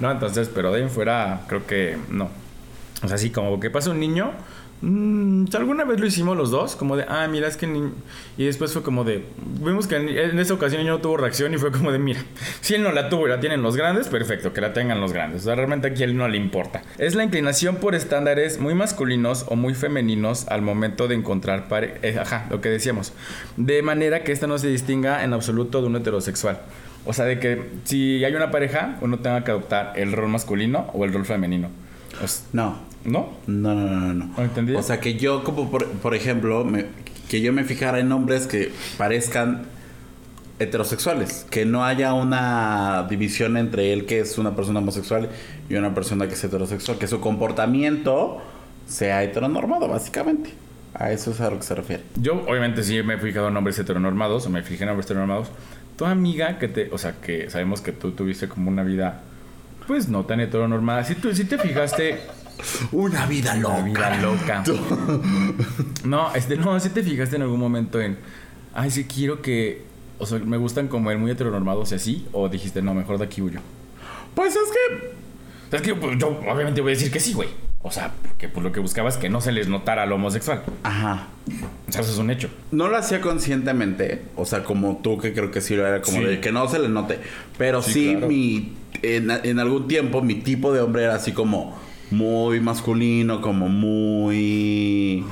No, 0.00 0.10
entonces, 0.10 0.50
pero 0.52 0.70
de 0.72 0.78
ahí 0.78 0.82
en 0.82 0.90
fuera, 0.90 1.42
creo 1.46 1.64
que 1.64 1.96
no. 2.10 2.41
O 3.02 3.08
sea, 3.08 3.18
sí, 3.18 3.30
como 3.30 3.58
que 3.58 3.70
pasa 3.70 3.90
un 3.90 4.00
niño. 4.00 4.32
mm, 4.80 5.44
alguna 5.54 5.84
vez 5.84 6.00
lo 6.00 6.06
hicimos 6.06 6.36
los 6.36 6.50
dos, 6.50 6.76
como 6.76 6.96
de, 6.96 7.04
ah, 7.08 7.26
mira, 7.28 7.48
es 7.48 7.56
que 7.56 7.66
niño. 7.66 7.92
Y 8.36 8.46
después 8.46 8.72
fue 8.72 8.82
como 8.82 9.04
de, 9.04 9.24
vimos 9.60 9.86
que 9.86 9.96
en, 9.96 10.38
esa 10.38 10.54
ocasión 10.54 10.80
el 10.80 10.86
niño 10.86 10.96
no 10.96 11.02
tuvo 11.02 11.16
reacción 11.16 11.52
y 11.54 11.58
fue 11.58 11.72
como 11.72 11.92
de, 11.92 11.98
mira, 11.98 12.20
si 12.60 12.74
él 12.74 12.82
no 12.82 12.92
la 12.92 13.08
tuvo 13.08 13.26
y 13.26 13.30
la 13.30 13.40
tienen 13.40 13.62
los 13.62 13.76
grandes, 13.76 14.08
perfecto, 14.08 14.52
que 14.52 14.60
la 14.60 14.72
tengan 14.72 15.00
los 15.00 15.12
grandes. 15.12 15.42
O 15.42 15.44
sea, 15.44 15.54
realmente 15.54 15.88
aquí 15.88 16.02
a 16.02 16.06
él 16.06 16.16
no 16.16 16.28
le 16.28 16.36
importa. 16.36 16.82
Es 16.98 17.14
la 17.14 17.24
inclinación 17.24 17.76
por 17.76 17.94
estándares 17.94 18.58
muy 18.60 18.74
masculinos 18.74 19.46
o 19.48 19.56
muy 19.56 19.74
femeninos 19.74 20.46
al 20.48 20.62
momento 20.62 21.08
de 21.08 21.16
encontrar 21.16 21.68
pare 21.68 21.98
eh, 22.02 22.18
ajá, 22.20 22.46
lo 22.50 22.60
que 22.60 22.68
decíamos. 22.68 23.12
De 23.56 23.82
manera 23.82 24.24
que 24.24 24.32
esta 24.32 24.46
no 24.46 24.58
se 24.58 24.68
distinga 24.68 25.24
en 25.24 25.32
absoluto 25.32 25.80
de 25.80 25.88
un 25.88 25.96
heterosexual. 25.96 26.60
O 27.04 27.12
sea, 27.12 27.24
de 27.24 27.40
que 27.40 27.70
si 27.84 28.24
hay 28.24 28.34
una 28.34 28.50
pareja, 28.50 28.96
uno 29.00 29.18
tenga 29.18 29.42
que 29.42 29.50
adoptar 29.50 29.92
el 29.96 30.12
rol 30.12 30.28
masculino 30.28 30.88
o 30.92 31.04
el 31.04 31.12
rol 31.12 31.24
femenino. 31.24 31.68
No, 32.52 32.76
¿No? 33.04 33.30
No, 33.46 33.74
no, 33.74 33.88
no, 33.90 34.14
no. 34.14 34.30
¿No 34.36 34.42
entendí? 34.42 34.74
O 34.74 34.82
sea, 34.82 35.00
que 35.00 35.14
yo, 35.14 35.42
como 35.42 35.70
por, 35.70 35.88
por 35.88 36.14
ejemplo, 36.14 36.64
me- 36.64 36.86
que 37.28 37.40
yo 37.40 37.52
me 37.52 37.64
fijara 37.64 37.98
en 37.98 38.12
hombres 38.12 38.46
que 38.46 38.70
parezcan 38.96 39.62
heterosexuales. 40.58 41.46
Que 41.50 41.64
no 41.64 41.84
haya 41.84 42.14
una 42.14 43.06
división 43.08 43.56
entre 43.56 43.92
él 43.92 44.06
que 44.06 44.20
es 44.20 44.38
una 44.38 44.54
persona 44.54 44.78
homosexual 44.80 45.28
y 45.68 45.74
una 45.74 45.94
persona 45.94 46.26
que 46.28 46.34
es 46.34 46.44
heterosexual. 46.44 46.98
Que 46.98 47.08
su 47.08 47.20
comportamiento 47.20 48.40
sea 48.86 49.22
heteronormado, 49.24 49.88
básicamente. 49.88 50.50
A 50.94 51.10
eso 51.10 51.30
es 51.30 51.40
a 51.40 51.50
lo 51.50 51.56
que 51.56 51.62
se 51.64 51.74
refiere. 51.74 52.02
Yo, 52.20 52.44
obviamente, 52.46 52.82
sí 52.84 53.02
me 53.02 53.14
he 53.14 53.18
fijado 53.18 53.48
en 53.48 53.56
hombres 53.56 53.78
heteronormados 53.78 54.46
o 54.46 54.50
me 54.50 54.62
fijé 54.62 54.84
en 54.84 54.90
hombres 54.90 55.06
heteronormados. 55.06 55.48
Tu 55.96 56.04
amiga, 56.04 56.58
que 56.58 56.68
te. 56.68 56.90
O 56.92 56.98
sea, 56.98 57.14
que 57.20 57.48
sabemos 57.50 57.80
que 57.80 57.92
tú 57.92 58.12
tuviste 58.12 58.46
como 58.48 58.70
una 58.70 58.82
vida. 58.84 59.22
Pues 59.92 60.08
no 60.08 60.24
tan 60.24 60.40
heteronormada. 60.40 61.04
Si 61.04 61.14
tú 61.16 61.34
sí 61.34 61.44
te 61.44 61.58
fijaste. 61.58 62.18
Una 62.92 63.26
vida 63.26 63.52
Una 63.52 63.60
loca. 63.62 63.82
vida 63.82 64.22
loca. 64.22 64.64
No, 66.04 66.34
este, 66.34 66.56
no, 66.56 66.80
si 66.80 66.88
te 66.88 67.02
fijaste 67.02 67.36
en 67.36 67.42
algún 67.42 67.60
momento 67.60 68.00
en. 68.00 68.16
Ay, 68.72 68.90
sí 68.90 69.04
quiero 69.04 69.42
que. 69.42 69.82
O 70.18 70.24
sea, 70.24 70.38
me 70.38 70.56
gustan 70.56 70.88
como 70.88 71.10
él 71.10 71.18
muy 71.18 71.30
heteronormados 71.30 71.92
y 71.92 71.96
así. 71.96 72.26
O 72.32 72.48
dijiste, 72.48 72.80
no, 72.80 72.94
mejor 72.94 73.18
de 73.18 73.26
aquí 73.26 73.42
huyo. 73.42 73.60
Pues 74.34 74.56
es 74.56 74.62
que 74.62 74.96
O 75.66 75.70
sea, 75.70 75.78
es 75.78 75.82
que 75.82 75.94
pues, 75.94 76.18
yo 76.18 76.28
obviamente 76.50 76.80
voy 76.80 76.92
a 76.92 76.94
decir 76.94 77.10
que 77.12 77.20
sí, 77.20 77.34
güey. 77.34 77.50
O 77.82 77.90
sea, 77.90 78.12
porque 78.22 78.48
pues, 78.48 78.64
lo 78.64 78.72
que 78.72 78.80
buscaba 78.80 79.10
es 79.10 79.18
que 79.18 79.28
no 79.28 79.42
se 79.42 79.52
les 79.52 79.68
notara 79.68 80.06
lo 80.06 80.14
homosexual. 80.14 80.62
Ajá. 80.84 81.26
O 81.86 81.92
sea, 81.92 82.00
eso 82.00 82.12
es 82.12 82.16
un 82.18 82.30
hecho. 82.30 82.48
No 82.70 82.88
lo 82.88 82.96
hacía 82.96 83.20
conscientemente, 83.20 84.22
o 84.36 84.46
sea, 84.46 84.64
como 84.64 85.00
tú 85.02 85.18
que 85.18 85.34
creo 85.34 85.50
que 85.50 85.60
sí 85.60 85.76
lo 85.76 85.86
era, 85.86 86.00
como 86.00 86.16
Sí. 86.16 86.24
de 86.24 86.40
que 86.40 86.50
no 86.50 86.66
se 86.68 86.78
le 86.78 86.88
note. 86.88 87.18
Pero 87.58 87.82
sí, 87.82 87.92
Sí, 87.92 88.10
claro. 88.12 88.28
mi 88.28 88.72
en, 89.02 89.30
en 89.30 89.58
algún 89.58 89.88
tiempo 89.88 90.22
mi 90.22 90.36
tipo 90.36 90.72
de 90.72 90.80
hombre 90.80 91.04
era 91.04 91.14
así 91.16 91.32
como 91.32 91.78
muy 92.10 92.60
masculino, 92.60 93.40
como 93.40 93.68
muy 93.68 95.24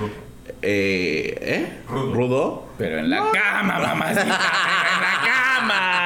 eh, 0.62 1.38
¿eh? 1.40 1.72
Rudo. 1.88 2.12
rudo. 2.14 2.66
Pero 2.78 2.98
en 2.98 3.11
la 3.11 3.24
cama, 3.33 3.78
mamacita. 3.78 4.22
en 4.22 4.28
la 4.28 5.20
cama. 5.24 5.96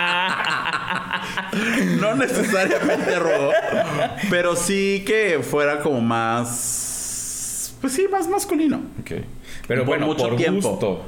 No 2.00 2.14
necesariamente 2.16 3.18
rudo, 3.18 3.52
pero 4.28 4.56
sí 4.56 5.04
que 5.06 5.40
fuera 5.42 5.80
como 5.80 6.00
más 6.00 7.74
pues 7.80 7.92
sí, 7.92 8.06
más 8.10 8.28
masculino. 8.28 8.78
Ok. 9.00 9.12
Pero 9.68 9.82
Por 9.82 9.86
bueno, 9.88 10.06
mucho 10.06 10.28
por 10.28 10.36
tiempo. 10.36 10.70
gusto. 10.70 11.02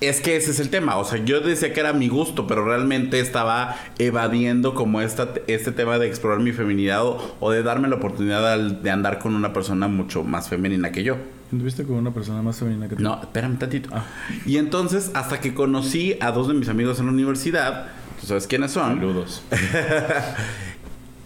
Es 0.00 0.20
que 0.20 0.36
ese 0.36 0.50
es 0.50 0.60
el 0.60 0.68
tema. 0.68 0.96
O 0.98 1.04
sea, 1.04 1.24
yo 1.24 1.40
decía 1.40 1.72
que 1.72 1.80
era 1.80 1.92
mi 1.92 2.08
gusto, 2.08 2.46
pero 2.46 2.64
realmente 2.64 3.18
estaba 3.18 3.76
evadiendo 3.98 4.74
como 4.74 5.00
esta, 5.00 5.30
este 5.46 5.72
tema 5.72 5.98
de 5.98 6.06
explorar 6.06 6.40
mi 6.40 6.52
feminidad 6.52 7.04
o, 7.04 7.36
o 7.40 7.50
de 7.50 7.62
darme 7.62 7.88
la 7.88 7.96
oportunidad 7.96 8.58
de 8.58 8.90
andar 8.90 9.18
con 9.18 9.34
una 9.34 9.52
persona 9.52 9.88
mucho 9.88 10.22
más 10.22 10.48
femenina 10.48 10.92
que 10.92 11.02
yo. 11.02 11.16
¿Tuviste 11.50 11.84
con 11.84 11.96
una 11.96 12.12
persona 12.12 12.42
más 12.42 12.58
femenina 12.58 12.88
que 12.88 12.96
tú? 12.96 13.02
No, 13.02 13.20
espérame 13.22 13.58
tantito. 13.58 13.88
Ah. 13.92 14.04
Y 14.44 14.56
entonces, 14.58 15.12
hasta 15.14 15.40
que 15.40 15.54
conocí 15.54 16.16
a 16.20 16.32
dos 16.32 16.48
de 16.48 16.54
mis 16.54 16.68
amigos 16.68 16.98
en 16.98 17.06
la 17.06 17.12
universidad, 17.12 17.86
¿tú 18.20 18.26
sabes 18.26 18.46
quiénes 18.46 18.72
son? 18.72 18.96
Saludos. 18.96 19.42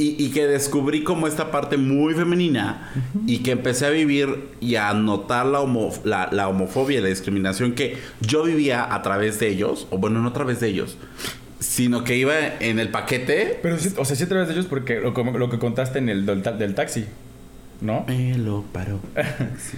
Y, 0.03 0.17
y 0.19 0.31
que 0.31 0.47
descubrí 0.47 1.05
como 1.05 1.27
esta 1.27 1.51
parte 1.51 1.77
muy 1.77 2.15
femenina 2.15 2.91
y 3.27 3.39
que 3.39 3.51
empecé 3.51 3.85
a 3.85 3.91
vivir 3.91 4.49
y 4.59 4.77
a 4.77 4.95
notar 4.95 5.45
la, 5.45 5.61
homo- 5.61 5.93
la, 6.05 6.29
la 6.33 6.49
homofobia 6.49 6.99
y 6.99 7.03
la 7.03 7.09
discriminación 7.09 7.75
que 7.75 7.99
yo 8.21 8.45
vivía 8.45 8.95
a 8.95 9.03
través 9.03 9.39
de 9.41 9.49
ellos, 9.49 9.87
o 9.91 9.99
bueno, 9.99 10.21
no 10.21 10.31
a 10.31 10.33
través 10.33 10.59
de 10.61 10.69
ellos, 10.69 10.97
sino 11.59 12.03
que 12.05 12.17
iba 12.17 12.33
en 12.61 12.79
el 12.79 12.89
paquete. 12.89 13.59
Pero, 13.63 13.77
o 13.99 14.05
sea, 14.07 14.17
sí 14.17 14.25
a 14.25 14.29
través 14.29 14.49
de 14.49 14.55
ellos 14.55 14.67
porque 14.67 15.01
lo, 15.01 15.13
lo 15.13 15.51
que 15.51 15.59
contaste 15.59 15.99
en 15.99 16.09
el 16.09 16.25
del 16.25 16.75
taxi, 16.75 17.05
¿no? 17.81 18.05
Me 18.07 18.37
lo 18.37 18.63
paró. 18.63 19.01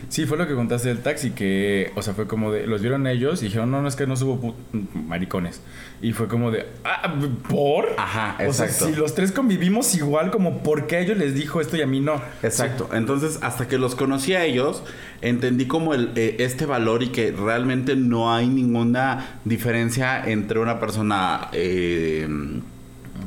Sí, 0.08 0.26
fue 0.26 0.36
lo 0.36 0.46
que 0.46 0.54
contaste 0.54 0.88
del 0.88 0.98
taxi, 0.98 1.30
que, 1.30 1.90
o 1.94 2.02
sea, 2.02 2.14
fue 2.14 2.26
como 2.26 2.52
de, 2.52 2.66
los 2.66 2.80
vieron 2.80 3.06
ellos 3.06 3.42
y 3.42 3.46
dijeron, 3.46 3.70
no, 3.70 3.80
no, 3.82 3.88
es 3.88 3.96
que 3.96 4.06
no 4.06 4.16
subo 4.16 4.54
maricones. 4.94 5.60
Y 6.00 6.12
fue 6.12 6.28
como 6.28 6.50
de, 6.50 6.66
ah, 6.84 7.14
¿por? 7.48 7.86
Ajá, 7.96 8.36
O 8.48 8.52
sea, 8.52 8.66
exacto. 8.66 8.86
si 8.86 8.94
los 8.94 9.14
tres 9.14 9.32
convivimos 9.32 9.94
igual, 9.94 10.30
como, 10.30 10.62
¿por 10.62 10.86
qué 10.86 10.96
a 10.96 11.00
ellos 11.00 11.16
les 11.16 11.34
dijo 11.34 11.60
esto 11.60 11.76
y 11.76 11.82
a 11.82 11.86
mí 11.86 12.00
no? 12.00 12.20
Exacto. 12.42 12.90
Entonces, 12.92 13.38
hasta 13.42 13.68
que 13.68 13.78
los 13.78 13.94
conocí 13.94 14.34
a 14.34 14.44
ellos, 14.44 14.82
entendí 15.20 15.66
como 15.66 15.94
el, 15.94 16.10
eh, 16.16 16.36
este 16.40 16.66
valor 16.66 17.02
y 17.02 17.08
que 17.08 17.32
realmente 17.32 17.96
no 17.96 18.34
hay 18.34 18.48
ninguna 18.48 19.40
diferencia 19.44 20.22
entre 20.24 20.58
una 20.58 20.80
persona 20.80 21.48
eh, 21.52 22.28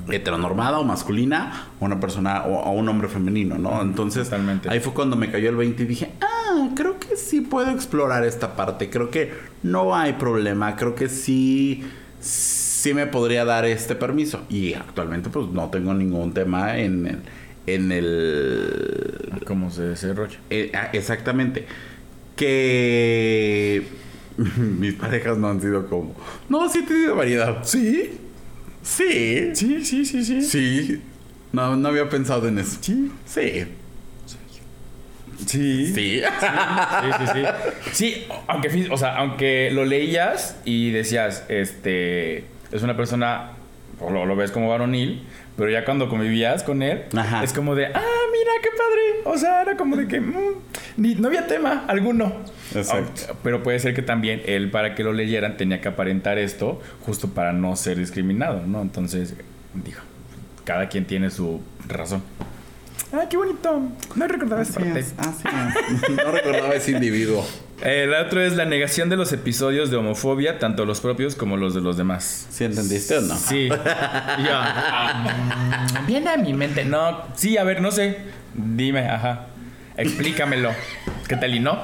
heteronormada 0.10 0.80
o 0.80 0.84
masculina 0.84 1.68
o 1.80 1.86
una 1.86 2.00
persona 2.00 2.44
o, 2.46 2.56
o 2.64 2.72
un 2.72 2.88
hombre 2.90 3.08
femenino, 3.08 3.58
¿no? 3.58 3.82
Entonces, 3.82 4.26
Totalmente. 4.26 4.70
ahí 4.70 4.80
fue 4.80 4.94
cuando 4.94 5.16
me 5.16 5.32
cayó 5.32 5.50
el 5.50 5.56
20 5.56 5.84
y 5.84 5.86
dije, 5.86 6.12
ah, 6.22 6.70
creo 6.76 7.00
que 7.00 7.16
sí 7.18 7.42
puedo 7.42 7.70
explorar 7.72 8.24
esta 8.26 8.56
parte. 8.56 8.90
Creo 8.90 9.10
que 9.10 9.32
no 9.64 9.96
hay 9.96 10.14
problema. 10.14 10.76
Creo 10.76 10.96
que 10.96 11.10
sí, 11.10 11.84
sí 12.20 12.94
me 12.94 13.08
podría 13.08 13.46
dar 13.46 13.66
este 13.66 13.96
permiso. 13.96 14.42
Y 14.50 14.74
actualmente, 14.74 15.30
pues 15.30 15.48
no 15.48 15.70
tengo 15.70 15.94
ningún 15.94 16.34
tema 16.34 16.78
en 16.78 17.08
el. 17.08 17.20
En 17.68 17.92
el 17.92 19.42
¿Cómo 19.48 19.72
se 19.72 19.82
desarrolla? 19.82 20.38
eh, 20.52 20.72
ah, 20.76 20.90
exactamente. 20.94 21.66
Que 22.36 23.88
mis 24.58 24.94
parejas 24.94 25.38
no 25.38 25.48
han 25.50 25.62
sido 25.62 25.88
como. 25.88 26.16
No, 26.50 26.70
sí 26.70 26.80
he 26.80 26.84
tenido 26.84 27.16
variedad. 27.16 27.60
Sí, 27.64 28.20
Sí. 28.86 29.50
sí, 29.56 29.84
sí, 29.84 30.06
sí, 30.06 30.24
sí. 30.24 30.42
Sí. 30.44 31.02
No, 31.52 31.76
no 31.76 31.90
había 31.90 32.08
pensado 32.08 32.48
en 32.48 32.60
eso. 32.60 32.78
Sí. 32.82 33.12
Sí. 33.26 33.66
Sí. 35.46 35.86
Sí. 35.94 35.94
Sí, 35.94 36.22
sí, 37.20 37.26
sí. 37.34 37.44
Sí, 37.92 38.28
aunque, 38.48 38.88
o 38.92 38.98
sea, 38.98 39.16
aunque 39.18 39.70
lo 39.72 39.86
leías 39.86 40.58
y 40.66 40.92
decías, 40.92 41.46
este, 41.50 42.46
es 42.72 42.84
una 42.84 42.96
persona, 42.96 43.52
o 44.00 44.12
lo, 44.12 44.26
lo 44.26 44.36
ves 44.36 44.52
como 44.52 44.70
varonil, 44.70 45.24
pero 45.58 45.70
ya 45.70 45.84
cuando 45.84 46.08
convivías 46.08 46.64
con 46.64 46.82
él, 46.84 47.04
Ajá. 47.18 47.44
es 47.44 47.54
como 47.54 47.76
de, 47.76 47.88
ah, 47.88 47.90
mira, 48.32 48.52
qué 48.62 48.70
padre. 48.78 49.36
O 49.36 49.38
sea, 49.38 49.62
era 49.64 49.76
como 49.78 49.96
de 49.98 50.08
que, 50.08 50.20
mm, 50.20 50.34
ni, 50.98 51.16
no 51.16 51.28
había 51.28 51.48
tema 51.48 51.86
alguno. 51.88 52.34
Exacto. 52.74 53.22
Aunque- 53.28 53.40
Pero 53.44 53.64
puede 53.64 53.80
ser 53.80 53.94
que 53.94 54.02
también 54.02 54.42
él, 54.46 54.70
para 54.72 54.96
que 54.96 55.04
lo 55.04 55.14
leyeran, 55.14 55.58
tenía 55.58 55.82
que 55.82 55.88
aparentar 55.90 56.38
esto, 56.38 56.82
justo 57.06 57.30
para 57.30 57.54
no 57.54 57.76
ser 57.76 57.98
discriminado, 57.98 58.64
¿no? 58.66 58.82
Entonces, 58.82 59.34
digo, 59.74 60.00
cada 60.64 60.90
quien 60.90 61.06
tiene 61.06 61.30
su 61.32 61.62
razón. 61.88 62.24
Ah, 63.14 63.26
qué 63.30 63.38
bonito. 63.38 63.82
No 64.16 64.28
recordaba 64.28 64.62
esa 64.64 64.74
parte. 64.80 65.00
es, 65.00 65.14
así 65.18 65.44
es. 65.48 66.10
No 66.26 66.32
recordaba 66.32 66.74
ese 66.74 66.92
individuo. 66.92 67.46
El 67.82 68.14
otro 68.14 68.42
es 68.42 68.56
la 68.56 68.66
negación 68.66 69.10
de 69.10 69.16
los 69.18 69.32
episodios 69.34 69.92
de 69.92 69.98
homofobia, 69.98 70.60
tanto 70.60 70.86
los 70.86 71.02
propios 71.02 71.36
como 71.36 71.56
los 71.58 71.74
de 71.76 71.82
los 71.82 71.98
demás. 71.98 72.48
¿Sí 72.50 72.64
entendiste 72.64 73.18
o 73.18 73.22
no? 73.22 73.36
Sí. 73.36 73.70
Ya. 74.46 76.02
Viene 76.08 76.30
a 76.30 76.38
mi 76.38 76.54
mente. 76.54 76.86
No, 76.86 77.22
sí, 77.36 77.58
a 77.58 77.64
ver, 77.64 77.82
no 77.82 77.92
sé. 77.92 78.18
Dime, 78.54 79.08
ajá. 79.10 79.48
Explícamelo. 79.98 80.72
¿Qué 81.28 81.36
tal 81.38 81.56
y 81.56 81.60
no? 81.60 81.80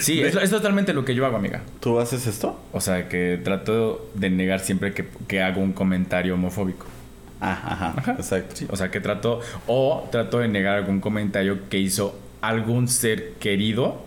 Sí, 0.00 0.20
es, 0.20 0.34
es 0.34 0.50
totalmente 0.50 0.92
lo 0.92 1.04
que 1.04 1.14
yo 1.14 1.24
hago, 1.26 1.36
amiga. 1.36 1.62
¿Tú 1.80 1.98
haces 2.00 2.26
esto? 2.26 2.60
O 2.72 2.80
sea, 2.80 3.08
que 3.08 3.40
trato 3.42 4.10
de 4.14 4.30
negar 4.30 4.60
siempre 4.60 4.92
que, 4.92 5.06
que 5.28 5.42
hago 5.42 5.60
un 5.60 5.72
comentario 5.72 6.34
homofóbico. 6.34 6.86
Ah, 7.40 7.60
ajá. 7.64 7.94
Ajá. 7.96 8.12
Exacto. 8.12 8.56
Sí, 8.56 8.66
o 8.70 8.76
sea, 8.76 8.90
que 8.90 9.00
trato 9.00 9.40
o 9.66 10.08
trato 10.12 10.38
de 10.38 10.48
negar 10.48 10.76
algún 10.76 11.00
comentario 11.00 11.68
que 11.68 11.78
hizo 11.78 12.18
algún 12.40 12.88
ser 12.88 13.32
querido 13.34 14.04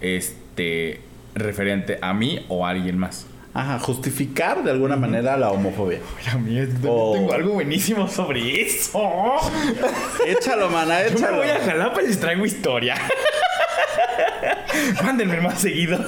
este 0.00 1.00
referente 1.34 1.98
a 2.00 2.12
mí 2.14 2.44
o 2.48 2.66
a 2.66 2.70
alguien 2.70 2.98
más. 2.98 3.26
Ajá. 3.54 3.78
Justificar 3.78 4.64
de 4.64 4.70
alguna 4.72 4.96
manera 4.96 5.36
la 5.36 5.50
homofobia. 5.52 6.00
Mira, 6.18 6.38
mía, 6.38 6.68
Oh. 6.88 7.12
tengo 7.14 7.32
algo 7.32 7.52
buenísimo 7.54 8.08
sobre 8.08 8.62
eso. 8.62 9.36
Échalo, 10.26 10.68
mana, 10.70 11.02
Yo 11.04 11.10
me 11.10 11.16
échalo. 11.16 11.36
voy 11.38 11.48
a 11.48 11.60
Jalapa 11.60 12.02
y 12.02 12.06
les 12.08 12.18
traigo 12.20 12.44
historia. 12.44 12.96
Mándenme 15.04 15.40
más 15.40 15.60
seguido. 15.60 15.98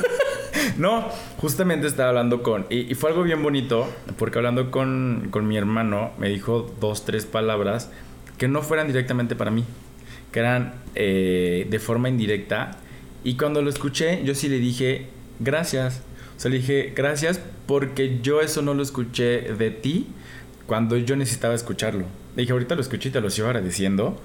No, 0.78 1.09
justamente 1.38 1.86
estaba 1.86 2.11
hablando 2.11 2.42
con... 2.42 2.66
Y, 2.68 2.90
y 2.90 2.94
fue 2.94 3.11
algo 3.11 3.22
bien 3.22 3.42
bonito, 3.42 3.88
porque 4.18 4.38
hablando 4.38 4.70
con, 4.70 5.28
con 5.30 5.47
mi 5.47 5.57
hermano, 5.57 6.11
me 6.18 6.28
dijo 6.28 6.74
dos, 6.80 7.05
tres 7.05 7.24
palabras 7.26 7.90
que 8.38 8.49
no 8.49 8.62
fueran 8.62 8.86
directamente 8.86 9.36
para 9.36 9.51
mí, 9.51 9.64
que 10.32 10.40
eran 10.40 10.74
eh, 10.94 11.66
de 11.70 11.78
forma 11.78 12.09
indirecta. 12.09 12.72
Y 13.24 13.36
cuando 13.36 13.62
lo 13.62 13.70
escuché, 13.70 14.22
yo 14.24 14.34
sí 14.34 14.49
le 14.49 14.59
dije, 14.59 15.07
gracias. 15.40 16.03
O 16.37 16.41
sea, 16.41 16.51
le 16.51 16.59
dije, 16.59 16.93
gracias 16.95 17.41
porque 17.66 18.20
yo 18.22 18.41
eso 18.41 18.62
no 18.62 18.74
lo 18.74 18.82
escuché 18.82 19.41
de 19.53 19.70
ti 19.70 20.07
cuando 20.66 20.97
yo 20.97 21.16
necesitaba 21.16 21.55
escucharlo. 21.55 22.05
Le 22.34 22.43
dije, 22.43 22.53
ahorita 22.53 22.74
lo 22.74 22.82
escuché 22.82 23.09
y 23.09 23.12
te 23.12 23.20
lo 23.20 23.30
sigo 23.30 23.47
agradeciendo. 23.47 24.20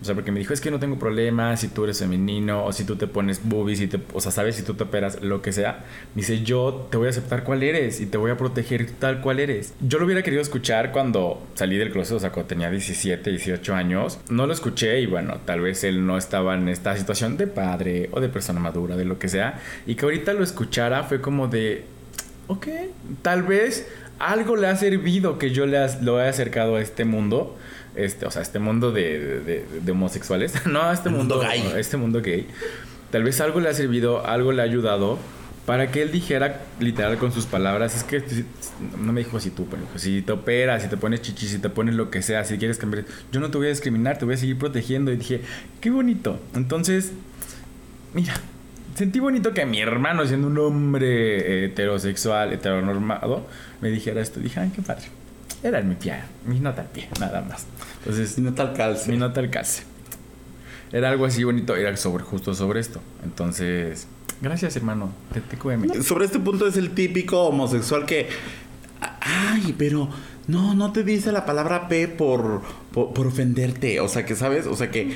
O 0.00 0.04
sea, 0.04 0.14
porque 0.14 0.32
me 0.32 0.38
dijo, 0.38 0.52
es 0.52 0.60
que 0.60 0.70
no 0.70 0.78
tengo 0.78 0.98
problema 0.98 1.56
si 1.56 1.68
tú 1.68 1.84
eres 1.84 1.98
femenino 1.98 2.64
o 2.64 2.72
si 2.72 2.84
tú 2.84 2.96
te 2.96 3.06
pones 3.06 3.40
boobies, 3.42 3.80
o 4.12 4.20
sea, 4.20 4.32
sabes, 4.32 4.56
si 4.56 4.62
tú 4.62 4.74
te 4.74 4.84
operas, 4.84 5.22
lo 5.22 5.40
que 5.40 5.52
sea. 5.52 5.84
Me 6.14 6.22
dice, 6.22 6.42
yo 6.42 6.88
te 6.90 6.96
voy 6.96 7.06
a 7.06 7.10
aceptar 7.10 7.44
cuál 7.44 7.62
eres 7.62 8.00
y 8.00 8.06
te 8.06 8.18
voy 8.18 8.30
a 8.30 8.36
proteger 8.36 8.90
tal 8.92 9.20
cual 9.20 9.40
eres. 9.40 9.74
Yo 9.80 9.98
lo 9.98 10.04
hubiera 10.04 10.22
querido 10.22 10.42
escuchar 10.42 10.92
cuando 10.92 11.42
salí 11.54 11.76
del 11.76 11.90
closet, 11.90 12.16
o 12.16 12.20
sea, 12.20 12.32
cuando 12.32 12.48
tenía 12.48 12.70
17, 12.70 13.30
18 13.30 13.74
años. 13.74 14.18
No 14.28 14.46
lo 14.46 14.52
escuché 14.52 15.00
y 15.00 15.06
bueno, 15.06 15.38
tal 15.44 15.60
vez 15.60 15.84
él 15.84 16.06
no 16.06 16.18
estaba 16.18 16.54
en 16.54 16.68
esta 16.68 16.96
situación 16.96 17.36
de 17.36 17.46
padre 17.46 18.08
o 18.12 18.20
de 18.20 18.28
persona 18.28 18.60
madura, 18.60 18.96
de 18.96 19.04
lo 19.04 19.18
que 19.18 19.28
sea. 19.28 19.60
Y 19.86 19.94
que 19.94 20.04
ahorita 20.04 20.32
lo 20.32 20.44
escuchara 20.44 21.04
fue 21.04 21.20
como 21.20 21.48
de, 21.48 21.84
ok, 22.48 22.66
tal 23.22 23.42
vez 23.42 23.86
algo 24.18 24.56
le 24.56 24.68
ha 24.68 24.76
servido 24.76 25.38
que 25.38 25.50
yo 25.50 25.66
le 25.66 25.78
lo 26.02 26.20
he 26.20 26.28
acercado 26.28 26.76
a 26.76 26.80
este 26.80 27.04
mundo. 27.04 27.56
Este, 27.94 28.26
o 28.26 28.30
sea, 28.30 28.42
este 28.42 28.58
mundo 28.58 28.90
de, 28.92 29.64
de- 29.84 29.92
homosexuales. 29.92 30.52
No, 30.66 30.90
este 30.92 31.08
El 31.10 31.14
mundo, 31.14 31.36
mundo 31.36 31.48
gay. 31.48 31.72
este 31.78 31.96
mundo 31.96 32.20
gay. 32.22 32.46
Tal 33.10 33.22
vez 33.22 33.40
algo 33.40 33.60
le 33.60 33.68
ha 33.68 33.74
servido, 33.74 34.26
algo 34.26 34.50
le 34.52 34.62
ha 34.62 34.64
ayudado 34.64 35.18
para 35.66 35.90
que 35.90 36.02
él 36.02 36.10
dijera 36.12 36.60
literal 36.80 37.16
con 37.18 37.32
sus 37.32 37.46
palabras. 37.46 37.96
Es 37.96 38.02
que 38.04 38.20
si- 38.20 38.44
no 39.00 39.12
me 39.12 39.22
dijo 39.22 39.36
así 39.36 39.50
tú, 39.50 39.66
pero 39.70 39.82
dijo, 39.82 39.98
si 39.98 40.20
te 40.22 40.32
operas, 40.32 40.82
si 40.82 40.88
te 40.88 40.96
pones 40.96 41.22
chichi, 41.22 41.46
si 41.46 41.58
te 41.58 41.68
pones 41.70 41.94
lo 41.94 42.10
que 42.10 42.20
sea, 42.22 42.42
si 42.44 42.58
quieres 42.58 42.76
cambiar, 42.78 43.04
yo 43.32 43.38
no 43.40 43.50
te 43.50 43.58
voy 43.58 43.68
a 43.68 43.70
discriminar, 43.70 44.18
te 44.18 44.24
voy 44.24 44.34
a 44.34 44.36
seguir 44.38 44.58
protegiendo. 44.58 45.12
Y 45.12 45.16
dije, 45.16 45.40
qué 45.80 45.90
bonito. 45.90 46.40
Entonces, 46.56 47.12
mira, 48.12 48.34
sentí 48.96 49.20
bonito 49.20 49.54
que 49.54 49.64
mi 49.64 49.80
hermano, 49.80 50.26
siendo 50.26 50.48
un 50.48 50.58
hombre 50.58 51.64
heterosexual, 51.66 52.52
heteronormado, 52.52 53.46
me 53.80 53.90
dijera 53.90 54.20
esto. 54.20 54.40
Dije, 54.40 54.58
ay, 54.60 54.72
qué 54.74 54.82
padre. 54.82 55.04
Era 55.64 55.80
mi 55.80 55.94
pie, 55.96 56.14
mi 56.46 56.60
nota 56.60 56.82
al 56.82 56.88
pie, 56.90 57.08
nada 57.18 57.40
más. 57.40 57.66
Entonces, 58.00 58.30
Si 58.32 58.40
no 58.42 58.52
tal 58.52 58.74
calce. 58.74 59.10
mi 59.10 59.16
nota 59.16 59.40
al 59.40 59.50
calce. 59.50 59.82
Era 60.92 61.10
algo 61.10 61.24
así 61.24 61.42
bonito, 61.42 61.74
era 61.74 61.96
sobre, 61.96 62.22
justo 62.22 62.54
sobre 62.54 62.78
esto. 62.80 63.00
Entonces, 63.24 64.06
gracias, 64.40 64.76
hermano. 64.76 65.10
Te, 65.32 65.40
te 65.40 65.56
cueme. 65.56 66.02
Sobre 66.02 66.26
este 66.26 66.38
punto 66.38 66.68
es 66.68 66.76
el 66.76 66.90
típico 66.90 67.42
homosexual 67.44 68.06
que. 68.06 68.28
Ay, 69.20 69.74
pero 69.76 70.08
no, 70.46 70.74
no 70.74 70.92
te 70.92 71.02
dice 71.02 71.32
la 71.32 71.46
palabra 71.46 71.88
P 71.88 72.08
por, 72.08 72.62
por, 72.92 73.12
por 73.14 73.26
ofenderte. 73.26 74.00
O 74.00 74.08
sea, 74.08 74.24
que 74.24 74.36
sabes, 74.36 74.66
o 74.66 74.76
sea, 74.76 74.90
que 74.90 75.14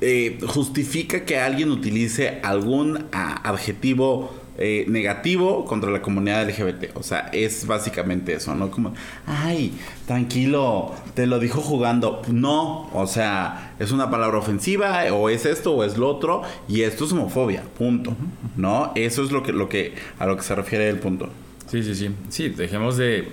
eh, 0.00 0.38
justifica 0.46 1.24
que 1.24 1.38
alguien 1.40 1.70
utilice 1.72 2.38
algún 2.44 3.06
ah, 3.12 3.40
adjetivo 3.42 4.32
eh, 4.58 4.84
negativo 4.88 5.64
contra 5.64 5.90
la 5.90 6.02
comunidad 6.02 6.48
LGBT. 6.48 6.96
O 6.96 7.02
sea, 7.02 7.30
es 7.32 7.66
básicamente 7.66 8.34
eso, 8.34 8.54
¿no? 8.54 8.70
Como, 8.70 8.92
ay, 9.26 9.72
tranquilo, 10.06 10.94
te 11.14 11.26
lo 11.26 11.38
dijo 11.38 11.60
jugando. 11.60 12.22
No, 12.28 12.90
o 12.92 13.06
sea, 13.06 13.74
es 13.78 13.92
una 13.92 14.10
palabra 14.10 14.38
ofensiva, 14.38 15.04
o 15.12 15.28
es 15.28 15.46
esto, 15.46 15.74
o 15.74 15.84
es 15.84 15.96
lo 15.96 16.08
otro, 16.08 16.42
y 16.68 16.82
esto 16.82 17.04
es 17.04 17.12
homofobia, 17.12 17.62
punto. 17.78 18.16
¿No? 18.56 18.92
Eso 18.96 19.22
es 19.22 19.30
lo 19.30 19.42
que, 19.42 19.52
lo 19.52 19.68
que, 19.68 19.94
a 20.18 20.26
lo 20.26 20.36
que 20.36 20.42
se 20.42 20.54
refiere 20.54 20.88
el 20.88 20.98
punto. 20.98 21.30
Sí, 21.68 21.82
sí, 21.82 21.94
sí. 21.94 22.10
Sí, 22.28 22.48
dejemos 22.48 22.96
de 22.96 23.28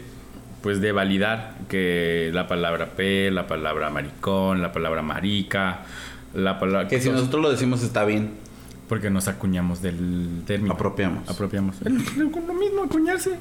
pues 0.62 0.82
de 0.82 0.92
validar 0.92 1.54
que 1.70 2.32
la 2.34 2.48
palabra 2.48 2.96
P, 2.96 3.30
la 3.30 3.46
palabra 3.46 3.92
maricón, 3.92 4.64
la 4.64 4.72
palabra 4.72 5.04
marica, 5.04 5.86
la 6.34 6.60
palabra 6.60 6.88
Que 6.88 7.00
si 7.00 7.12
nosotros 7.12 7.40
lo 7.40 7.52
decimos 7.52 7.84
está 7.84 8.04
bien, 8.04 8.32
porque 8.88 9.10
nos 9.10 9.28
acuñamos 9.28 9.82
del 9.82 10.44
término. 10.46 10.74
apropiamos. 10.74 11.30
Apropiamos. 11.30 11.76
El- 11.84 11.98
el- 11.98 12.32
lo 12.48 12.54
mismo 12.54 12.84
acuñarse. 12.84 13.32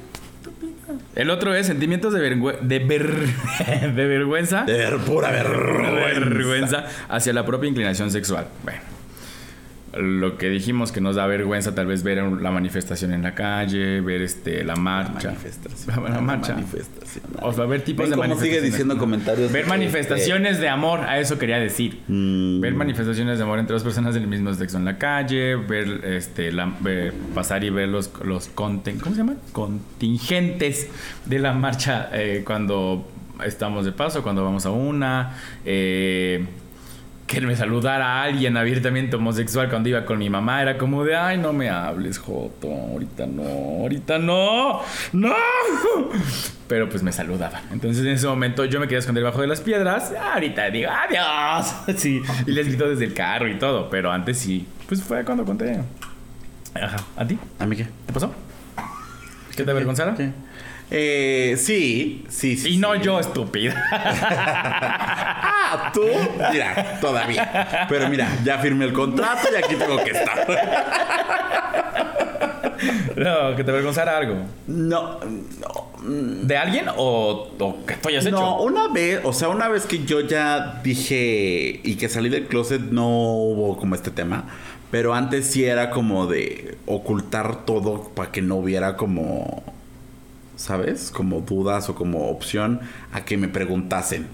El 1.15 1.29
otro 1.31 1.55
es 1.55 1.65
sentimientos 1.67 2.13
de, 2.13 2.19
vergüe- 2.19 2.59
de, 2.59 2.79
ver- 2.79 3.27
de 3.95 4.07
vergüenza. 4.07 4.63
De 4.63 4.73
ver- 4.73 4.97
pura 4.99 5.31
vergüenza. 5.31 6.19
vergüenza 6.19 6.85
hacia 7.09 7.33
la 7.33 7.45
propia 7.45 7.69
inclinación 7.69 8.11
sexual. 8.11 8.47
Bueno. 8.63 8.79
Lo 9.97 10.37
que 10.37 10.49
dijimos 10.49 10.91
que 10.91 10.99
nos 11.01 11.15
da 11.15 11.25
vergüenza 11.27 11.73
tal 11.75 11.87
vez 11.87 12.03
ver 12.03 12.21
la 12.21 12.51
manifestación 12.51 13.13
en 13.13 13.21
la 13.23 13.33
calle, 13.35 14.01
ver 14.01 14.21
este 14.21 14.63
la 14.63 14.75
marcha. 14.75 15.29
Manifestación. 15.29 15.95
La, 16.03 16.09
la 16.15 16.21
marcha. 16.21 16.53
Manifestación. 16.53 17.23
O 17.41 17.53
sea, 17.53 17.65
ver 17.65 17.81
tipos 17.81 18.09
de 18.09 18.15
cómo 18.15 18.23
sigue 18.23 18.35
manifestaciones. 18.35 18.71
diciendo 18.71 18.97
comentarios. 18.97 19.51
Ver 19.51 19.67
manifestaciones 19.67 20.59
de 20.59 20.69
amor, 20.69 20.99
a 21.01 21.19
eso 21.19 21.37
quería 21.39 21.57
decir. 21.59 22.01
Mm. 22.07 22.59
Ver 22.61 22.73
manifestaciones 22.73 23.37
de 23.37 23.43
amor 23.43 23.59
entre 23.59 23.73
dos 23.73 23.83
personas 23.83 24.13
del 24.15 24.27
mismo 24.27 24.53
sexo 24.53 24.77
en 24.77 24.85
la 24.85 24.97
calle, 24.97 25.55
ver 25.55 26.01
este 26.05 26.51
la- 26.51 26.73
ver- 26.81 27.13
pasar 27.33 27.63
y 27.63 27.69
ver 27.69 27.87
los 27.89 28.11
los 28.23 28.53
conten- 28.55 28.99
¿cómo 28.99 29.15
se 29.15 29.21
llaman? 29.21 29.37
contingentes 29.51 30.87
de 31.25 31.39
la 31.39 31.53
marcha 31.53 32.09
eh, 32.13 32.43
cuando 32.45 33.07
estamos 33.45 33.85
de 33.85 33.91
paso, 33.91 34.23
cuando 34.23 34.43
vamos 34.43 34.65
a 34.65 34.71
una, 34.71 35.37
eh, 35.65 36.45
que 37.41 37.47
me 37.47 37.55
saludara 37.55 38.05
a 38.05 38.23
alguien 38.23 38.57
abiertamente 38.57 39.15
homosexual 39.15 39.69
cuando 39.69 39.89
iba 39.89 40.05
con 40.05 40.17
mi 40.17 40.29
mamá 40.29 40.61
era 40.61 40.77
como 40.77 41.03
de 41.03 41.15
ay 41.15 41.37
no 41.37 41.53
me 41.53 41.69
hables 41.69 42.17
Joto 42.17 42.71
ahorita 42.71 43.25
no 43.25 43.43
ahorita 43.43 44.17
no 44.19 44.81
no 45.13 45.35
pero 46.67 46.89
pues 46.89 47.03
me 47.03 47.11
saludaban 47.11 47.61
entonces 47.71 48.03
en 48.05 48.11
ese 48.11 48.27
momento 48.27 48.65
yo 48.65 48.79
me 48.79 48.87
quería 48.87 48.99
esconder 48.99 49.23
debajo 49.23 49.41
de 49.41 49.47
las 49.47 49.61
piedras 49.61 50.13
ahorita 50.13 50.69
digo 50.69 50.89
adiós 50.91 51.75
sí 51.97 52.21
y 52.47 52.51
les 52.51 52.67
grito 52.67 52.87
desde 52.89 53.05
el 53.05 53.13
carro 53.13 53.47
y 53.47 53.59
todo 53.59 53.89
pero 53.89 54.11
antes 54.11 54.37
sí. 54.37 54.67
Pues 54.87 55.01
fue 55.01 55.25
cuando 55.25 55.43
conté. 55.43 55.79
Ajá. 56.75 56.97
A 57.17 57.25
ti 57.25 57.37
¿A 57.59 57.65
mí 57.65 57.75
qué? 57.75 57.85
qué 58.05 58.13
pasó 58.13 58.33
qué 59.55 59.63
te 59.63 59.71
avergonzara 59.71 60.13
¿Qué? 60.15 60.31
Eh, 60.91 61.55
sí, 61.57 62.23
sí, 62.29 62.55
sí. 62.57 62.75
y 62.75 62.77
no 62.77 62.93
sí. 62.93 62.99
yo 63.01 63.19
estúpida 63.19 63.73
Ah, 65.67 65.91
tú. 65.91 66.03
Mira, 66.51 66.99
todavía. 67.01 67.87
Pero 67.89 68.07
mira, 68.07 68.29
ya 68.43 68.59
firmé 68.59 68.85
el 68.85 68.93
contrato 68.93 69.47
y 69.51 69.55
aquí 69.55 69.75
tengo 69.75 69.97
que 70.03 70.11
estar. 70.11 70.47
no 73.15 73.55
que 73.55 73.63
te 73.63 73.71
avergonzara 73.71 74.17
algo 74.17 74.35
No, 74.67 75.19
no. 75.21 75.85
¿De 76.07 76.55
alguien 76.55 76.85
o, 76.95 77.49
o 77.57 77.85
que 77.85 77.95
tú 77.95 78.09
hayas 78.09 78.23
hecho? 78.25 78.35
No, 78.35 78.61
una 78.61 78.89
vez, 78.89 79.21
o 79.23 79.33
sea, 79.33 79.49
una 79.49 79.69
vez 79.69 79.87
que 79.87 80.05
yo 80.05 80.21
ya 80.21 80.81
dije 80.83 81.79
y 81.83 81.95
que 81.95 82.09
salí 82.09 82.29
del 82.29 82.45
closet 82.45 82.81
no 82.81 83.07
hubo 83.07 83.75
como 83.77 83.95
este 83.95 84.11
tema, 84.11 84.43
pero 84.91 85.15
antes 85.15 85.47
sí 85.47 85.65
era 85.65 85.89
como 85.89 86.27
de 86.27 86.77
ocultar 86.85 87.65
todo 87.65 88.09
para 88.09 88.31
que 88.31 88.43
no 88.43 88.57
hubiera 88.57 88.97
como, 88.97 89.63
¿sabes? 90.55 91.11
Como 91.11 91.41
dudas 91.41 91.89
o 91.89 91.95
como 91.95 92.29
opción 92.29 92.79
a 93.11 93.25
que 93.25 93.37
me 93.37 93.47
preguntasen. 93.47 94.27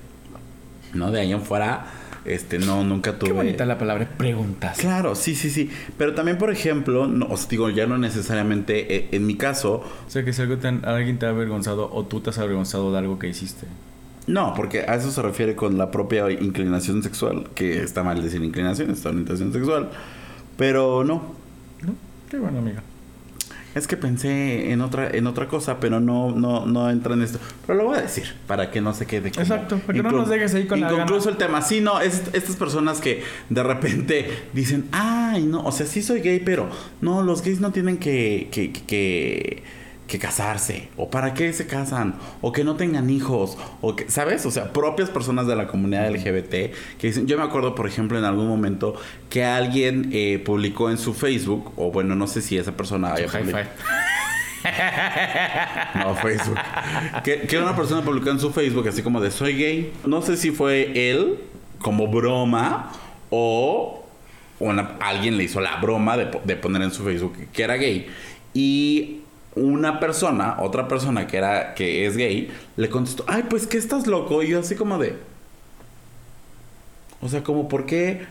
¿No? 0.93 1.09
De 1.11 1.21
ahí 1.21 1.31
en 1.31 1.41
fuera, 1.41 1.85
este, 2.25 2.59
no, 2.59 2.83
nunca 2.83 3.17
tuve... 3.17 3.29
Qué 3.29 3.33
bonita 3.35 3.65
la 3.65 3.77
palabra 3.77 4.09
preguntas. 4.17 4.77
Claro, 4.77 5.15
sí, 5.15 5.35
sí, 5.35 5.49
sí. 5.49 5.69
Pero 5.97 6.13
también, 6.13 6.37
por 6.37 6.51
ejemplo, 6.51 7.07
no, 7.07 7.27
os 7.27 7.47
digo, 7.47 7.69
ya 7.69 7.87
no 7.87 7.97
necesariamente, 7.97 8.95
eh, 8.95 9.07
en 9.13 9.25
mi 9.25 9.35
caso, 9.37 9.83
O 10.07 10.09
sea, 10.09 10.25
que 10.25 10.33
si 10.33 10.41
algo 10.41 10.57
te 10.57 10.67
han- 10.67 10.83
alguien 10.85 11.17
te 11.17 11.25
ha 11.25 11.29
avergonzado 11.29 11.89
o 11.93 12.05
tú 12.05 12.19
te 12.19 12.29
has 12.31 12.37
avergonzado 12.39 12.91
de 12.91 12.97
algo 12.99 13.17
que 13.19 13.27
hiciste. 13.29 13.67
No, 14.27 14.53
porque 14.53 14.81
a 14.81 14.95
eso 14.95 15.09
se 15.11 15.21
refiere 15.21 15.55
con 15.55 15.77
la 15.77 15.89
propia 15.89 16.29
inclinación 16.29 17.01
sexual, 17.01 17.47
que 17.55 17.81
está 17.81 18.03
mal 18.03 18.21
decir 18.21 18.43
inclinación, 18.43 18.91
está 18.91 19.09
orientación 19.09 19.51
sexual. 19.53 19.89
Pero 20.57 21.03
no, 21.03 21.33
¿No? 21.81 21.95
Qué 22.29 22.37
bueno, 22.37 22.59
amiga. 22.59 22.83
Es 23.75 23.87
que 23.87 23.97
pensé 23.97 24.71
en 24.71 24.81
otra 24.81 25.09
en 25.11 25.27
otra 25.27 25.47
cosa, 25.47 25.79
pero 25.79 25.99
no 25.99 26.31
no 26.31 26.65
no 26.65 26.89
entra 26.89 27.13
en 27.13 27.21
esto. 27.21 27.39
Pero 27.65 27.79
lo 27.79 27.85
voy 27.85 27.97
a 27.97 28.01
decir 28.01 28.33
para 28.47 28.69
que 28.71 28.81
no 28.81 28.93
se 28.93 29.05
quede 29.05 29.31
como 29.31 29.41
Exacto, 29.41 29.77
para 29.79 29.93
que 29.97 30.03
no 30.03 30.11
nos 30.11 30.29
dejes 30.29 30.53
ahí 30.55 30.67
con 30.67 30.79
la 30.81 30.91
Inconcluso 30.91 31.25
gana. 31.25 31.31
el 31.31 31.37
tema. 31.37 31.61
Sí, 31.61 31.81
no, 31.81 31.99
es 32.01 32.23
estas 32.33 32.55
personas 32.55 32.99
que 33.01 33.23
de 33.49 33.63
repente 33.63 34.29
dicen, 34.53 34.85
"Ay, 34.91 35.43
no, 35.45 35.63
o 35.63 35.71
sea, 35.71 35.85
sí 35.85 36.01
soy 36.01 36.21
gay, 36.21 36.41
pero 36.43 36.69
no, 37.01 37.21
los 37.23 37.41
gays 37.41 37.59
no 37.61 37.71
tienen 37.71 37.97
que 37.97 38.49
que, 38.51 38.71
que 38.73 39.63
que 40.11 40.19
casarse, 40.19 40.89
o 40.97 41.09
para 41.09 41.33
qué 41.33 41.53
se 41.53 41.65
casan, 41.67 42.15
o 42.41 42.51
que 42.51 42.63
no 42.65 42.75
tengan 42.75 43.09
hijos, 43.09 43.57
o 43.79 43.95
que, 43.95 44.09
¿sabes? 44.11 44.45
O 44.45 44.51
sea, 44.51 44.73
propias 44.73 45.09
personas 45.09 45.47
de 45.47 45.55
la 45.55 45.67
comunidad 45.67 46.09
LGBT 46.11 46.51
que 46.99 47.07
dicen, 47.07 47.27
yo 47.27 47.37
me 47.37 47.43
acuerdo, 47.43 47.73
por 47.75 47.87
ejemplo, 47.87 48.19
en 48.19 48.25
algún 48.25 48.47
momento 48.47 48.95
que 49.29 49.45
alguien 49.45 50.09
eh, 50.11 50.41
publicó 50.45 50.89
en 50.91 50.97
su 50.97 51.13
Facebook, 51.13 51.71
o 51.77 51.91
bueno, 51.91 52.13
no 52.15 52.27
sé 52.27 52.41
si 52.41 52.57
esa 52.57 52.73
persona 52.73 53.13
haya 53.13 53.27
publicado- 53.27 53.69
no, 55.95 56.15
Facebook. 56.15 56.57
que, 57.23 57.39
que 57.41 57.57
una 57.57 57.75
persona 57.75 58.01
publicó 58.01 58.29
en 58.29 58.39
su 58.39 58.51
Facebook 58.51 58.87
así 58.87 59.01
como 59.01 59.21
de 59.21 59.31
soy 59.31 59.53
gay. 59.55 59.93
No 60.05 60.21
sé 60.21 60.37
si 60.37 60.51
fue 60.51 61.09
él 61.09 61.37
como 61.79 62.07
broma 62.07 62.91
o 63.29 64.05
una- 64.59 64.97
alguien 64.99 65.37
le 65.37 65.45
hizo 65.45 65.61
la 65.61 65.77
broma 65.77 66.17
de 66.17 66.55
poner 66.57 66.81
en 66.83 66.91
su 66.91 67.03
Facebook 67.03 67.33
que 67.51 67.63
era 67.63 67.75
gay. 67.75 68.07
Y 68.53 69.20
una 69.55 69.99
persona, 69.99 70.57
otra 70.59 70.87
persona 70.87 71.27
que 71.27 71.37
era 71.37 71.73
que 71.73 72.05
es 72.05 72.17
gay, 72.17 72.49
le 72.77 72.89
contestó, 72.89 73.25
ay, 73.27 73.45
pues 73.49 73.67
que 73.67 73.77
estás 73.77 74.07
loco. 74.07 74.43
Y 74.43 74.49
yo 74.49 74.59
así 74.59 74.75
como 74.75 74.97
de... 74.97 75.15
O 77.21 77.29
sea, 77.29 77.43
como 77.43 77.67
por 77.67 77.85
qué 77.85 78.25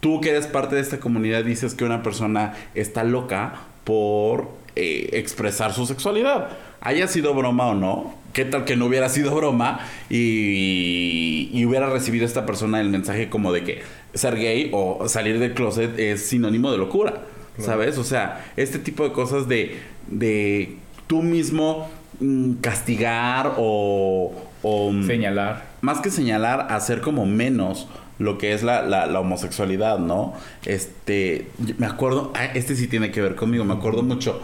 tú 0.00 0.20
que 0.20 0.30
eres 0.30 0.46
parte 0.46 0.74
de 0.76 0.82
esta 0.82 1.00
comunidad 1.00 1.44
dices 1.44 1.74
que 1.74 1.84
una 1.84 2.02
persona 2.02 2.54
está 2.74 3.04
loca 3.04 3.54
por 3.84 4.50
eh, 4.76 5.10
expresar 5.14 5.72
su 5.72 5.86
sexualidad. 5.86 6.50
Haya 6.80 7.08
sido 7.08 7.34
broma 7.34 7.66
o 7.68 7.74
no, 7.74 8.14
qué 8.32 8.44
tal 8.44 8.64
que 8.64 8.76
no 8.76 8.86
hubiera 8.86 9.08
sido 9.08 9.34
broma 9.34 9.80
y, 10.10 11.50
y 11.52 11.64
hubiera 11.64 11.88
recibido 11.88 12.26
esta 12.26 12.46
persona 12.46 12.80
el 12.80 12.90
mensaje 12.90 13.30
como 13.30 13.52
de 13.52 13.64
que 13.64 13.82
ser 14.14 14.36
gay 14.36 14.70
o 14.72 15.08
salir 15.08 15.38
del 15.38 15.54
closet 15.54 15.98
es 15.98 16.26
sinónimo 16.26 16.70
de 16.70 16.78
locura, 16.78 17.22
¿sabes? 17.58 17.98
O 17.98 18.04
sea, 18.04 18.44
este 18.56 18.78
tipo 18.78 19.04
de 19.04 19.12
cosas 19.12 19.48
de, 19.48 19.78
de 20.08 20.76
tú 21.06 21.22
mismo 21.22 21.88
mm, 22.20 22.54
castigar 22.54 23.54
o... 23.58 24.32
o 24.62 24.92
mm, 24.92 25.06
Señalar. 25.06 25.64
más 25.80 26.00
que 26.00 26.10
señalar, 26.10 26.66
hacer 26.70 27.00
como 27.00 27.26
menos 27.26 27.88
lo 28.18 28.36
que 28.38 28.52
es 28.52 28.62
la, 28.64 28.82
la- 28.82 29.06
la 29.06 29.20
homosexualidad, 29.20 29.98
¿no? 29.98 30.34
Este, 30.64 31.48
me 31.78 31.86
acuerdo, 31.86 32.32
ah, 32.34 32.46
este 32.46 32.74
sí 32.74 32.88
tiene 32.88 33.10
que 33.12 33.20
ver 33.22 33.36
conmigo, 33.36 33.64
me 33.64 33.74
acuerdo 33.74 34.02
mucho 34.02 34.40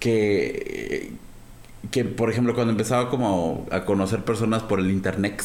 que, 0.00 1.12
que 1.90 2.04
por 2.04 2.30
ejemplo, 2.30 2.54
cuando 2.54 2.72
empezaba 2.72 3.08
como 3.10 3.66
a 3.70 3.84
conocer 3.84 4.24
personas 4.24 4.62
por 4.64 4.80
el 4.80 4.90
internet, 4.90 5.42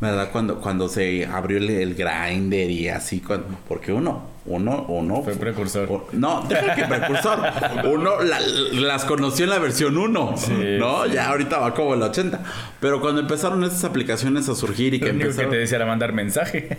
¿verdad? 0.00 0.30
Cuando, 0.32 0.60
cuando 0.60 0.88
se 0.88 1.26
abrió 1.26 1.58
el, 1.58 1.68
el 1.70 1.94
grinder 1.94 2.70
y 2.70 2.88
así, 2.88 3.20
cuando, 3.20 3.46
porque 3.66 3.92
uno, 3.92 4.22
uno, 4.46 4.84
uno... 4.88 5.22
Fue 5.22 5.34
precursor. 5.34 5.88
o- 5.90 6.08
no, 6.12 6.42
deja 6.48 6.74
que 6.74 6.84
precursor. 6.84 7.38
Uno 7.84 8.22
la- 8.22 8.40
las 8.40 9.04
conoció 9.04 9.44
en 9.44 9.50
la 9.50 9.58
versión 9.58 9.96
1, 9.98 10.34
Sí, 10.36 10.52
¿no? 10.78 11.04
sí. 11.04 11.10
Ya 11.12 11.28
ahorita 11.30 11.58
va 11.58 11.74
como 11.74 11.94
el 11.94 12.02
80. 12.02 12.40
Pero 12.80 13.00
cuando 13.00 13.20
empezaron 13.20 13.62
estas 13.64 13.84
aplicaciones 13.84 14.48
a 14.48 14.54
surgir 14.54 14.94
y 14.94 15.00
que 15.00 15.06
Lo 15.06 15.10
único 15.12 15.24
que 15.24 15.30
empezaron... 15.30 15.50
te 15.50 15.56
decía 15.58 15.76
era 15.76 15.86
mandar 15.86 16.12
mensaje. 16.12 16.68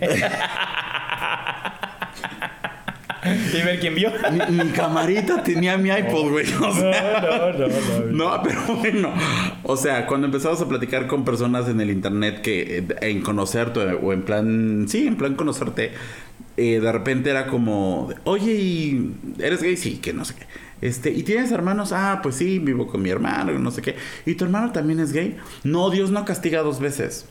y 3.58 3.62
ver 3.62 3.80
quién 3.80 3.94
vio. 3.94 4.12
Mi, 4.30 4.64
mi 4.64 4.70
camarita 4.70 5.42
tenía 5.42 5.76
mi 5.76 5.90
iPod, 5.90 6.30
güey. 6.30 6.46
O 6.52 6.74
sea, 6.74 7.52
no, 7.58 7.68
no, 7.68 7.68
no. 7.68 8.36
No, 8.36 8.42
pero 8.42 8.60
bueno. 8.76 9.12
O 9.62 9.76
sea, 9.76 10.06
cuando 10.06 10.26
empezamos 10.26 10.60
a 10.60 10.68
platicar 10.68 11.06
con 11.06 11.24
personas 11.24 11.68
en 11.68 11.80
el 11.80 11.90
internet 11.90 12.40
que 12.42 12.78
eh, 12.78 12.86
en 13.00 13.22
conocerte 13.22 13.80
o 13.80 14.12
en 14.12 14.22
plan, 14.22 14.86
sí, 14.88 15.06
en 15.06 15.16
plan 15.16 15.34
conocerte, 15.34 15.92
eh, 16.56 16.80
de 16.80 16.92
repente 16.92 17.30
era 17.30 17.46
como, 17.46 18.10
oye, 18.24 18.52
¿y 18.52 19.14
¿eres 19.38 19.62
gay? 19.62 19.76
Sí, 19.76 19.98
que 19.98 20.12
no 20.12 20.24
sé 20.24 20.34
qué. 20.34 20.46
Este, 20.86 21.10
¿y 21.10 21.22
tienes 21.22 21.52
hermanos? 21.52 21.92
Ah, 21.92 22.20
pues 22.22 22.36
sí, 22.36 22.58
vivo 22.58 22.86
con 22.86 23.02
mi 23.02 23.10
hermano, 23.10 23.58
no 23.58 23.70
sé 23.70 23.82
qué. 23.82 23.96
¿Y 24.26 24.34
tu 24.34 24.44
hermano 24.44 24.72
también 24.72 25.00
es 25.00 25.12
gay? 25.12 25.36
No, 25.62 25.90
Dios 25.90 26.10
no 26.10 26.24
castiga 26.24 26.62
dos 26.62 26.80
veces. 26.80 27.26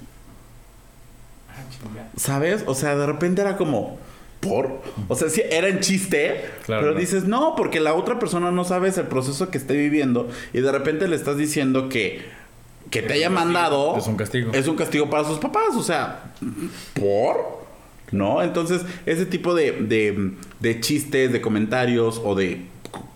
¿Sabes? 2.16 2.64
O 2.68 2.76
sea, 2.76 2.96
de 2.96 3.06
repente 3.06 3.42
era 3.42 3.58
como, 3.58 3.98
¿por? 4.40 4.82
O 5.08 5.16
sea, 5.16 5.30
sí, 5.30 5.42
era 5.50 5.68
en 5.68 5.80
chiste, 5.80 6.46
Claro, 6.66 6.82
pero 6.82 6.94
¿no? 6.94 7.00
dices, 7.00 7.26
no, 7.26 7.56
porque 7.56 7.80
la 7.80 7.94
otra 7.94 8.20
persona 8.20 8.52
no 8.52 8.64
sabes 8.64 8.98
el 8.98 9.08
proceso 9.08 9.50
que 9.50 9.58
esté 9.58 9.76
viviendo 9.76 10.30
y 10.54 10.62
de 10.62 10.72
repente 10.72 11.08
le 11.08 11.16
estás 11.16 11.38
diciendo 11.38 11.90
que, 11.90 12.22
que 12.90 13.02
te 13.02 13.14
haya 13.14 13.30
mandado. 13.30 13.98
Es 13.98 14.08
un 14.08 14.16
castigo. 14.16 14.52
Es 14.54 14.68
un 14.68 14.76
castigo 14.76 15.10
para 15.10 15.24
sus 15.26 15.40
papás, 15.40 15.76
o 15.76 15.84
sea, 15.84 16.32
¿por? 16.94 17.60
¿No? 18.12 18.42
Entonces, 18.42 18.82
ese 19.06 19.26
tipo 19.26 19.54
de, 19.54 19.72
de, 19.74 20.32
de 20.60 20.80
chistes, 20.80 21.32
de 21.32 21.42
comentarios 21.42 22.22
o 22.24 22.34
de 22.34 22.62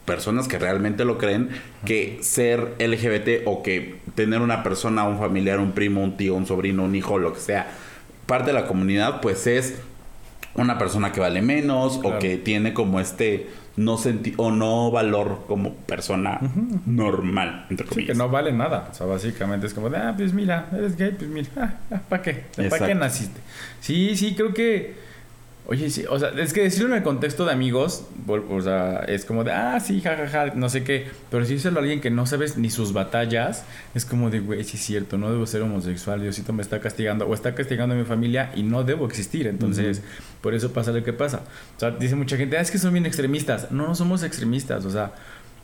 personas 0.05 0.47
que 0.47 0.59
realmente 0.59 1.05
lo 1.05 1.17
creen, 1.17 1.49
que 1.85 2.19
ser 2.21 2.75
LGBT 2.79 3.47
o 3.47 3.63
que 3.63 3.95
tener 4.15 4.41
una 4.41 4.61
persona, 4.61 5.05
un 5.05 5.17
familiar, 5.17 5.59
un 5.59 5.71
primo, 5.71 6.03
un 6.03 6.17
tío, 6.17 6.35
un 6.35 6.45
sobrino, 6.45 6.83
un 6.83 6.93
hijo, 6.95 7.17
lo 7.17 7.33
que 7.33 7.39
sea, 7.39 7.71
parte 8.25 8.47
de 8.47 8.53
la 8.53 8.67
comunidad, 8.67 9.21
pues 9.21 9.47
es 9.47 9.75
una 10.55 10.77
persona 10.77 11.11
que 11.11 11.19
vale 11.19 11.41
menos 11.41 11.99
o 12.03 12.19
que 12.19 12.37
tiene 12.37 12.73
como 12.73 12.99
este 12.99 13.49
no 13.75 13.97
senti 13.97 14.33
o 14.37 14.51
no 14.51 14.91
valor 14.91 15.45
como 15.47 15.73
persona 15.73 16.39
normal, 16.85 17.65
entre 17.69 17.87
Sí, 17.87 17.93
comillas. 17.93 18.11
que 18.13 18.17
no 18.17 18.29
vale 18.29 18.51
nada. 18.51 18.89
O 18.91 18.93
sea, 18.93 19.07
básicamente 19.07 19.65
es 19.67 19.73
como 19.73 19.89
de, 19.89 19.97
ah, 19.97 20.13
pues 20.15 20.33
mira, 20.33 20.69
eres 20.75 20.95
gay, 20.95 21.11
pues 21.17 21.29
mira, 21.29 21.79
ah, 21.91 22.01
¿para 22.09 22.21
qué? 22.21 22.43
¿Para 22.69 22.85
qué 22.87 22.93
naciste? 22.95 23.39
Sí, 23.79 24.15
sí, 24.15 24.35
creo 24.35 24.53
que 24.53 24.93
Oye, 25.65 25.89
sí, 25.89 26.03
o 26.09 26.19
sea, 26.19 26.29
es 26.29 26.51
que 26.51 26.61
decirlo 26.61 26.89
en 26.89 26.97
el 26.97 27.03
contexto 27.03 27.45
de 27.45 27.53
amigos, 27.53 28.03
o 28.27 28.61
sea, 28.61 28.99
es 29.07 29.23
como 29.23 29.45
de, 29.45 29.53
ah, 29.53 29.79
sí, 29.79 30.01
jajaja, 30.01 30.55
no 30.55 30.67
sé 30.67 30.83
qué. 30.83 31.07
Pero 31.31 31.45
si 31.45 31.53
decirlo 31.53 31.79
a 31.79 31.83
alguien 31.83 32.01
que 32.01 32.09
no 32.09 32.25
sabes 32.25 32.57
ni 32.57 32.69
sus 32.69 32.91
batallas, 32.91 33.63
es 33.95 34.03
como 34.03 34.29
de, 34.29 34.41
güey, 34.41 34.61
sí 34.65 34.75
es 34.75 34.83
cierto, 34.83 35.17
no 35.17 35.31
debo 35.31 35.47
ser 35.47 35.61
homosexual, 35.61 36.21
Diosito 36.21 36.51
me 36.51 36.61
está 36.61 36.81
castigando, 36.81 37.25
o 37.25 37.33
está 37.33 37.55
castigando 37.55 37.95
a 37.95 37.97
mi 37.97 38.03
familia 38.03 38.51
y 38.55 38.63
no 38.63 38.83
debo 38.83 39.05
existir. 39.05 39.47
Entonces, 39.47 40.01
por 40.41 40.53
eso 40.53 40.73
pasa 40.73 40.91
lo 40.91 41.01
que 41.01 41.13
pasa. 41.13 41.43
O 41.77 41.79
sea, 41.79 41.91
dice 41.91 42.15
mucha 42.15 42.35
gente, 42.35 42.57
ah, 42.57 42.61
es 42.61 42.69
que 42.69 42.77
son 42.77 42.91
bien 42.91 43.05
extremistas. 43.05 43.71
No, 43.71 43.87
no 43.87 43.95
somos 43.95 44.23
extremistas, 44.23 44.83
o 44.83 44.91
sea, 44.91 45.13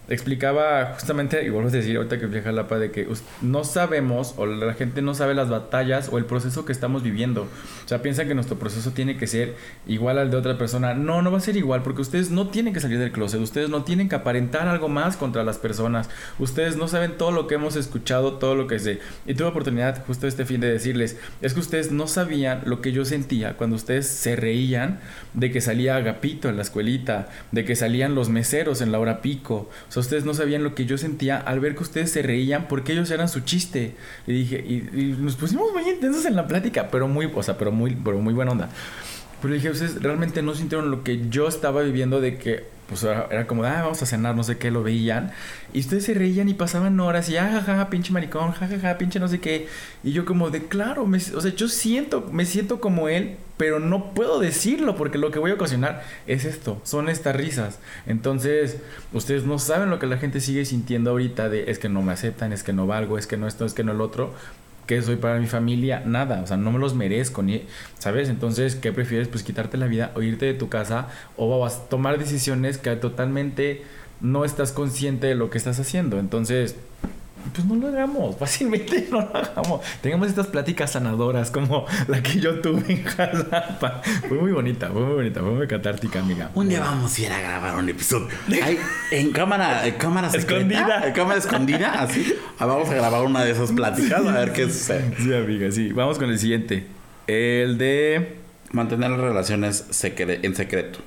explicaba 0.09 0.93
justamente, 0.95 1.45
y 1.45 1.49
vuelvo 1.49 1.69
a 1.69 1.71
decir 1.71 1.95
ahorita 1.97 2.19
que 2.19 2.25
viaja 2.25 2.51
Lapa, 2.51 2.79
de 2.79 2.91
que 2.91 3.07
no 3.41 3.63
sabemos, 3.63 4.33
o 4.37 4.45
la 4.45 4.73
gente 4.73 5.01
no 5.01 5.13
sabe 5.13 5.35
las 5.35 5.49
batallas 5.49 6.09
o 6.11 6.17
el 6.17 6.25
proceso 6.25 6.65
que 6.65 6.71
estamos 6.71 7.03
viviendo. 7.03 7.43
O 7.43 7.87
sea, 7.87 8.01
piensa 8.01 8.25
que 8.25 8.35
nuestro 8.35 8.57
proceso 8.57 8.91
tiene 8.91 9.17
que 9.17 9.27
ser 9.27 9.55
igual 9.87 10.17
al 10.17 10.31
de 10.31 10.37
otra 10.37 10.57
persona. 10.57 10.93
No, 10.93 11.21
no 11.21 11.31
va 11.31 11.37
a 11.37 11.41
ser 11.41 11.57
igual, 11.57 11.83
porque 11.83 12.01
ustedes 12.01 12.31
no 12.31 12.47
tienen 12.47 12.73
que 12.73 12.79
salir 12.79 12.99
del 12.99 13.11
closet, 13.11 13.39
ustedes 13.39 13.69
no 13.69 13.83
tienen 13.83 14.09
que 14.09 14.15
aparentar 14.15 14.67
algo 14.67 14.89
más 14.89 15.15
contra 15.15 15.43
las 15.43 15.57
personas. 15.57 16.09
Ustedes 16.39 16.75
no 16.75 16.87
saben 16.87 17.17
todo 17.17 17.31
lo 17.31 17.47
que 17.47 17.55
hemos 17.55 17.75
escuchado, 17.75 18.33
todo 18.33 18.55
lo 18.55 18.67
que 18.67 18.79
sé. 18.79 18.99
Y 19.25 19.35
tuve 19.35 19.47
oportunidad 19.47 20.03
justo 20.05 20.27
este 20.27 20.45
fin 20.45 20.59
de 20.59 20.71
decirles, 20.71 21.17
es 21.41 21.53
que 21.53 21.59
ustedes 21.59 21.91
no 21.91 22.07
sabían 22.07 22.61
lo 22.65 22.81
que 22.81 22.91
yo 22.91 23.05
sentía 23.05 23.57
cuando 23.57 23.75
ustedes 23.75 24.07
se 24.07 24.35
reían 24.35 24.99
de 25.33 25.51
que 25.51 25.61
salía 25.61 25.95
Agapito 25.95 26.49
en 26.49 26.55
la 26.55 26.63
escuelita, 26.63 27.27
de 27.51 27.65
que 27.65 27.75
salían 27.75 28.15
los 28.15 28.29
meseros 28.29 28.81
en 28.81 28.91
la 28.91 28.99
hora 28.99 29.21
pico. 29.21 29.69
O 29.87 29.91
sea, 29.91 29.98
ustedes 29.99 30.25
no 30.25 30.33
sabían 30.33 30.63
lo 30.63 30.75
que 30.75 30.85
yo 30.85 30.97
sentía 30.97 31.37
al 31.37 31.59
ver 31.59 31.75
que 31.75 31.83
ustedes 31.83 32.11
se 32.11 32.21
reían 32.21 32.67
porque 32.67 32.93
ellos 32.93 33.09
eran 33.11 33.29
su 33.29 33.41
chiste. 33.41 33.95
Y 34.27 34.33
dije, 34.33 34.63
y, 34.65 34.89
y 34.93 35.15
nos 35.19 35.35
pusimos 35.35 35.71
muy 35.73 35.89
intensos 35.89 36.25
en 36.25 36.35
la 36.35 36.47
plática, 36.47 36.89
pero 36.91 37.07
muy, 37.07 37.31
o 37.33 37.43
sea, 37.43 37.57
pero 37.57 37.71
muy, 37.71 37.95
pero 37.95 38.19
muy 38.19 38.33
buena 38.33 38.51
onda. 38.51 38.69
Pero 39.41 39.53
dije, 39.53 39.69
ustedes 39.69 40.01
realmente 40.01 40.41
no 40.41 40.53
sintieron 40.53 40.91
lo 40.91 41.03
que 41.03 41.29
yo 41.29 41.47
estaba 41.47 41.81
viviendo 41.81 42.19
de 42.19 42.37
que, 42.37 42.65
pues 42.89 43.03
era, 43.03 43.45
como, 43.47 43.63
ah, 43.63 43.83
vamos 43.83 44.01
a 44.01 44.05
cenar, 44.05 44.35
no 44.35 44.43
sé 44.43 44.57
qué, 44.57 44.69
lo 44.71 44.83
veían. 44.83 45.31
Y 45.73 45.79
ustedes 45.79 46.05
se 46.05 46.13
reían 46.13 46.49
y 46.49 46.55
pasaban 46.55 46.99
horas 46.99 47.29
y, 47.29 47.37
ah, 47.37 47.49
jajaja, 47.51 47.89
pinche 47.89 48.11
maricón, 48.11 48.51
jajaja, 48.51 48.97
pinche 48.97 49.19
no 49.19 49.27
sé 49.27 49.39
qué. 49.39 49.67
Y 50.03 50.11
yo 50.11 50.25
como 50.25 50.49
de, 50.49 50.63
claro, 50.67 51.05
me- 51.05 51.19
o 51.19 51.41
sea, 51.41 51.53
yo 51.55 51.67
siento, 51.69 52.27
me 52.31 52.45
siento 52.45 52.81
como 52.81 53.07
él, 53.07 53.37
pero 53.57 53.79
no 53.79 54.13
puedo 54.13 54.39
decirlo 54.39 54.95
porque 54.95 55.17
lo 55.17 55.31
que 55.31 55.39
voy 55.39 55.51
a 55.51 55.53
ocasionar 55.53 56.03
es 56.27 56.45
esto, 56.45 56.81
son 56.83 57.07
estas 57.09 57.35
risas. 57.35 57.79
Entonces, 58.07 58.77
ustedes 59.13 59.43
no 59.45 59.59
saben 59.59 59.89
lo 59.89 59.99
que 59.99 60.07
la 60.07 60.17
gente 60.17 60.41
sigue 60.41 60.65
sintiendo 60.65 61.11
ahorita 61.11 61.47
de, 61.49 61.69
es 61.71 61.77
que 61.79 61.89
no 61.89 62.01
me 62.01 62.11
aceptan, 62.13 62.51
es 62.53 62.63
que 62.63 62.73
no 62.73 62.87
valgo, 62.87 63.17
es 63.17 63.27
que 63.27 63.37
no 63.37 63.47
esto, 63.47 63.65
es 63.65 63.73
que 63.73 63.83
no 63.83 63.91
el 63.91 64.01
otro. 64.01 64.33
¿Qué 64.89 65.03
soy 65.03 65.17
para 65.17 65.37
mi 65.37 65.45
familia? 65.45 66.01
Nada, 66.03 66.41
o 66.41 66.47
sea, 66.47 66.57
no 66.57 66.71
me 66.71 66.79
los 66.79 66.95
merezco, 66.95 67.43
ni, 67.43 67.61
¿sabes? 67.99 68.27
Entonces, 68.27 68.73
¿qué 68.73 68.91
prefieres? 68.91 69.27
Pues 69.27 69.43
quitarte 69.43 69.77
la 69.77 69.85
vida 69.85 70.11
o 70.15 70.23
irte 70.23 70.47
de 70.47 70.55
tu 70.55 70.67
casa 70.67 71.09
o 71.37 71.59
vas 71.59 71.75
a 71.75 71.89
tomar 71.89 72.17
decisiones 72.17 72.79
que 72.79 72.95
totalmente 72.95 73.83
no 74.19 74.45
estás 74.45 74.71
consciente 74.71 75.27
de 75.27 75.35
lo 75.35 75.51
que 75.51 75.59
estás 75.59 75.79
haciendo. 75.79 76.17
Entonces, 76.17 76.75
pues 77.53 77.65
no 77.67 77.75
lo 77.75 77.87
hagamos, 77.87 78.35
fácilmente 78.39 79.07
no 79.11 79.21
lo 79.21 79.35
hagamos. 79.37 79.81
Tengamos 80.01 80.27
estas 80.27 80.47
pláticas 80.47 80.91
sanadoras 80.91 81.51
como 81.51 81.85
la 82.07 82.21
que 82.21 82.39
yo 82.39 82.59
tuve 82.61 82.83
en 82.91 83.03
Jalapa. 83.03 84.01
Fue 84.27 84.37
muy 84.37 84.51
bonita, 84.51 84.89
fue 84.89 85.01
muy 85.01 85.15
bonita, 85.15 85.39
fue 85.41 85.51
muy 85.51 85.67
catártica, 85.67 86.19
amiga. 86.19 86.51
Un 86.55 86.69
día 86.69 86.79
vamos 86.81 87.17
a 87.17 87.21
ir 87.21 87.31
a 87.31 87.39
grabar 87.39 87.75
un 87.75 87.89
episodio. 87.89 88.27
Ay, 88.63 88.77
en 89.11 89.31
cámara, 89.31 89.85
en 89.87 89.95
cámara 89.95 90.29
secreta, 90.29 90.55
Escondida. 90.57 91.07
En 91.07 91.13
cámara 91.13 91.39
escondida, 91.39 92.01
así. 92.01 92.33
Ah, 92.59 92.65
Vamos 92.65 92.89
a 92.89 92.93
grabar 92.95 93.23
una 93.25 93.43
de 93.43 93.51
esas 93.51 93.71
pláticas 93.71 94.25
a 94.25 94.31
ver 94.31 94.53
qué 94.53 94.63
sucede. 94.65 95.13
Sí, 95.17 95.33
amiga, 95.33 95.71
sí. 95.71 95.91
Vamos 95.91 96.17
con 96.19 96.29
el 96.29 96.37
siguiente. 96.39 96.85
El 97.27 97.77
de... 97.77 98.35
Mantener 98.71 99.09
las 99.09 99.19
relaciones 99.19 99.87
secre- 99.89 100.41
en 100.43 100.55
secreto. 100.55 100.99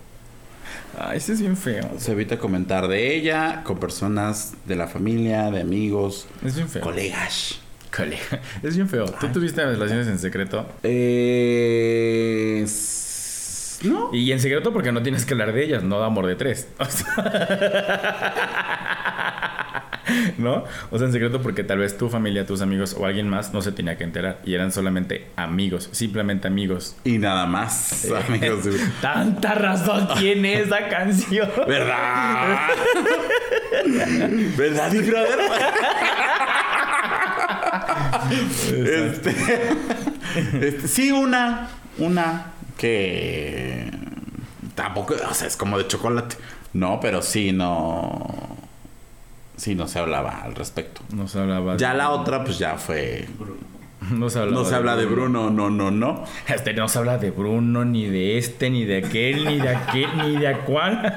Ah, 0.99 1.15
este 1.15 1.33
es 1.33 1.41
bien 1.41 1.57
feo. 1.57 1.89
Se 1.99 2.13
evita 2.13 2.39
comentar 2.39 2.87
de 2.89 3.15
ella 3.17 3.63
con 3.65 3.79
personas 3.79 4.53
de 4.67 4.77
la 4.77 4.87
familia, 4.89 5.51
de 5.51 5.61
amigos, 5.63 6.27
Es 6.45 6.55
bien 6.57 6.69
feo. 6.69 6.83
colegas. 6.83 7.59
Colega. 7.95 8.41
Es 8.63 8.75
bien 8.77 8.89
feo. 8.89 9.05
¿Tú 9.05 9.29
tuviste 9.29 9.65
relaciones 9.65 10.07
en 10.09 10.19
secreto? 10.19 10.67
Eh, 10.83 12.65
no. 13.85 14.11
Y 14.15 14.33
en 14.33 14.41
secreto 14.41 14.73
porque 14.73 14.93
no 14.93 15.03
tienes 15.03 15.25
que 15.27 15.35
hablar 15.35 15.53
de 15.53 15.65
ellas, 15.65 15.83
no 15.83 15.99
da 15.99 16.07
amor 16.07 16.27
de 16.27 16.37
tres. 16.37 16.69
O 16.79 16.85
sea- 16.87 17.13
¿No? 20.39 20.65
O 20.91 20.99
sea, 20.99 21.07
en 21.07 21.13
secreto 21.13 21.43
porque 21.43 21.65
tal 21.65 21.79
vez 21.79 21.97
tu 21.97 22.09
familia, 22.09 22.47
tus 22.47 22.61
amigos 22.61 22.97
o 22.99 23.07
alguien 23.07 23.29
más 23.29 23.53
no 23.53 23.63
se 23.63 23.73
tenía 23.73 23.97
que 23.97 24.05
enterar 24.05 24.41
y 24.45 24.55
eran 24.55 24.73
solamente 24.73 25.29
amigos, 25.37 25.89
simplemente 25.93 26.49
amigos. 26.49 26.97
Y 27.05 27.19
nada 27.19 27.47
más, 27.47 28.09
amigos. 28.29 28.67
Tanta 29.01 29.55
razón 29.55 30.09
tiene 30.19 30.61
esa 30.61 30.89
canción. 30.89 31.51
¿Verdad? 31.67 32.69
¿Verdad, 34.57 34.93
Brother? 34.93 35.39
este, 38.71 39.35
este, 40.61 40.89
sí, 40.89 41.13
una. 41.13 41.69
Una 41.99 42.53
que. 42.77 43.91
Tampoco, 44.75 45.15
o 45.29 45.35
sea, 45.35 45.47
es 45.47 45.57
como 45.57 45.79
de 45.79 45.87
chocolate. 45.87 46.37
No, 46.73 46.99
pero 47.01 47.23
sí, 47.23 47.53
no. 47.53 48.57
Sí, 49.63 49.77
no 49.77 49.87
se 49.87 50.01
hablaba 50.01 50.43
al 50.43 50.57
respecto. 50.57 51.03
No 51.15 51.29
se 51.29 51.39
hablaba 51.39 51.77
Ya 51.77 51.93
de- 51.93 51.99
la 51.99 52.11
otra, 52.11 52.43
pues 52.43 52.59
ya 52.59 52.75
fue. 52.79 53.29
No 54.11 54.29
se 54.29 54.45
No 54.47 54.65
se 54.65 54.75
habla 54.75 54.97
de 54.97 55.07
Bruno, 55.07 55.51
no, 55.51 55.71
no, 55.71 55.93
no. 55.93 56.25
Este 56.49 56.75
no 56.75 56.89
se 56.89 56.99
habla 56.99 57.19
de 57.19 57.31
Bruno, 57.31 57.85
ni 57.85 58.07
de 58.07 58.39
este, 58.39 58.71
ni 58.71 58.85
de 58.85 58.97
aquel, 58.97 59.45
ni 59.45 59.59
de 59.61 59.69
aquel, 59.69 60.09
ni 60.19 60.37
de 60.37 60.57
cuál. 60.67 61.15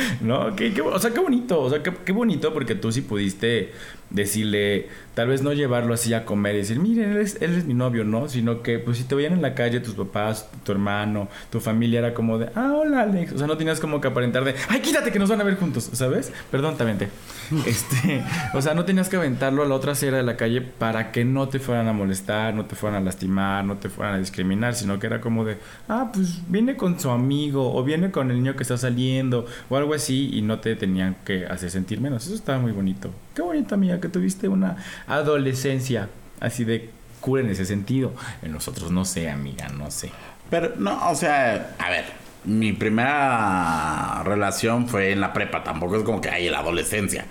¿No? 0.20 0.56
Qué, 0.56 0.72
qué- 0.74 0.80
o 0.80 0.98
sea, 0.98 1.12
qué 1.12 1.20
bonito. 1.20 1.60
O 1.60 1.70
sea, 1.70 1.80
qué, 1.80 1.92
qué 2.04 2.10
bonito 2.10 2.52
porque 2.52 2.74
tú 2.74 2.90
sí 2.90 3.02
pudiste 3.02 3.70
decirle, 4.10 4.88
tal 5.14 5.28
vez 5.28 5.42
no 5.42 5.52
llevarlo 5.52 5.94
así 5.94 6.12
a 6.14 6.24
comer 6.24 6.54
y 6.56 6.58
decir, 6.58 6.78
miren, 6.78 7.12
él 7.12 7.18
es, 7.18 7.40
él 7.40 7.56
es 7.56 7.64
mi 7.64 7.74
novio, 7.74 8.04
¿no? 8.04 8.28
Sino 8.28 8.62
que, 8.62 8.78
pues, 8.78 8.98
si 8.98 9.04
te 9.04 9.14
veían 9.14 9.32
en 9.32 9.42
la 9.42 9.54
calle 9.54 9.80
tus 9.80 9.94
papás, 9.94 10.48
tu 10.64 10.72
hermano, 10.72 11.28
tu 11.50 11.60
familia, 11.60 12.00
era 12.00 12.14
como 12.14 12.38
de, 12.38 12.50
ah, 12.54 12.72
hola, 12.74 13.02
Alex. 13.02 13.32
O 13.32 13.38
sea, 13.38 13.46
no 13.46 13.56
tenías 13.56 13.80
como 13.80 14.00
que 14.00 14.08
aparentar 14.08 14.44
de, 14.44 14.54
ay, 14.68 14.80
quítate 14.80 15.12
que 15.12 15.18
nos 15.18 15.28
van 15.28 15.40
a 15.40 15.44
ver 15.44 15.56
juntos, 15.56 15.90
¿sabes? 15.92 16.32
Perdón, 16.50 16.76
te 16.76 16.82
aventé. 16.82 17.08
Este, 17.66 18.22
o 18.54 18.62
sea, 18.62 18.74
no 18.74 18.84
tenías 18.84 19.08
que 19.08 19.16
aventarlo 19.16 19.62
a 19.62 19.66
la 19.66 19.74
otra 19.74 19.92
acera 19.92 20.16
de 20.16 20.22
la 20.22 20.36
calle 20.36 20.60
para 20.60 21.10
que 21.12 21.24
no 21.24 21.48
te 21.48 21.58
fueran 21.58 21.88
a 21.88 21.92
molestar, 21.92 22.54
no 22.54 22.64
te 22.66 22.76
fueran 22.76 23.02
a 23.02 23.04
lastimar, 23.04 23.64
no 23.64 23.76
te 23.76 23.88
fueran 23.88 24.14
a 24.14 24.18
discriminar, 24.18 24.74
sino 24.74 24.98
que 24.98 25.06
era 25.06 25.20
como 25.20 25.44
de, 25.44 25.58
ah, 25.88 26.10
pues 26.12 26.40
viene 26.48 26.76
con 26.76 26.98
su 26.98 27.10
amigo 27.10 27.74
o 27.74 27.82
viene 27.82 28.10
con 28.10 28.30
el 28.30 28.36
niño 28.36 28.56
que 28.56 28.62
está 28.62 28.76
saliendo 28.76 29.46
o 29.68 29.76
algo 29.76 29.94
así 29.94 30.30
y 30.32 30.42
no 30.42 30.60
te 30.60 30.76
tenían 30.76 31.16
que 31.24 31.46
hacer 31.46 31.70
sentir 31.70 32.00
menos. 32.00 32.26
Eso 32.26 32.34
estaba 32.34 32.58
muy 32.58 32.72
bonito. 32.72 33.10
Qué 33.34 33.42
bonito, 33.42 33.74
amiga, 33.74 34.00
que 34.00 34.08
tuviste 34.08 34.48
una 34.48 34.76
adolescencia 35.06 36.08
así 36.40 36.64
de 36.64 36.90
cura 37.20 37.42
en 37.42 37.50
ese 37.50 37.64
sentido. 37.64 38.12
En 38.42 38.52
nosotros 38.52 38.90
no 38.90 39.04
sé, 39.04 39.30
amiga, 39.30 39.68
no 39.68 39.90
sé. 39.90 40.10
Pero 40.48 40.74
no, 40.76 41.10
o 41.10 41.14
sea, 41.14 41.74
a 41.78 41.90
ver, 41.90 42.06
mi 42.44 42.72
primera 42.72 44.22
relación 44.24 44.88
fue 44.88 45.12
en 45.12 45.20
la 45.20 45.32
prepa, 45.32 45.62
tampoco 45.62 45.96
es 45.96 46.02
como 46.02 46.20
que 46.20 46.28
hay 46.28 46.46
en 46.46 46.52
la 46.52 46.60
adolescencia. 46.60 47.26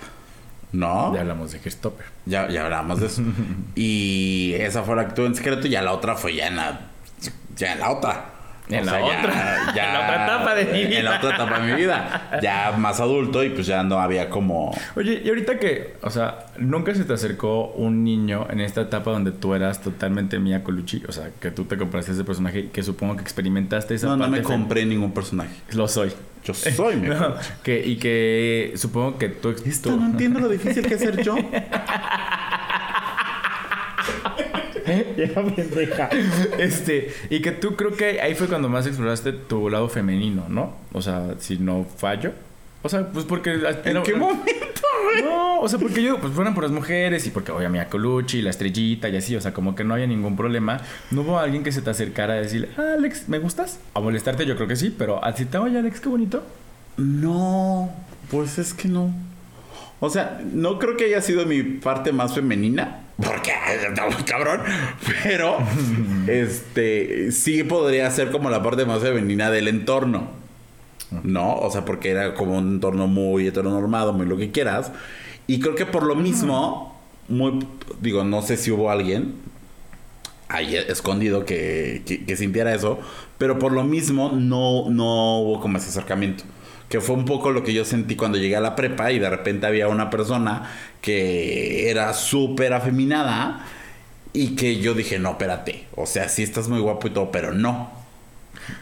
¿No? 0.72 1.12
Ya 1.12 1.22
hablamos 1.22 1.50
de 1.50 1.58
Gestopper. 1.58 2.06
Ya, 2.26 2.48
ya 2.48 2.64
hablamos 2.64 3.00
de 3.00 3.06
eso. 3.06 3.22
y 3.74 4.54
esa 4.54 4.84
fue 4.84 4.96
la 4.96 5.08
que 5.08 5.14
tuve 5.14 5.26
en 5.26 5.34
secreto 5.34 5.66
y 5.66 5.70
ya 5.70 5.82
la 5.82 5.92
otra 5.92 6.14
fue 6.14 6.34
ya 6.34 6.46
en 6.46 6.56
la, 6.56 6.80
ya 7.56 7.72
en 7.72 7.80
la 7.80 7.90
otra. 7.90 8.39
En 8.70 8.82
O 8.82 8.84
la 8.84 8.92
sea, 8.92 9.04
otra. 9.04 9.72
ya- 9.74 9.86
En 9.86 9.92
la 9.92 10.00
otra 10.00 10.24
etapa 10.24 10.54
de 10.54 10.64
mi 10.66 10.84
vida. 10.86 10.98
En 10.98 11.04
la 11.04 11.16
otra 11.16 11.30
etapa 11.34 11.58
de 11.60 11.66
mi 11.66 11.80
vida. 11.80 12.38
Ya 12.42 12.72
más 12.78 13.00
adulto 13.00 13.42
y 13.44 13.50
pues 13.50 13.66
ya 13.66 13.82
no 13.82 13.98
había 14.00 14.28
como... 14.30 14.76
Oye, 14.96 15.20
y 15.24 15.28
ahorita 15.28 15.58
que, 15.58 15.96
o 16.02 16.10
sea, 16.10 16.46
nunca 16.58 16.94
se 16.94 17.04
te 17.04 17.12
acercó 17.12 17.66
un 17.68 18.04
niño 18.04 18.46
en 18.50 18.60
esta 18.60 18.82
etapa 18.82 19.10
donde 19.10 19.32
tú 19.32 19.54
eras 19.54 19.80
totalmente 19.82 20.38
Mia 20.38 20.62
Colucci, 20.64 21.02
o 21.08 21.12
sea, 21.12 21.30
que 21.40 21.50
tú 21.50 21.64
te 21.64 21.76
compraste 21.76 22.12
ese 22.12 22.24
personaje 22.24 22.60
y 22.60 22.62
que 22.68 22.82
supongo 22.82 23.16
que 23.16 23.22
experimentaste 23.22 23.94
esa 23.94 24.06
No, 24.08 24.16
no 24.16 24.28
me 24.28 24.42
compré 24.42 24.84
ningún 24.86 25.12
personaje. 25.12 25.50
Lo 25.72 25.88
soy. 25.88 26.12
Yo 26.44 26.54
soy 26.54 26.96
No, 27.00 27.34
que, 27.62 27.84
y 27.86 27.96
que 27.96 28.72
supongo 28.76 29.18
que 29.18 29.28
tú... 29.28 29.50
Esto 29.64 29.90
tú- 29.90 29.96
no 30.00 30.06
entiendo 30.06 30.40
lo 30.40 30.48
difícil 30.48 30.86
que 30.86 30.94
es 30.94 31.00
ser 31.00 31.22
yo. 31.22 31.36
Ya, 35.16 35.34
pendeja. 35.34 36.08
Este, 36.58 37.12
y 37.28 37.40
que 37.40 37.52
tú 37.52 37.76
creo 37.76 37.92
que 37.92 38.20
ahí 38.20 38.34
fue 38.34 38.48
cuando 38.48 38.68
más 38.68 38.86
exploraste 38.86 39.32
tu 39.32 39.68
lado 39.68 39.88
femenino, 39.88 40.46
¿no? 40.48 40.76
O 40.92 41.02
sea, 41.02 41.34
si 41.38 41.58
no 41.58 41.86
fallo. 41.96 42.32
O 42.82 42.88
sea, 42.88 43.08
pues 43.08 43.24
porque... 43.24 43.52
¿En 43.84 44.02
qué 44.02 44.14
momento, 44.14 44.82
güey? 45.04 45.22
No, 45.22 45.60
o 45.60 45.68
sea, 45.68 45.78
porque 45.78 46.02
yo, 46.02 46.18
pues 46.18 46.32
fueron 46.32 46.54
por 46.54 46.64
las 46.64 46.72
mujeres 46.72 47.26
y 47.26 47.30
porque 47.30 47.52
obviamente 47.52 47.84
Mia 47.84 47.90
Colucci, 47.90 48.40
la 48.40 48.50
estrellita 48.50 49.08
y 49.08 49.16
así, 49.16 49.36
o 49.36 49.40
sea, 49.40 49.52
como 49.52 49.74
que 49.74 49.84
no 49.84 49.94
había 49.94 50.06
ningún 50.06 50.36
problema. 50.36 50.80
No 51.10 51.22
hubo 51.22 51.38
alguien 51.38 51.62
que 51.62 51.72
se 51.72 51.82
te 51.82 51.90
acercara 51.90 52.34
a 52.34 52.36
decirle, 52.36 52.70
ah, 52.78 52.94
Alex, 52.96 53.28
¿me 53.28 53.38
gustas? 53.38 53.80
A 53.94 54.00
molestarte, 54.00 54.46
yo 54.46 54.56
creo 54.56 54.68
que 54.68 54.76
sí, 54.76 54.94
pero 54.96 55.22
a 55.22 55.34
ti 55.34 55.44
te 55.44 55.58
oye, 55.58 55.78
Alex, 55.78 56.00
qué 56.00 56.08
bonito. 56.08 56.42
No, 56.96 57.90
pues 58.30 58.58
es 58.58 58.72
que 58.72 58.88
no. 58.88 59.12
O 60.00 60.08
sea, 60.08 60.40
no 60.52 60.78
creo 60.78 60.96
que 60.96 61.04
haya 61.04 61.20
sido 61.20 61.44
mi 61.44 61.62
parte 61.62 62.10
más 62.10 62.34
femenina, 62.34 63.02
porque 63.18 63.52
está 63.86 64.06
muy 64.06 64.22
cabrón. 64.24 64.62
Pero, 65.22 65.58
este, 66.26 67.30
sí 67.32 67.62
podría 67.64 68.10
ser 68.10 68.30
como 68.30 68.48
la 68.48 68.62
parte 68.62 68.86
más 68.86 69.02
femenina 69.02 69.50
del 69.50 69.68
entorno. 69.68 70.40
¿No? 71.22 71.56
O 71.56 71.70
sea, 71.70 71.84
porque 71.84 72.10
era 72.10 72.34
como 72.34 72.56
un 72.56 72.74
entorno 72.74 73.08
muy 73.08 73.46
heteronormado, 73.46 74.12
muy 74.14 74.26
lo 74.26 74.36
que 74.36 74.50
quieras. 74.50 74.90
Y 75.46 75.60
creo 75.60 75.74
que 75.74 75.84
por 75.84 76.04
lo 76.04 76.14
mismo, 76.14 76.98
muy, 77.28 77.66
digo, 78.00 78.24
no 78.24 78.40
sé 78.42 78.56
si 78.56 78.70
hubo 78.70 78.90
alguien 78.90 79.34
ahí 80.48 80.76
escondido 80.76 81.44
que, 81.44 82.02
que, 82.06 82.24
que 82.24 82.36
sintiera 82.36 82.74
eso, 82.74 82.98
pero 83.38 83.58
por 83.58 83.72
lo 83.72 83.84
mismo 83.84 84.30
no, 84.30 84.88
no 84.88 85.40
hubo 85.40 85.60
como 85.60 85.78
ese 85.78 85.88
acercamiento 85.90 86.44
que 86.90 87.00
fue 87.00 87.14
un 87.16 87.24
poco 87.24 87.50
lo 87.52 87.62
que 87.62 87.72
yo 87.72 87.84
sentí 87.86 88.16
cuando 88.16 88.36
llegué 88.36 88.56
a 88.56 88.60
la 88.60 88.76
prepa 88.76 89.10
y 89.12 89.18
de 89.18 89.30
repente 89.30 89.66
había 89.66 89.88
una 89.88 90.10
persona 90.10 90.70
que 91.00 91.88
era 91.88 92.12
súper 92.12 92.74
afeminada 92.74 93.64
y 94.34 94.56
que 94.56 94.80
yo 94.80 94.92
dije, 94.94 95.18
no, 95.18 95.30
espérate, 95.30 95.86
o 95.96 96.04
sea, 96.04 96.28
sí 96.28 96.42
estás 96.42 96.68
muy 96.68 96.80
guapo 96.80 97.06
y 97.06 97.10
todo, 97.10 97.30
pero 97.30 97.52
no. 97.52 97.92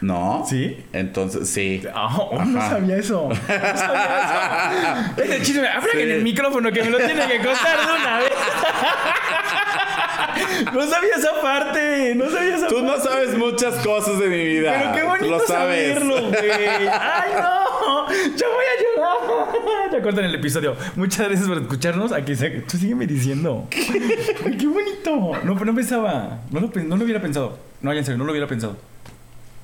¿No? 0.00 0.44
¿Sí? 0.48 0.84
Entonces, 0.92 1.48
sí. 1.48 1.82
Ah, 1.94 2.16
oh, 2.18 2.44
no 2.44 2.61
sabía 2.61 2.96
eso. 2.96 3.28
No 3.30 3.36
sabía 3.36 5.12
eso. 5.14 5.22
Ese 5.22 5.42
chisme, 5.42 5.68
habla 5.68 5.88
Sí. 5.92 6.00
en 6.00 6.11
el 6.11 6.22
micrófono 6.22 6.72
que 6.72 6.82
me 6.82 6.90
lo 6.90 6.98
tiene 6.98 7.26
que 7.26 7.36
contar 7.38 7.78
de 7.86 7.92
una 8.02 8.18
vez. 8.18 8.32
No 10.72 10.86
sabía 10.86 11.11
esa 11.16 11.41
parte. 11.41 12.14
No 12.14 12.28
sabía 12.30 12.57
esa 12.57 12.68
Tú 12.68 12.76
parte. 12.76 12.91
no 12.91 13.01
sabes 13.01 13.39
muchas 13.39 13.74
cosas 13.84 14.18
de 14.18 14.28
mi 14.28 14.45
vida. 14.45 14.72
Pero 14.78 14.93
qué 14.95 15.03
bonito 15.05 15.39
Lo 15.39 15.41
sabes. 15.47 15.95
saberlo, 15.95 16.28
güey. 16.28 16.89
Ay, 16.91 17.30
no. 17.34 18.09
Yo 18.36 18.47
voy 18.53 18.64
a 18.64 18.82
llorar. 18.82 19.93
Ya 19.93 20.03
cortan 20.03 20.24
el 20.24 20.34
episodio. 20.34 20.76
Muchas 20.97 21.28
gracias 21.28 21.49
por 21.49 21.59
escucharnos. 21.59 22.12
Aquí 22.12 22.34
se... 22.36 22.51
Tú 22.51 22.76
sígueme 22.76 23.07
diciendo. 23.07 23.68
Ay, 23.72 24.57
qué 24.59 24.66
bonito. 24.66 25.32
No, 25.45 25.55
no 25.55 25.74
pensaba. 25.74 26.41
No 26.51 26.61
lo, 26.61 26.70
no 26.74 26.97
lo 26.97 27.05
hubiera 27.05 27.20
pensado. 27.20 27.59
No, 27.80 27.93
ya 27.93 27.99
en 28.01 28.05
serio, 28.05 28.18
no 28.18 28.24
lo 28.24 28.32
hubiera 28.32 28.47
pensado. 28.47 28.76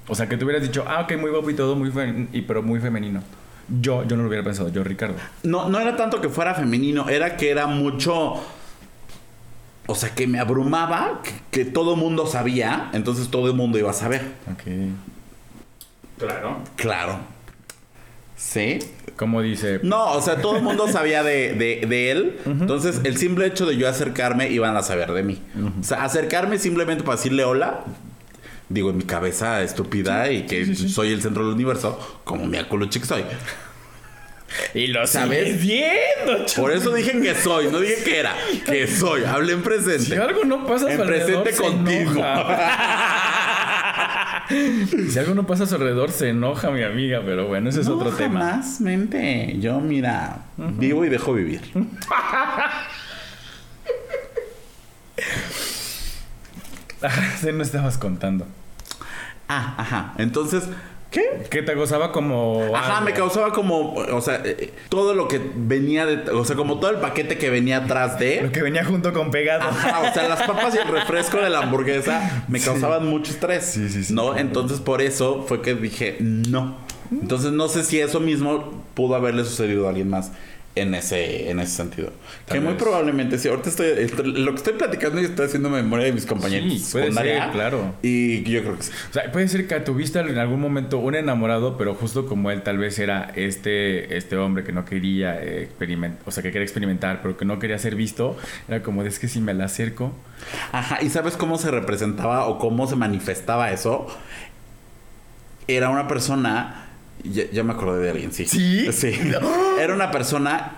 O 0.07 0.14
sea, 0.14 0.29
que 0.29 0.37
te 0.37 0.45
hubieras 0.45 0.62
dicho, 0.62 0.85
ah, 0.87 1.01
ok, 1.03 1.16
muy 1.18 1.31
guapo 1.31 1.49
y 1.51 1.55
todo, 1.55 1.75
muy 1.77 1.91
y, 2.33 2.43
pero 2.43 2.62
muy 2.62 2.79
femenino. 2.79 3.22
Yo, 3.81 4.05
yo 4.05 4.16
no 4.16 4.22
lo 4.22 4.29
hubiera 4.29 4.45
pensado. 4.45 4.68
Yo, 4.68 4.85
Ricardo. 4.85 5.14
No, 5.43 5.68
no 5.70 5.81
era 5.81 5.97
tanto 5.97 6.20
que 6.20 6.29
fuera 6.29 6.55
femenino, 6.55 7.09
era 7.09 7.37
que 7.37 7.51
era 7.51 7.66
mucho. 7.66 8.35
O 9.87 9.95
sea, 9.95 10.14
que 10.14 10.26
me 10.26 10.39
abrumaba, 10.41 11.20
que, 11.22 11.32
que 11.51 11.70
todo 11.70 11.95
mundo 11.97 12.26
sabía, 12.26 12.91
entonces 12.95 13.28
todo 13.28 13.49
el 13.49 13.55
mundo 13.55 13.78
iba 13.78 13.91
a 13.91 13.95
saber. 13.95 14.22
Ok. 14.51 14.62
Claro. 16.18 16.59
Claro. 16.76 17.18
¿Sí? 18.37 18.78
Como 19.16 19.43
dice... 19.43 19.80
No, 19.82 20.12
o 20.12 20.20
sea, 20.20 20.41
todo 20.41 20.57
el 20.57 20.62
mundo 20.62 20.89
sabía 20.89 21.22
de, 21.22 21.55
de- 21.55 21.87
de 21.87 22.11
él. 22.11 22.41
Entonces, 22.47 23.01
el 23.05 23.16
simple 23.16 23.47
hecho 23.47 23.64
de 23.66 23.76
yo 23.76 23.89
acercarme, 23.89 24.51
iban 24.51 24.76
a 24.76 24.82
saber 24.82 25.12
de 25.12 25.22
mí. 25.22 25.41
O 25.80 25.82
sea, 25.85 26.05
acercarme 26.05 26.59
simplemente 26.59 27.05
para 27.05 27.16
decirle 27.16 27.45
hola. 27.45 27.85
Digo, 28.68 28.91
en 28.91 28.97
mi 28.97 29.05
cabeza 29.05 29.62
estúpida 29.62 30.30
y 30.32 30.47
que 30.47 30.74
soy 30.74 31.12
el 31.12 31.20
centro 31.22 31.45
del 31.45 31.55
universo, 31.55 31.99
como 32.24 32.47
mi 32.47 32.59
culo 32.64 32.87
chico 32.87 33.07
soy. 33.07 33.22
Y 34.74 34.86
lo 34.88 35.07
¿Sabes? 35.07 35.61
viendo, 35.61 36.46
Por 36.57 36.72
eso 36.72 36.92
dije 36.92 37.20
que 37.20 37.34
soy, 37.34 37.68
no 37.68 37.80
dije 37.80 38.02
que 38.05 38.18
era. 38.20 38.34
Que 38.66 38.86
soy. 38.86 39.24
Hablé 39.24 39.52
en 39.55 39.62
presente. 39.62 40.05
Si 40.05 40.14
algo 40.14 40.44
no 40.44 40.66
pasa 40.66 40.86
a 40.86 40.88
su 40.88 40.94
En 40.94 41.00
alrededor, 41.00 41.42
presente 41.44 41.52
se 41.52 41.62
contigo. 41.62 42.11
enoja. 42.12 42.86
si 45.11 45.18
algo 45.18 45.34
no 45.34 45.46
pasa 45.46 45.64
a 45.64 45.66
su 45.66 45.74
alrededor, 45.74 46.11
se 46.12 46.28
enoja 46.28 46.70
mi 46.70 46.82
amiga, 46.82 47.22
pero 47.24 47.46
bueno, 47.48 47.68
ese 47.70 47.80
es 47.80 47.88
No, 47.88 47.96
otro 47.96 48.11
tema. 48.12 48.40
jamás, 48.40 48.80
mente. 48.80 49.57
Yo, 49.59 49.80
mira, 49.80 50.38
vivo 50.57 51.05
y 51.05 51.09
dejo 51.09 51.32
vivir. 51.34 51.61
Se 57.40 57.52
no 57.52 57.62
estabas 57.62 57.98
contando. 57.98 58.46
Ah, 59.48 59.74
ajá. 59.76 60.14
Entonces, 60.18 60.64
¿qué? 61.15 61.47
Que 61.49 61.62
te 61.62 61.75
gozaba 61.75 62.11
como. 62.11 62.61
Ajá, 62.75 62.99
algo. 62.99 63.07
me 63.07 63.12
causaba 63.12 63.53
como, 63.53 63.95
o 63.95 64.21
sea, 64.21 64.43
eh, 64.45 64.73
todo 64.89 65.15
lo 65.15 65.29
que 65.29 65.41
venía 65.55 66.05
de, 66.05 66.31
o 66.31 66.45
sea, 66.45 66.57
como 66.57 66.81
todo 66.81 66.91
el 66.91 66.97
paquete 66.97 67.39
que 67.39 67.51
venía 67.51 67.79
atrás 67.79 68.15
Lo 68.15 68.19
de. 68.19 68.51
que 68.53 68.62
venía 68.62 68.85
junto 68.85 69.12
con 69.12 69.31
pegado. 69.31 69.62
Ajá, 69.62 70.11
o 70.11 70.12
sea, 70.12 70.29
las 70.29 70.43
papas 70.43 70.75
y 70.75 70.79
el 70.79 70.89
refresco 70.89 71.39
de 71.39 71.51
la 71.51 71.61
hamburguesa 71.61 72.45
me 72.49 72.61
causaban 72.61 73.07
mucho 73.07 73.31
estrés. 73.33 73.65
Sí, 73.65 73.89
sí, 73.89 74.05
sí. 74.05 74.12
¿No? 74.12 74.37
Entonces, 74.37 74.81
por 74.81 75.01
eso 75.01 75.45
fue 75.47 75.62
que 75.62 75.75
dije, 75.75 76.17
no. 76.21 76.77
Entonces, 77.12 77.53
no 77.53 77.69
sé 77.69 77.85
si 77.85 78.01
eso 78.01 78.19
mismo 78.19 78.83
pudo 78.95 79.15
haberle 79.15 79.45
sucedido 79.45 79.87
a 79.87 79.91
alguien 79.91 80.11
más 80.11 80.33
en 80.77 80.93
ese, 80.95 81.51
en 81.51 81.61
ese 81.61 81.70
sentido. 81.77 82.11
Tal 82.47 82.59
que 82.59 82.64
muy 82.64 82.75
probablemente 82.75 83.39
sí. 83.39 83.47
Ahorita 83.49 83.68
estoy, 83.68 83.87
estoy- 83.97 84.33
lo 84.33 84.51
que 84.51 84.57
estoy 84.57 84.72
platicando 84.72 85.20
y 85.20 85.25
estoy 85.25 85.47
haciendo 85.47 85.70
memoria 85.70 86.07
de 86.07 86.12
mis 86.12 86.27
compañeros 86.27 86.68
Sí, 86.68 86.79
de 86.79 86.85
puede 86.91 87.05
secundaria. 87.05 87.43
ser, 87.45 87.53
claro. 87.53 87.95
Y 88.03 88.43
yo 88.43 88.61
creo 88.62 88.77
que 88.77 88.83
sí. 88.83 88.91
O 89.11 89.12
sea, 89.12 89.31
puede 89.31 89.47
ser 89.47 89.68
que 89.68 89.79
tuviste 89.81 90.18
en 90.18 90.37
algún 90.37 90.61
momento 90.61 90.99
un 90.99 91.14
enamorado, 91.14 91.77
pero 91.79 91.95
justo 91.95 92.27
como 92.27 92.51
él 92.51 92.62
tal 92.62 92.79
vez 92.79 92.99
era 92.99 93.31
este, 93.37 94.16
este 94.16 94.37
hombre 94.37 94.64
que 94.64 94.72
no 94.72 94.85
quería 94.85 95.41
experimentar, 95.41 96.18
o 96.27 96.33
sea, 96.33 96.43
que 96.43 96.51
quería 96.51 96.64
experimentar, 96.64 97.22
pero 97.22 97.37
que 97.37 97.45
no 97.45 97.61
quería 97.61 97.79
ser 97.79 97.95
visto, 97.95 98.37
era 98.68 98.83
como 98.83 99.05
es 99.05 99.20
que 99.20 99.29
si 99.29 99.41
me 99.41 99.55
la 99.55 99.66
acerco, 99.66 100.12
Ajá, 100.72 100.99
¿y 101.03 101.09
sabes 101.09 101.37
cómo 101.37 101.57
se 101.57 101.70
representaba 101.70 102.47
o 102.47 102.59
cómo 102.59 102.87
se 102.89 102.97
manifestaba 102.97 103.70
eso? 103.70 104.09
Era 105.68 105.89
una 105.89 106.07
persona, 106.09 106.87
ya, 107.23 107.45
ya 107.53 107.62
me 107.65 107.73
acordé 107.73 108.03
de 108.03 108.11
alguien, 108.11 108.33
sí. 108.33 108.47
¿Sí? 108.47 108.93
Sí. 108.93 109.12
Era 109.81 109.95
una 109.95 110.11
persona 110.11 110.73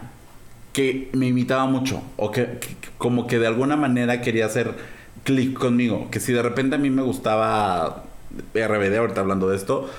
que 0.73 1.09
me 1.13 1.27
imitaba 1.27 1.67
mucho 1.67 2.03
o 2.17 2.31
que, 2.31 2.59
que- 2.61 2.77
como 2.99 3.27
que 3.27 3.39
de 3.39 3.47
alguna 3.47 3.77
manera 3.77 4.21
quería 4.21 4.47
hacer 4.47 4.75
clic 5.25 5.55
conmigo, 5.59 6.09
que 6.11 6.21
si 6.21 6.33
de 6.33 6.43
repente 6.43 6.77
a 6.77 6.79
mí 6.79 6.91
me 6.91 7.03
gustaba 7.03 8.05
RBD, 8.55 8.97
ahorita 8.99 9.21
hablando 9.23 9.49
de 9.49 9.57
esto, 9.57 9.91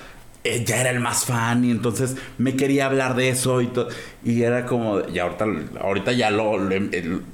eh, 0.43 0.63
ya 0.65 0.79
era 0.79 0.91
el 0.91 0.99
más 1.01 1.25
fan 1.25 1.65
y 1.65 1.71
entonces 1.71 2.15
me 2.37 2.55
quería 2.55 2.85
hablar 2.85 3.15
de 3.15 3.29
eso 3.29 3.59
y 3.61 3.67
todo. 3.67 3.89
Y 4.23 4.43
era 4.43 4.65
como, 4.65 5.01
y 5.09 5.19
ahorita, 5.19 5.45
ahorita 5.81 6.11
ya 6.13 6.29
lo, 6.31 6.57
lo, 6.57 6.69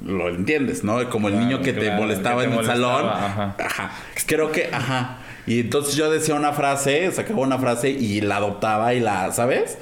lo 0.06 0.30
entiendes, 0.30 0.84
¿no? 0.84 1.08
Como 1.10 1.28
el 1.28 1.34
Claro, 1.36 1.48
niño 1.48 1.62
que 1.62 1.74
te 1.74 1.92
molestaba 1.92 2.42
que 2.44 2.48
te 2.48 2.54
en 2.54 2.60
el 2.62 2.66
salón. 2.66 3.06
ajá. 3.08 3.56
Ajá. 3.64 3.92
Creo 4.26 4.52
que, 4.52 4.70
ajá. 4.72 5.18
Y 5.46 5.60
entonces 5.62 5.96
yo 5.96 6.10
decía 6.10 6.36
una 6.36 6.54
frase, 6.54 7.12
sacaba 7.12 7.42
una 7.42 7.58
frase 7.60 7.90
y 7.90 8.22
la 8.22 8.38
adoptaba 8.38 8.94
y 8.94 9.00
la, 9.00 9.32
¿sabes? 9.34 9.78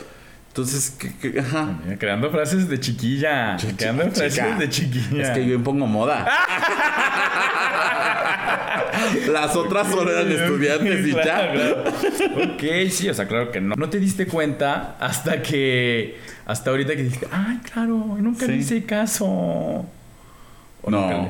Entonces, 0.47 0.91
que- 0.99 1.13
que- 1.31 1.39
ajá. 1.39 1.79
Mira, 1.83 1.97
creando 1.97 2.29
frases 2.31 2.67
de 2.67 2.79
chiquilla, 2.79 3.55
creando 3.77 4.03
Chica. 4.05 4.15
frases 4.29 4.59
de 4.59 4.69
chiquilla. 4.69 5.23
Es 5.23 5.29
que 5.29 5.45
yo 5.45 5.53
impongo 5.55 5.85
moda. 5.87 6.25
Las 9.31 9.55
otras 9.55 9.87
solo 9.89 10.11
eran 10.11 10.31
estudiantes 10.31 11.05
y 11.07 11.11
ya. 11.13 11.21
Claro, 11.21 11.53
claro. 11.83 12.53
Ok, 12.53 12.63
sí, 12.91 13.09
o 13.09 13.13
sea, 13.13 13.27
claro 13.27 13.51
que 13.51 13.61
no. 13.61 13.75
No 13.75 13.89
te 13.89 13.99
diste 13.99 14.27
cuenta 14.27 14.95
hasta 14.99 15.41
que. 15.41 16.19
Hasta 16.45 16.69
ahorita 16.71 16.95
que 16.95 17.03
dijiste, 17.03 17.27
ay, 17.31 17.59
claro, 17.71 18.17
nunca 18.19 18.45
le 18.45 18.57
hice 18.57 18.83
caso. 18.83 19.25
O 19.25 19.85
No. 20.89 21.01
nunca 21.01 21.17
le- 21.17 21.29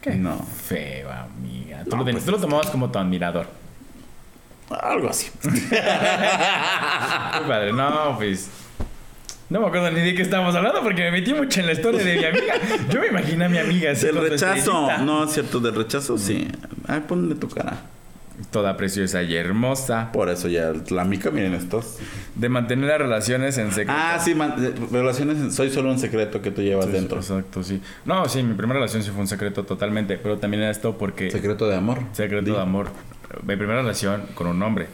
Qué 0.00 0.10
No. 0.14 0.38
feo, 0.38 1.10
amiga. 1.10 1.84
Tú, 1.84 1.90
No, 1.90 1.96
lo, 1.98 2.04
pues 2.10 2.24
tú 2.24 2.30
lo 2.30 2.38
tomabas 2.38 2.68
como 2.70 2.90
tu 2.90 2.98
admirador. 2.98 3.46
Algo 4.70 5.08
así. 5.10 5.30
Padre. 7.46 7.72
No, 7.72 8.14
pues. 8.16 8.48
No 9.48 9.60
me 9.60 9.66
acuerdo 9.66 9.90
ni 9.90 10.00
de 10.00 10.14
qué 10.14 10.22
estábamos 10.22 10.54
hablando 10.54 10.80
porque 10.82 11.02
me 11.02 11.10
metí 11.10 11.34
mucho 11.34 11.58
en 11.60 11.66
la 11.66 11.72
historia 11.72 12.04
de 12.04 12.16
mi 12.18 12.24
amiga. 12.24 12.54
Yo 12.88 13.00
me 13.00 13.08
imagino 13.08 13.44
a 13.46 13.48
mi 13.48 13.58
amiga 13.58 13.90
así 13.90 14.06
Del 14.06 14.20
rechazo. 14.30 14.88
No, 15.00 15.24
es 15.24 15.32
cierto, 15.32 15.58
del 15.58 15.74
rechazo 15.74 16.16
sí. 16.16 16.46
Ay, 16.86 17.00
ponle 17.00 17.34
tu 17.34 17.48
cara. 17.48 17.78
Toda 18.50 18.76
preciosa 18.76 19.22
y 19.22 19.36
hermosa. 19.36 20.10
Por 20.12 20.28
eso 20.28 20.48
ya 20.48 20.72
la 20.90 21.04
mica, 21.04 21.30
miren 21.30 21.54
estos. 21.54 21.98
De 22.34 22.48
mantener 22.48 22.88
las 22.88 22.98
relaciones 22.98 23.58
en 23.58 23.70
secreto. 23.70 23.92
Ah, 23.94 24.18
sí, 24.18 24.34
relaciones. 24.90 25.54
Soy 25.54 25.70
solo 25.70 25.90
un 25.90 25.98
secreto 25.98 26.40
que 26.40 26.50
tú 26.50 26.62
llevas 26.62 26.86
Sí, 26.86 26.92
dentro. 26.92 27.18
Exacto, 27.18 27.62
sí. 27.62 27.80
No, 28.04 28.28
sí, 28.28 28.42
mi 28.42 28.54
primera 28.54 28.78
relación 28.80 29.02
sí 29.02 29.10
fue 29.10 29.20
un 29.20 29.28
secreto 29.28 29.64
totalmente, 29.64 30.16
pero 30.18 30.38
también 30.38 30.62
era 30.62 30.70
esto 30.70 30.96
porque... 30.96 31.30
Secreto 31.30 31.68
de 31.68 31.76
amor. 31.76 31.98
Secreto 32.12 32.52
de 32.52 32.60
amor. 32.60 32.88
Mi 33.46 33.56
primera 33.56 33.82
relación 33.82 34.22
con 34.34 34.46
un 34.46 34.62
hombre. 34.62 34.86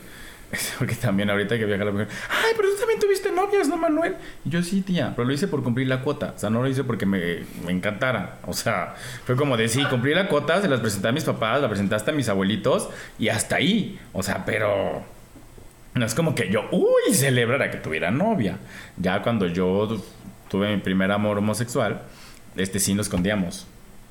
Porque 0.78 0.94
también 0.94 1.30
ahorita 1.30 1.58
que 1.58 1.64
viaja 1.64 1.84
la 1.84 1.92
mujer, 1.92 2.08
ay, 2.28 2.52
pero 2.56 2.68
tú 2.70 2.76
también 2.78 3.00
tuviste 3.00 3.32
novias, 3.32 3.68
¿no, 3.68 3.76
Manuel? 3.76 4.16
Y 4.44 4.50
yo 4.50 4.62
sí, 4.62 4.82
tía, 4.82 5.12
pero 5.14 5.26
lo 5.26 5.34
hice 5.34 5.48
por 5.48 5.62
cumplir 5.62 5.88
la 5.88 6.02
cuota. 6.02 6.32
O 6.36 6.38
sea, 6.38 6.50
no 6.50 6.62
lo 6.62 6.68
hice 6.68 6.84
porque 6.84 7.06
me, 7.06 7.44
me 7.64 7.72
encantara. 7.72 8.38
O 8.46 8.52
sea, 8.52 8.94
fue 9.24 9.36
como 9.36 9.56
de 9.56 9.68
sí, 9.68 9.84
cumplí 9.84 10.14
la 10.14 10.28
cuota, 10.28 10.60
se 10.60 10.68
las 10.68 10.80
presenté 10.80 11.08
a 11.08 11.12
mis 11.12 11.24
papás, 11.24 11.60
la 11.60 11.68
presentaste 11.68 12.10
a 12.10 12.14
mis 12.14 12.28
abuelitos 12.28 12.88
y 13.18 13.28
hasta 13.28 13.56
ahí. 13.56 13.98
O 14.12 14.22
sea, 14.22 14.44
pero 14.44 15.04
no 15.94 16.04
es 16.04 16.14
como 16.14 16.34
que 16.34 16.50
yo, 16.50 16.68
uy, 16.72 17.14
celebrara 17.14 17.70
que 17.70 17.78
tuviera 17.78 18.10
novia. 18.10 18.58
Ya 18.96 19.22
cuando 19.22 19.46
yo 19.46 20.02
tuve 20.48 20.74
mi 20.74 20.80
primer 20.80 21.10
amor 21.10 21.38
homosexual, 21.38 22.02
este 22.56 22.80
sí 22.80 22.94
nos 22.94 23.06
escondíamos. 23.06 23.66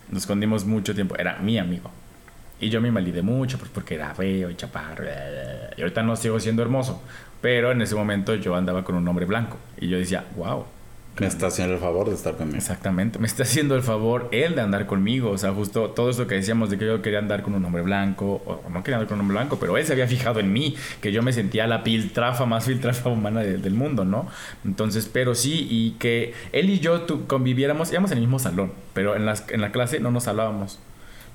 Nos 0.09 0.23
escondimos 0.23 0.65
mucho 0.65 0.93
tiempo. 0.93 1.15
Era 1.17 1.37
mi 1.37 1.57
amigo. 1.57 1.91
Y 2.59 2.69
yo 2.69 2.79
me 2.81 2.91
malidé 2.91 3.21
mucho 3.21 3.57
pues, 3.57 3.69
porque 3.73 3.95
era 3.95 4.13
feo 4.15 4.49
y 4.49 4.55
chaparro. 4.55 5.03
Y 5.77 5.81
ahorita 5.81 6.03
no 6.03 6.15
sigo 6.15 6.39
siendo 6.39 6.61
hermoso. 6.61 7.01
Pero 7.41 7.71
en 7.71 7.81
ese 7.81 7.95
momento 7.95 8.33
yo 8.35 8.55
andaba 8.55 8.83
con 8.83 8.95
un 8.95 9.07
hombre 9.07 9.25
blanco. 9.25 9.57
Y 9.79 9.87
yo 9.89 9.97
decía, 9.97 10.23
wow, 10.35 10.65
Me 11.19 11.27
está 11.27 11.47
haciendo 11.47 11.75
el 11.75 11.79
favor 11.79 12.09
de 12.09 12.15
estar 12.15 12.35
conmigo. 12.35 12.57
Exactamente, 12.57 13.19
me 13.19 13.27
está 13.27 13.43
haciendo 13.43 13.75
el 13.75 13.83
favor 13.83 14.27
él 14.31 14.55
de 14.55 14.61
andar 14.61 14.85
conmigo, 14.85 15.29
o 15.31 15.37
sea, 15.37 15.53
justo 15.53 15.91
todo 15.91 16.09
esto 16.09 16.27
que 16.27 16.35
decíamos 16.35 16.69
de 16.69 16.77
que 16.77 16.85
yo 16.85 17.01
quería 17.01 17.19
andar 17.19 17.41
con 17.41 17.53
un 17.53 17.63
hombre 17.63 17.83
blanco, 17.83 18.41
o 18.45 18.69
no 18.69 18.83
quería 18.83 18.97
andar 18.97 19.07
con 19.07 19.15
un 19.15 19.21
hombre 19.21 19.37
blanco, 19.37 19.57
pero 19.57 19.77
él 19.77 19.85
se 19.85 19.93
había 19.93 20.07
fijado 20.07 20.39
en 20.41 20.51
mí, 20.51 20.75
que 21.01 21.13
yo 21.13 21.21
me 21.23 21.31
sentía 21.31 21.67
la 21.67 21.83
piltrafa, 21.83 22.45
más 22.45 22.65
filtrafa 22.65 23.07
humana 23.09 23.39
de- 23.41 23.57
del 23.59 23.73
mundo, 23.75 24.03
¿no? 24.03 24.27
Entonces, 24.65 25.09
pero 25.11 25.35
sí, 25.35 25.67
y 25.69 25.91
que 25.99 26.33
él 26.51 26.69
y 26.69 26.79
yo 26.79 27.05
conviviéramos, 27.27 27.91
íbamos 27.93 28.11
en 28.11 28.17
el 28.17 28.23
mismo 28.23 28.39
salón, 28.39 28.73
pero 28.93 29.15
en, 29.15 29.25
las, 29.25 29.49
en 29.51 29.61
la 29.61 29.71
clase 29.71 29.99
no 30.01 30.11
nos 30.11 30.27
hablábamos. 30.27 30.79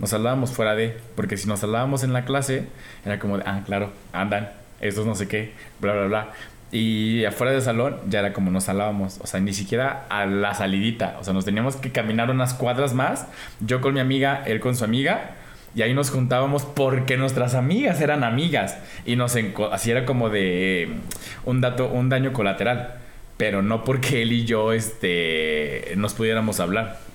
Nos 0.01 0.13
hablábamos 0.15 0.51
fuera 0.51 0.75
de, 0.75 0.97
porque 1.15 1.37
si 1.37 1.47
nos 1.47 1.63
hablábamos 1.63 2.03
en 2.03 2.13
la 2.13 2.25
clase, 2.25 2.65
era 3.05 3.19
como 3.19 3.37
de, 3.39 3.45
ah, 3.47 3.63
claro, 3.67 3.93
andan, 4.13 4.51
estos 4.81 5.07
no 5.07 5.15
sé 5.15 5.29
qué, 5.29 5.53
bla, 5.81 5.93
bla, 5.93 6.07
bla. 6.07 6.29
Y 6.73 7.25
afuera 7.25 7.53
del 7.53 7.63
salón 7.63 7.99
ya 8.09 8.21
era 8.21 8.33
como 8.33 8.51
nos 8.51 8.69
hablábamos, 8.69 9.19
o 9.21 9.27
sea, 9.27 9.41
ni 9.41 9.53
siquiera 9.53 10.07
a 10.09 10.25
la 10.25 10.55
salidita, 10.55 11.17
o 11.21 11.25
sea, 11.25 11.35
nos 11.35 11.45
teníamos 11.45 11.77
que 11.77 11.91
caminar 11.91 12.31
unas 12.31 12.55
cuadras 12.55 12.95
más, 12.95 13.27
yo 13.61 13.81
con 13.81 13.93
mi 13.93 14.01
amiga, 14.01 14.43
él 14.47 14.61
con 14.61 14.75
su 14.75 14.85
amiga, 14.85 15.33
y 15.75 15.83
ahí 15.83 15.93
nos 15.93 16.11
juntábamos 16.11 16.65
porque 16.65 17.17
nuestras 17.17 17.55
amigas 17.55 18.01
eran 18.01 18.25
amigas, 18.25 18.79
y 19.05 19.17
nos 19.17 19.37
así 19.73 19.91
era 19.91 20.07
como 20.07 20.31
de 20.31 20.89
un 21.45 21.61
dato, 21.61 21.89
un 21.89 22.09
daño 22.09 22.33
colateral, 22.33 22.95
pero 23.37 23.63
no 23.63 23.85
porque 23.85 24.23
él 24.23 24.33
y 24.33 24.45
yo 24.45 24.73
este, 24.73 25.93
nos 25.97 26.15
pudiéramos 26.15 26.61
hablar. 26.61 27.10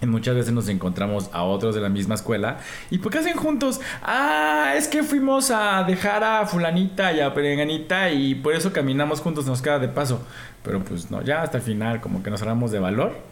Muchas 0.06 0.34
veces 0.34 0.52
nos 0.52 0.68
encontramos 0.68 1.30
a 1.32 1.42
otros 1.42 1.74
de 1.74 1.80
la 1.80 1.88
misma 1.88 2.14
escuela. 2.14 2.58
¿Y 2.90 2.98
por 2.98 3.12
qué 3.12 3.18
hacen 3.18 3.36
juntos? 3.36 3.80
Ah, 4.02 4.74
es 4.76 4.88
que 4.88 5.02
fuimos 5.02 5.50
a 5.50 5.84
dejar 5.84 6.22
a 6.24 6.46
fulanita 6.46 7.12
y 7.12 7.20
a 7.20 7.34
perenganita 7.34 8.10
y 8.10 8.34
por 8.34 8.54
eso 8.54 8.72
caminamos 8.72 9.20
juntos, 9.20 9.46
nos 9.46 9.62
queda 9.62 9.78
de 9.78 9.88
paso. 9.88 10.20
Pero 10.62 10.82
pues 10.84 11.10
no, 11.10 11.22
ya 11.22 11.42
hasta 11.42 11.58
el 11.58 11.62
final 11.62 12.00
como 12.00 12.22
que 12.22 12.30
nos 12.30 12.42
hablamos 12.42 12.70
de 12.70 12.78
valor. 12.78 13.27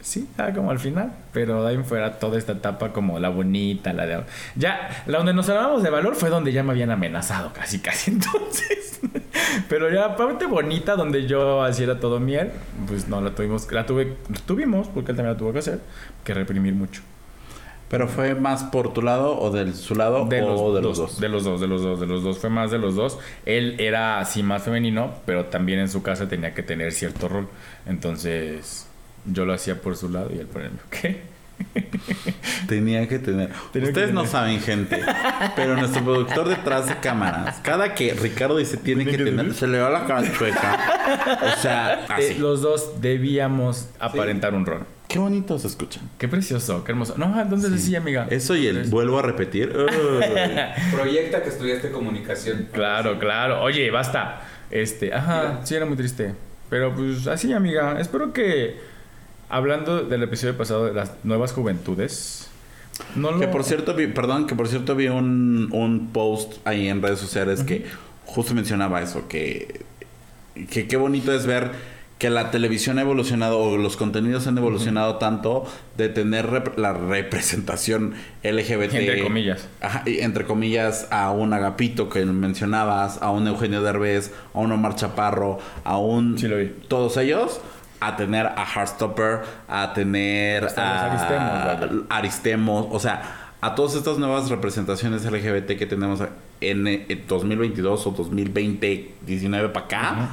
Sí, 0.00 0.28
ya 0.38 0.52
como 0.52 0.70
al 0.70 0.78
final. 0.78 1.12
Pero 1.32 1.62
de 1.62 1.70
ahí 1.70 1.82
fuera 1.84 2.18
toda 2.18 2.38
esta 2.38 2.52
etapa 2.52 2.92
como 2.92 3.18
la 3.18 3.28
bonita, 3.28 3.92
la 3.92 4.06
de... 4.06 4.22
Ya, 4.56 5.04
la 5.06 5.18
donde 5.18 5.34
nos 5.34 5.48
hablábamos 5.48 5.82
de 5.82 5.90
valor 5.90 6.14
fue 6.14 6.30
donde 6.30 6.52
ya 6.52 6.62
me 6.62 6.72
habían 6.72 6.90
amenazado 6.90 7.52
casi, 7.52 7.80
casi 7.80 8.10
entonces. 8.12 9.00
Pero 9.68 9.90
ya 9.90 10.08
la 10.08 10.16
parte 10.16 10.46
bonita 10.46 10.96
donde 10.96 11.26
yo 11.26 11.62
así 11.62 11.82
era 11.82 12.00
todo 12.00 12.20
miel, 12.20 12.50
pues 12.86 13.08
no 13.08 13.20
la 13.20 13.34
tuvimos, 13.34 13.70
la 13.72 13.86
tuve, 13.86 14.16
tuvimos, 14.46 14.88
porque 14.88 15.12
él 15.12 15.16
también 15.16 15.34
la 15.34 15.38
tuvo 15.38 15.52
que 15.52 15.60
hacer, 15.60 15.80
que 16.24 16.34
reprimir 16.34 16.74
mucho. 16.74 17.02
Pero 17.88 18.06
fue 18.06 18.36
más 18.36 18.62
por 18.62 18.92
tu 18.92 19.02
lado 19.02 19.36
o 19.36 19.50
de 19.50 19.72
su 19.72 19.96
lado 19.96 20.24
De 20.26 20.40
los, 20.40 20.60
o 20.60 20.72
de 20.72 20.80
dos, 20.80 20.98
los 20.98 20.98
dos. 20.98 21.20
De 21.20 21.28
los 21.28 21.42
dos, 21.42 21.60
de 21.60 21.66
los 21.66 21.82
dos, 21.82 21.98
de 21.98 22.06
los 22.06 22.22
dos. 22.22 22.38
Fue 22.38 22.48
más 22.48 22.70
de 22.70 22.78
los 22.78 22.94
dos. 22.94 23.18
Él 23.44 23.74
era 23.80 24.20
así 24.20 24.44
más 24.44 24.62
femenino, 24.62 25.14
pero 25.26 25.46
también 25.46 25.80
en 25.80 25.88
su 25.88 26.00
casa 26.00 26.28
tenía 26.28 26.54
que 26.54 26.62
tener 26.62 26.92
cierto 26.92 27.28
rol. 27.28 27.48
Entonces, 27.86 28.89
yo 29.24 29.44
lo 29.44 29.52
hacía 29.52 29.80
por 29.80 29.96
su 29.96 30.08
lado 30.08 30.30
y 30.34 30.38
él 30.38 30.46
por 30.46 30.62
el 30.62 30.70
mío. 30.70 30.80
¿Qué? 30.90 31.22
Tenía 32.68 33.06
que 33.08 33.18
tener. 33.18 33.50
Tenía 33.72 33.88
que 33.88 33.92
Ustedes 33.92 34.12
no 34.12 34.26
saben, 34.26 34.60
gente. 34.60 35.02
Pero 35.56 35.76
nuestro 35.76 36.02
productor 36.02 36.48
detrás 36.48 36.88
de 36.88 36.96
cámaras, 36.96 37.60
cada 37.62 37.94
que 37.94 38.14
Ricardo 38.14 38.56
dice 38.56 38.76
tiene 38.76 39.04
que 39.04 39.18
tener, 39.18 39.52
se 39.54 39.66
le 39.66 39.78
va 39.78 39.90
la 39.90 40.06
cara 40.06 40.30
chueca. 40.32 40.78
O 41.54 41.60
sea, 41.60 42.06
Eh, 42.18 42.36
los 42.38 42.62
dos 42.62 43.00
debíamos 43.00 43.88
aparentar 43.98 44.54
un 44.54 44.64
rol. 44.66 44.86
Qué 45.08 45.18
bonito 45.18 45.58
se 45.58 45.66
escucha. 45.66 46.00
Qué 46.18 46.28
precioso, 46.28 46.84
qué 46.84 46.92
hermoso. 46.92 47.14
No, 47.16 47.40
entonces 47.40 47.82
sí, 47.82 47.96
amiga. 47.96 48.26
Eso 48.30 48.54
y 48.54 48.68
el 48.68 48.84
vuelvo 48.84 49.18
a 49.18 49.22
repetir. 49.22 49.72
Proyecta 50.92 51.42
que 51.42 51.48
estudiaste 51.48 51.90
comunicación. 51.90 52.68
Claro, 52.72 53.18
claro. 53.18 53.60
Oye, 53.62 53.90
basta. 53.90 54.42
Este, 54.70 55.12
ajá, 55.12 55.60
sí 55.64 55.74
era 55.74 55.84
muy 55.84 55.96
triste. 55.96 56.32
Pero 56.68 56.94
pues 56.94 57.26
así, 57.26 57.52
amiga. 57.52 58.00
Espero 58.00 58.32
que 58.32 58.78
hablando 59.50 60.02
del 60.02 60.22
episodio 60.22 60.56
pasado 60.56 60.86
de 60.86 60.94
las 60.94 61.12
nuevas 61.24 61.52
juventudes, 61.52 62.48
no 63.16 63.30
lo 63.32 63.40
Que 63.40 63.48
por 63.48 63.64
cierto, 63.64 63.94
vi, 63.94 64.06
perdón, 64.08 64.46
que 64.46 64.54
por 64.54 64.68
cierto 64.68 64.94
vi 64.94 65.08
un, 65.08 65.68
un 65.72 66.08
post 66.12 66.54
ahí 66.66 66.88
en 66.88 67.02
redes 67.02 67.18
sociales 67.18 67.62
que 67.62 67.84
justo 68.26 68.54
mencionaba 68.54 69.02
eso, 69.02 69.26
que, 69.28 69.82
que 70.70 70.86
qué 70.86 70.96
bonito 70.96 71.32
es 71.32 71.46
ver 71.46 71.70
que 72.18 72.28
la 72.28 72.50
televisión 72.50 72.98
ha 72.98 73.00
evolucionado 73.00 73.58
o 73.58 73.78
los 73.78 73.96
contenidos 73.96 74.46
han 74.46 74.58
evolucionado 74.58 75.16
tanto 75.16 75.64
de 75.96 76.10
tener 76.10 76.48
rep- 76.50 76.76
la 76.76 76.92
representación 76.92 78.12
LGBT. 78.44 78.92
Entre 78.92 79.22
comillas. 79.22 79.66
Ajá, 79.80 80.02
entre 80.04 80.44
comillas, 80.44 81.08
a 81.10 81.30
un 81.30 81.54
Agapito 81.54 82.10
que 82.10 82.26
mencionabas, 82.26 83.22
a 83.22 83.30
un 83.30 83.46
Eugenio 83.48 83.80
Derbez, 83.82 84.32
a 84.52 84.58
un 84.58 84.70
Omar 84.70 84.96
Chaparro, 84.96 85.60
a 85.82 85.96
un... 85.96 86.36
Sí 86.38 86.46
lo 86.46 86.58
vi. 86.58 86.70
Todos 86.88 87.16
ellos, 87.16 87.62
a 88.00 88.16
tener 88.16 88.46
a 88.46 88.64
Heartstopper, 88.64 89.40
a 89.68 89.92
tener 89.92 90.66
a 90.76 91.12
Aristemos. 91.12 92.04
Aristemos, 92.08 92.86
o 92.90 92.98
sea, 92.98 93.50
a 93.60 93.74
todas 93.74 93.94
estas 93.94 94.18
nuevas 94.18 94.48
representaciones 94.48 95.24
LGBT 95.24 95.76
que 95.76 95.86
tenemos 95.86 96.20
en, 96.60 96.86
eh, 96.86 97.24
2022 97.28 98.06
o 98.06 98.10
2020, 98.10 99.14
19 99.26 99.68
para 99.68 99.86
acá, 99.86 100.28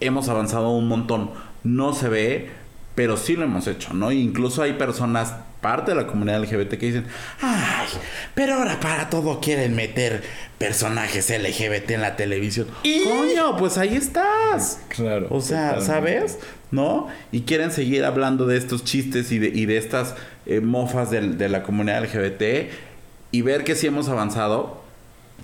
hemos 0.00 0.28
avanzado 0.28 0.70
un 0.70 0.88
montón. 0.88 1.30
No 1.64 1.94
se 1.94 2.08
ve, 2.08 2.50
pero 2.94 3.16
sí 3.16 3.34
lo 3.36 3.44
hemos 3.44 3.66
hecho, 3.66 3.92
¿no? 3.94 4.10
E 4.10 4.14
incluso 4.16 4.62
hay 4.62 4.74
personas, 4.74 5.34
parte 5.60 5.92
de 5.92 5.96
la 5.96 6.06
comunidad 6.06 6.40
LGBT, 6.42 6.70
que 6.78 6.86
dicen, 6.86 7.06
ay, 7.40 7.88
pero 8.34 8.54
ahora 8.54 8.78
para 8.80 9.10
todo 9.10 9.40
quieren 9.40 9.74
meter 9.74 10.22
personajes 10.58 11.30
LGBT 11.30 11.90
en 11.92 12.00
la 12.02 12.16
televisión. 12.16 12.66
Coño, 13.04 13.56
pues 13.56 13.78
ahí 13.78 13.96
estás. 13.96 14.80
Claro. 14.88 15.26
O 15.30 15.40
sea, 15.40 15.76
totalmente. 15.78 15.86
¿sabes? 16.28 16.38
¿No? 16.70 17.08
Y 17.32 17.42
quieren 17.42 17.70
seguir 17.72 18.04
hablando 18.04 18.46
de 18.46 18.56
estos 18.56 18.84
chistes 18.84 19.30
y 19.32 19.38
de, 19.38 19.48
y 19.48 19.66
de 19.66 19.76
estas 19.76 20.14
eh, 20.46 20.60
mofas 20.60 21.10
del- 21.10 21.38
de, 21.38 21.48
la 21.48 21.62
comunidad 21.62 22.02
LGBT 22.04 22.70
y 23.30 23.42
ver 23.42 23.64
que 23.64 23.74
sí 23.74 23.86
hemos 23.86 24.08
avanzado, 24.08 24.82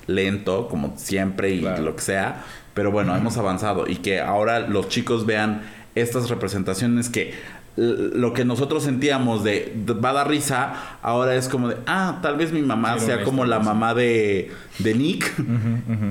lento, 0.06 0.68
como 0.68 0.94
siempre 0.96 1.50
y 1.50 1.60
Claro. 1.60 1.82
lo 1.82 1.96
que 1.96 2.02
sea, 2.02 2.44
pero 2.74 2.90
bueno, 2.90 3.16
hemos 3.16 3.36
avanzado 3.36 3.86
y 3.88 3.96
que 3.96 4.20
ahora 4.20 4.60
los 4.60 4.88
chicos 4.88 5.26
vean 5.26 5.62
estas 5.94 6.28
representaciones 6.30 7.08
que 7.08 7.34
lo 7.76 8.32
que 8.34 8.44
nosotros 8.44 8.82
sentíamos 8.82 9.42
de, 9.44 9.72
de- 9.86 9.92
va 9.94 10.10
a 10.10 10.12
dar 10.12 10.28
risa, 10.28 10.74
ahora 11.02 11.34
es 11.36 11.48
como 11.48 11.68
de, 11.68 11.76
ah, 11.86 12.18
tal 12.20 12.36
vez 12.36 12.52
mi 12.52 12.62
mamá 12.62 12.98
Sí, 12.98 13.06
sea 13.06 13.22
como 13.24 13.44
la 13.44 13.58
mamá 13.60 13.94
de, 13.94 14.50
de 14.80 14.94
Nick 14.94 15.32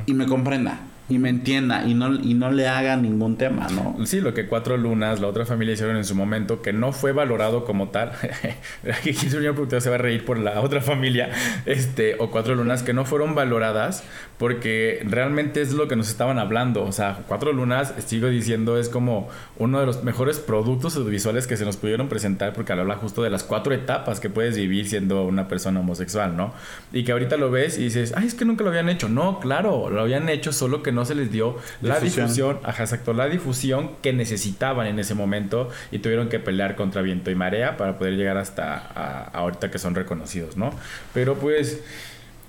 y 0.05 0.13
me 0.13 0.25
comprenda 0.25 0.79
y 1.09 1.17
me 1.17 1.29
entienda 1.29 1.83
y 1.85 1.95
no, 1.95 2.13
y 2.13 2.35
no 2.35 2.51
le 2.51 2.67
haga 2.67 2.95
ningún 2.95 3.35
tema, 3.37 3.67
¿no? 3.69 4.05
Sí, 4.05 4.21
lo 4.21 4.33
que 4.33 4.45
Cuatro 4.45 4.77
Lunas, 4.77 5.19
la 5.19 5.27
otra 5.27 5.45
familia 5.45 5.73
hicieron 5.73 5.97
en 5.97 6.05
su 6.05 6.15
momento, 6.15 6.61
que 6.61 6.71
no 6.71 6.91
fue 6.91 7.11
valorado 7.11 7.65
como 7.65 7.89
tal. 7.89 8.11
Aquí 8.99 9.09
el 9.09 9.15
señor 9.15 9.55
productor 9.55 9.81
se 9.81 9.89
va 9.89 9.95
a 9.95 9.99
reír 9.99 10.23
por 10.23 10.37
la 10.37 10.61
otra 10.61 10.81
familia, 10.81 11.31
este, 11.65 12.15
o 12.19 12.29
Cuatro 12.29 12.55
Lunas, 12.55 12.83
que 12.83 12.93
no 12.93 13.05
fueron 13.05 13.35
valoradas 13.35 14.03
porque 14.37 15.03
realmente 15.05 15.61
es 15.61 15.73
lo 15.73 15.87
que 15.87 15.97
nos 15.97 16.09
estaban 16.09 16.39
hablando. 16.39 16.83
O 16.83 16.91
sea, 16.91 17.23
Cuatro 17.27 17.51
Lunas, 17.51 17.93
sigo 18.05 18.27
diciendo, 18.29 18.77
es 18.77 18.87
como 18.87 19.27
uno 19.57 19.79
de 19.79 19.85
los 19.85 20.03
mejores 20.03 20.39
productos 20.39 20.95
audiovisuales 20.95 21.47
que 21.47 21.57
se 21.57 21.65
nos 21.65 21.75
pudieron 21.75 22.07
presentar 22.07 22.53
porque 22.53 22.71
habla 22.71 22.95
justo 22.95 23.23
de 23.23 23.29
las 23.29 23.43
cuatro 23.43 23.73
etapas 23.73 24.19
que 24.19 24.29
puedes 24.29 24.55
vivir 24.55 24.87
siendo 24.87 25.25
una 25.25 25.47
persona 25.47 25.79
homosexual, 25.79 26.37
¿no? 26.37 26.53
Y 26.93 27.03
que 27.03 27.11
ahorita 27.11 27.37
lo 27.37 27.51
ves 27.51 27.77
y 27.77 27.83
dices, 27.83 28.13
ay, 28.15 28.27
es 28.27 28.33
que 28.33 28.45
nunca 28.45 28.63
lo 28.63 28.69
habían 28.69 28.89
hecho. 28.89 29.09
No, 29.09 29.39
claro, 29.39 29.89
lo 29.89 30.01
habían 30.01 30.29
hecho, 30.29 30.53
solo 30.53 30.83
que 30.83 30.91
no 30.91 30.98
se 31.05 31.15
les 31.15 31.31
dio 31.31 31.57
la 31.81 31.95
Difusión. 31.99 32.25
difusión 32.27 32.59
ajá, 32.63 32.83
exacto, 32.83 33.13
la 33.13 33.27
difusión 33.27 33.91
que 34.01 34.13
necesitaban 34.13 34.87
en 34.87 34.99
ese 34.99 35.15
momento 35.15 35.69
y 35.91 35.99
tuvieron 35.99 36.29
que 36.29 36.39
pelear 36.39 36.75
contra 36.75 37.01
viento 37.01 37.31
y 37.31 37.35
marea 37.35 37.77
para 37.77 37.97
poder 37.97 38.15
llegar 38.15 38.37
hasta 38.37 38.75
a- 38.75 39.23
a 39.23 39.23
ahorita 39.39 39.71
que 39.71 39.79
son 39.79 39.95
reconocidos, 39.95 40.57
¿no? 40.57 40.71
Pero 41.13 41.35
pues, 41.35 41.81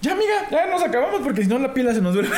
ya 0.00 0.12
amiga, 0.12 0.48
ya 0.50 0.66
nos 0.66 0.82
acabamos 0.82 1.20
porque 1.22 1.42
si 1.42 1.48
no 1.48 1.58
la 1.58 1.74
pila 1.74 1.92
se 1.92 2.00
nos 2.00 2.14
vuelve 2.14 2.34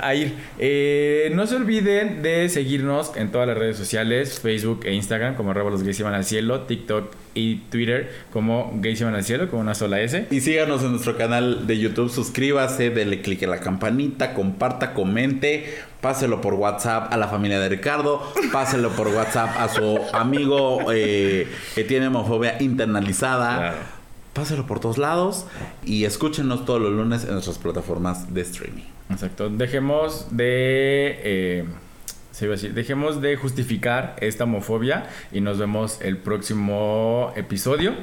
a 0.00 0.14
ir. 0.16 0.34
Eh, 0.58 1.30
no 1.34 1.46
se 1.46 1.54
olviden 1.54 2.22
de 2.22 2.48
seguirnos 2.48 3.12
en 3.14 3.30
todas 3.30 3.46
las 3.46 3.56
redes 3.56 3.76
sociales, 3.76 4.40
Facebook 4.40 4.80
e 4.84 4.94
Instagram 4.94 5.36
como 5.36 5.52
arroba 5.52 5.70
los 5.70 5.84
gays 5.84 6.00
iban 6.00 6.14
al 6.14 6.24
cielo, 6.24 6.62
TikTok 6.62 7.14
y 7.34 7.56
Twitter 7.70 8.10
como 8.32 8.72
gays 8.74 9.00
iban 9.00 9.14
al 9.14 9.22
cielo 9.22 9.48
con 9.48 9.60
una 9.60 9.76
sola 9.76 10.00
S. 10.00 10.26
Y 10.30 10.40
síganos 10.40 10.82
en 10.82 10.90
nuestro 10.90 11.16
canal 11.16 11.68
de 11.68 11.78
YouTube, 11.78 12.10
suscríbase, 12.10 12.90
dele 12.90 13.22
click 13.22 13.44
a 13.44 13.46
la 13.46 13.60
campanita, 13.60 14.34
comparta, 14.34 14.92
comente, 14.92 15.72
páselo 16.00 16.40
por 16.40 16.54
WhatsApp 16.54 17.12
a 17.12 17.16
la 17.16 17.28
familia 17.28 17.60
de 17.60 17.68
Ricardo, 17.68 18.20
páselo 18.52 18.90
por 18.90 19.06
WhatsApp 19.06 19.50
a 19.56 19.68
su 19.68 20.00
amigo 20.12 20.90
eh, 20.92 21.46
que 21.76 21.84
tiene 21.84 22.08
homofobia 22.08 22.56
internalizada. 22.60 23.56
Claro. 23.56 23.99
Páselo 24.32 24.66
por 24.66 24.78
todos 24.80 24.96
lados 24.96 25.46
y 25.84 26.04
escúchenos 26.04 26.64
todos 26.64 26.80
los 26.80 26.92
lunes 26.92 27.24
en 27.24 27.32
nuestras 27.32 27.58
plataformas 27.58 28.32
de 28.32 28.42
streaming. 28.42 28.84
Exacto. 29.10 29.50
Dejemos 29.50 30.28
de. 30.30 31.20
eh, 31.22 31.64
se 32.30 32.44
iba 32.44 32.54
a 32.54 32.56
decir, 32.56 32.72
dejemos 32.74 33.20
de 33.20 33.36
justificar 33.36 34.16
esta 34.20 34.44
homofobia 34.44 35.08
y 35.32 35.40
nos 35.40 35.58
vemos 35.58 36.00
el 36.00 36.16
próximo 36.16 37.32
episodio. 37.36 37.94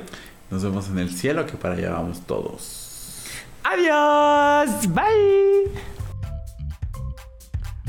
Nos 0.52 0.64
vemos 0.64 0.90
en 0.90 1.00
el 1.00 1.10
cielo, 1.10 1.46
que 1.46 1.54
para 1.54 1.76
allá 1.76 1.92
vamos 1.92 2.22
todos. 2.26 3.24
Adiós. 3.64 4.88
Bye. 4.94 5.97